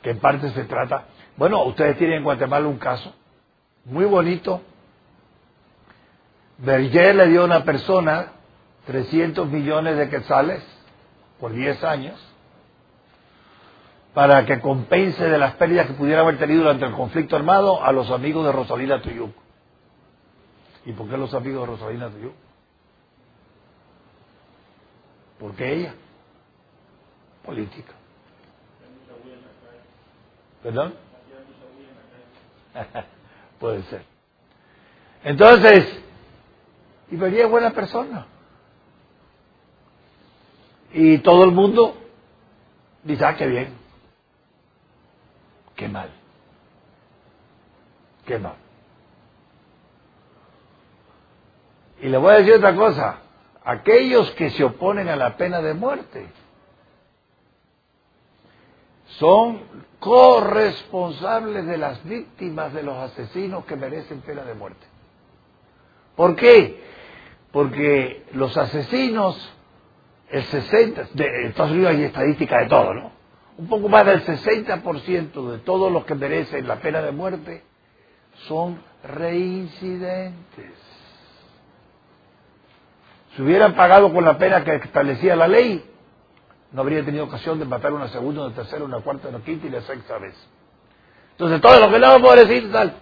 En 0.06 0.20
parte 0.20 0.50
se 0.50 0.64
trata. 0.64 1.06
Bueno, 1.36 1.64
ustedes 1.64 1.98
tienen 1.98 2.18
en 2.18 2.22
Guatemala 2.22 2.68
un 2.68 2.78
caso 2.78 3.12
muy 3.84 4.04
bonito. 4.04 4.62
Berger 6.58 7.16
le 7.16 7.26
dio 7.26 7.42
a 7.42 7.44
una 7.44 7.64
persona 7.64 8.28
300 8.86 9.48
millones 9.48 9.96
de 9.96 10.08
quetzales 10.08 10.62
por 11.40 11.52
10 11.52 11.82
años 11.82 12.34
para 14.14 14.46
que 14.46 14.60
compense 14.60 15.24
de 15.24 15.38
las 15.38 15.54
pérdidas 15.54 15.88
que 15.88 15.94
pudiera 15.94 16.20
haber 16.20 16.38
tenido 16.38 16.62
durante 16.62 16.86
el 16.86 16.92
conflicto 16.92 17.34
armado 17.34 17.82
a 17.82 17.90
los 17.90 18.08
amigos 18.12 18.46
de 18.46 18.52
Rosalina 18.52 19.02
Tuyuk. 19.02 19.34
¿Y 20.84 20.92
por 20.92 21.08
qué 21.08 21.16
los 21.16 21.34
amigos 21.34 21.62
de 21.62 21.66
Rosalina 21.66 22.08
Tuyuk? 22.10 22.34
¿Por 25.40 25.52
qué 25.56 25.72
ella? 25.74 25.94
Política. 27.44 27.92
¿Perdón? 30.62 30.94
Puede 33.60 33.82
ser. 33.84 34.02
Entonces, 35.24 36.02
y 37.10 37.16
es 37.24 37.50
buena 37.50 37.70
persona. 37.70 38.26
Y 40.92 41.18
todo 41.18 41.44
el 41.44 41.52
mundo 41.52 41.96
dice, 43.02 43.24
ah, 43.24 43.36
qué 43.36 43.46
bien. 43.46 43.74
Qué 45.74 45.88
mal. 45.88 46.10
Qué 48.24 48.38
mal. 48.38 48.56
Y 52.00 52.08
le 52.08 52.18
voy 52.18 52.34
a 52.34 52.38
decir 52.38 52.54
otra 52.54 52.74
cosa. 52.74 53.18
Aquellos 53.64 54.30
que 54.32 54.50
se 54.50 54.64
oponen 54.64 55.08
a 55.08 55.16
la 55.16 55.36
pena 55.36 55.60
de 55.60 55.74
muerte 55.74 56.28
son 59.18 59.60
corresponsables 59.98 61.66
de 61.66 61.78
las 61.78 62.04
víctimas 62.04 62.72
de 62.72 62.82
los 62.82 62.96
asesinos 62.96 63.64
que 63.64 63.76
merecen 63.76 64.20
pena 64.20 64.42
de 64.42 64.54
muerte. 64.54 64.86
¿Por 66.14 66.36
qué? 66.36 66.82
Porque 67.50 68.24
los 68.32 68.56
asesinos 68.56 69.52
el 70.30 70.42
60, 70.42 71.08
de 71.14 71.46
Estados 71.46 71.72
Unidos 71.72 71.92
hay 71.92 72.04
estadística 72.04 72.58
de 72.58 72.66
todo, 72.66 72.94
¿no? 72.94 73.12
Un 73.58 73.68
poco 73.68 73.88
más 73.88 74.04
del 74.04 74.24
60% 74.24 75.50
de 75.50 75.58
todos 75.58 75.90
los 75.90 76.04
que 76.04 76.14
merecen 76.14 76.66
la 76.66 76.76
pena 76.76 77.00
de 77.00 77.12
muerte 77.12 77.62
son 78.48 78.80
reincidentes. 79.02 80.72
Si 83.34 83.42
hubieran 83.42 83.74
pagado 83.74 84.12
con 84.12 84.24
la 84.24 84.36
pena 84.36 84.64
que 84.64 84.74
establecía 84.76 85.36
la 85.36 85.48
ley, 85.48 85.84
no 86.72 86.80
habría 86.80 87.04
tenido 87.04 87.24
ocasión 87.24 87.58
de 87.58 87.64
matar 87.64 87.92
una 87.92 88.08
segunda, 88.08 88.46
una 88.46 88.54
tercera, 88.54 88.84
una 88.84 89.00
cuarta, 89.00 89.28
una 89.28 89.40
quinta 89.40 89.66
y 89.66 89.70
la 89.70 89.82
sexta 89.82 90.18
vez. 90.18 90.34
Entonces, 91.32 91.60
todo 91.60 91.80
lo 91.80 91.90
que 91.90 91.98
vamos 91.98 92.30
a 92.30 92.36
decir, 92.36 92.72
tal. 92.72 92.94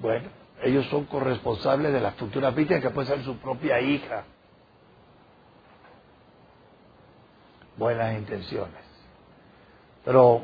Bueno, 0.00 0.28
ellos 0.62 0.86
son 0.86 1.04
corresponsables 1.06 1.92
de 1.92 2.00
la 2.00 2.12
futura 2.12 2.50
víctima 2.50 2.80
que 2.80 2.90
puede 2.90 3.08
ser 3.08 3.22
su 3.24 3.36
propia 3.38 3.80
hija. 3.80 4.24
buenas 7.78 8.14
intenciones. 8.14 8.82
Pero 10.04 10.42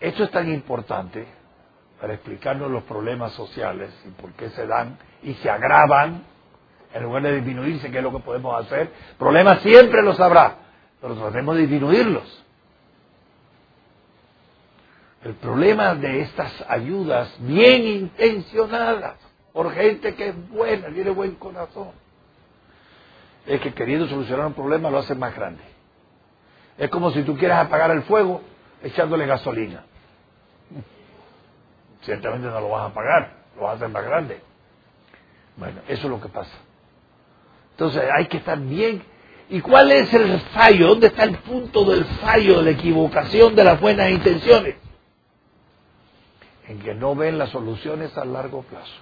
esto 0.00 0.24
es 0.24 0.30
tan 0.30 0.52
importante 0.52 1.26
para 2.00 2.14
explicarnos 2.14 2.70
los 2.70 2.82
problemas 2.84 3.32
sociales 3.32 3.90
y 4.06 4.10
por 4.20 4.32
qué 4.32 4.50
se 4.50 4.66
dan 4.66 4.98
y 5.22 5.34
se 5.34 5.48
agravan 5.48 6.24
en 6.92 7.02
lugar 7.02 7.22
de 7.22 7.36
disminuirse, 7.36 7.90
que 7.90 7.98
es 7.98 8.04
lo 8.04 8.12
que 8.12 8.20
podemos 8.20 8.64
hacer. 8.64 8.90
Problemas 9.18 9.60
siempre 9.62 10.02
los 10.02 10.18
habrá, 10.20 10.56
pero 11.00 11.14
tratemos 11.14 11.54
de 11.54 11.62
disminuirlos. 11.62 12.44
El 15.24 15.34
problema 15.34 15.94
de 15.94 16.20
estas 16.22 16.64
ayudas 16.68 17.34
bien 17.40 17.84
intencionadas 17.84 19.16
por 19.52 19.72
gente 19.72 20.14
que 20.14 20.28
es 20.28 20.48
buena, 20.50 20.88
tiene 20.88 21.10
buen 21.10 21.34
corazón, 21.34 21.90
es 23.46 23.60
que 23.60 23.74
queriendo 23.74 24.06
solucionar 24.06 24.46
un 24.46 24.54
problema 24.54 24.90
lo 24.90 24.98
hacen 24.98 25.18
más 25.18 25.34
grande. 25.34 25.62
Es 26.76 26.90
como 26.90 27.10
si 27.10 27.22
tú 27.24 27.36
quieras 27.36 27.66
apagar 27.66 27.90
el 27.90 28.02
fuego 28.02 28.42
echándole 28.82 29.26
gasolina. 29.26 29.84
Ciertamente 32.02 32.46
no 32.46 32.60
lo 32.60 32.68
vas 32.68 32.82
a 32.82 32.86
apagar, 32.86 33.32
lo 33.56 33.62
vas 33.62 33.72
a 33.72 33.76
hacer 33.76 33.88
más 33.88 34.04
grande. 34.04 34.40
Bueno, 35.56 35.80
eso 35.88 36.02
es 36.06 36.10
lo 36.10 36.20
que 36.20 36.28
pasa. 36.28 36.56
Entonces 37.72 38.02
hay 38.12 38.28
que 38.28 38.36
estar 38.36 38.58
bien. 38.60 39.02
¿Y 39.50 39.60
cuál 39.60 39.90
es 39.92 40.12
el 40.12 40.40
fallo? 40.40 40.88
¿Dónde 40.88 41.06
está 41.06 41.24
el 41.24 41.38
punto 41.38 41.84
del 41.84 42.04
fallo, 42.04 42.58
de 42.58 42.64
la 42.64 42.70
equivocación 42.70 43.54
de 43.54 43.64
las 43.64 43.80
buenas 43.80 44.10
intenciones? 44.10 44.76
En 46.66 46.78
que 46.80 46.94
no 46.94 47.14
ven 47.14 47.38
las 47.38 47.50
soluciones 47.50 48.16
a 48.18 48.24
largo 48.26 48.62
plazo. 48.62 48.92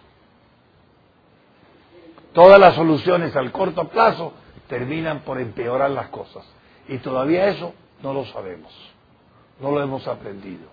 Todas 2.32 2.60
las 2.60 2.74
soluciones 2.74 3.34
al 3.34 3.50
corto 3.50 3.88
plazo 3.88 4.34
terminan 4.68 5.20
por 5.20 5.40
empeorar 5.40 5.90
las 5.90 6.08
cosas. 6.08 6.44
Y 6.88 6.98
todavía 6.98 7.48
eso 7.48 7.74
no 8.02 8.12
lo 8.12 8.24
sabemos, 8.26 8.72
no 9.60 9.72
lo 9.72 9.82
hemos 9.82 10.06
aprendido. 10.06 10.68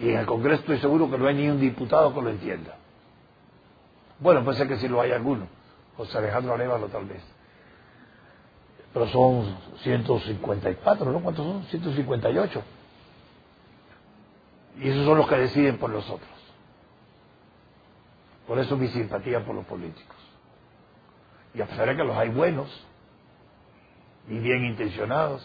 Y 0.00 0.10
en 0.10 0.18
el 0.18 0.26
Congreso 0.26 0.60
estoy 0.60 0.78
seguro 0.78 1.10
que 1.10 1.18
no 1.18 1.26
hay 1.26 1.34
ni 1.34 1.48
un 1.48 1.60
diputado 1.60 2.14
que 2.14 2.22
lo 2.22 2.30
entienda. 2.30 2.76
Bueno, 4.20 4.44
puede 4.44 4.56
ser 4.56 4.68
que 4.68 4.78
sí 4.78 4.88
lo 4.88 5.00
hay 5.00 5.12
alguno, 5.12 5.46
José 5.96 6.18
Alejandro 6.18 6.54
Arevalo 6.54 6.86
tal 6.86 7.04
vez. 7.04 7.22
Pero 8.92 9.06
son 9.08 9.56
154, 9.82 11.12
¿no? 11.12 11.20
¿Cuántos 11.20 11.46
son? 11.46 11.64
158. 11.64 12.62
Y 14.80 14.88
esos 14.88 15.04
son 15.04 15.18
los 15.18 15.28
que 15.28 15.36
deciden 15.36 15.78
por 15.78 15.90
nosotros. 15.90 16.30
Por 18.46 18.58
eso 18.58 18.76
mi 18.76 18.88
simpatía 18.88 19.44
por 19.44 19.54
los 19.54 19.66
políticos. 19.66 20.16
Y 21.54 21.60
a 21.60 21.66
pesar 21.66 21.88
de 21.88 21.96
que 21.96 22.04
los 22.04 22.16
hay 22.16 22.30
buenos, 22.30 22.86
y 24.28 24.38
bien 24.38 24.64
intencionados 24.64 25.42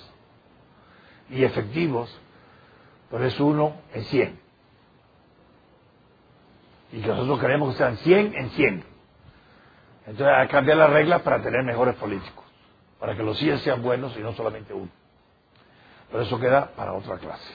y 1.29 1.43
efectivos, 1.43 2.15
pero 3.09 3.25
es 3.25 3.39
uno 3.39 3.75
en 3.93 4.03
cien. 4.05 4.39
Y 6.91 7.01
que 7.01 7.07
nosotros 7.07 7.39
queremos 7.39 7.71
que 7.71 7.77
sean 7.77 7.97
cien 7.97 8.33
en 8.35 8.49
cien. 8.51 8.83
Entonces 10.05 10.27
hay 10.27 10.47
que 10.47 10.51
cambiar 10.51 10.77
las 10.77 10.89
reglas 10.89 11.21
para 11.21 11.41
tener 11.41 11.63
mejores 11.63 11.95
políticos, 11.95 12.42
para 13.03 13.17
que 13.17 13.23
los 13.23 13.37
cien 13.37 13.59
sean 13.59 13.81
buenos 13.81 14.15
y 14.15 14.21
no 14.21 14.31
solamente 14.31 14.73
uno. 14.73 14.89
Pero 16.09 16.23
eso 16.23 16.39
queda 16.39 16.73
para 16.73 16.93
otra 16.93 17.17
clase. 17.17 17.53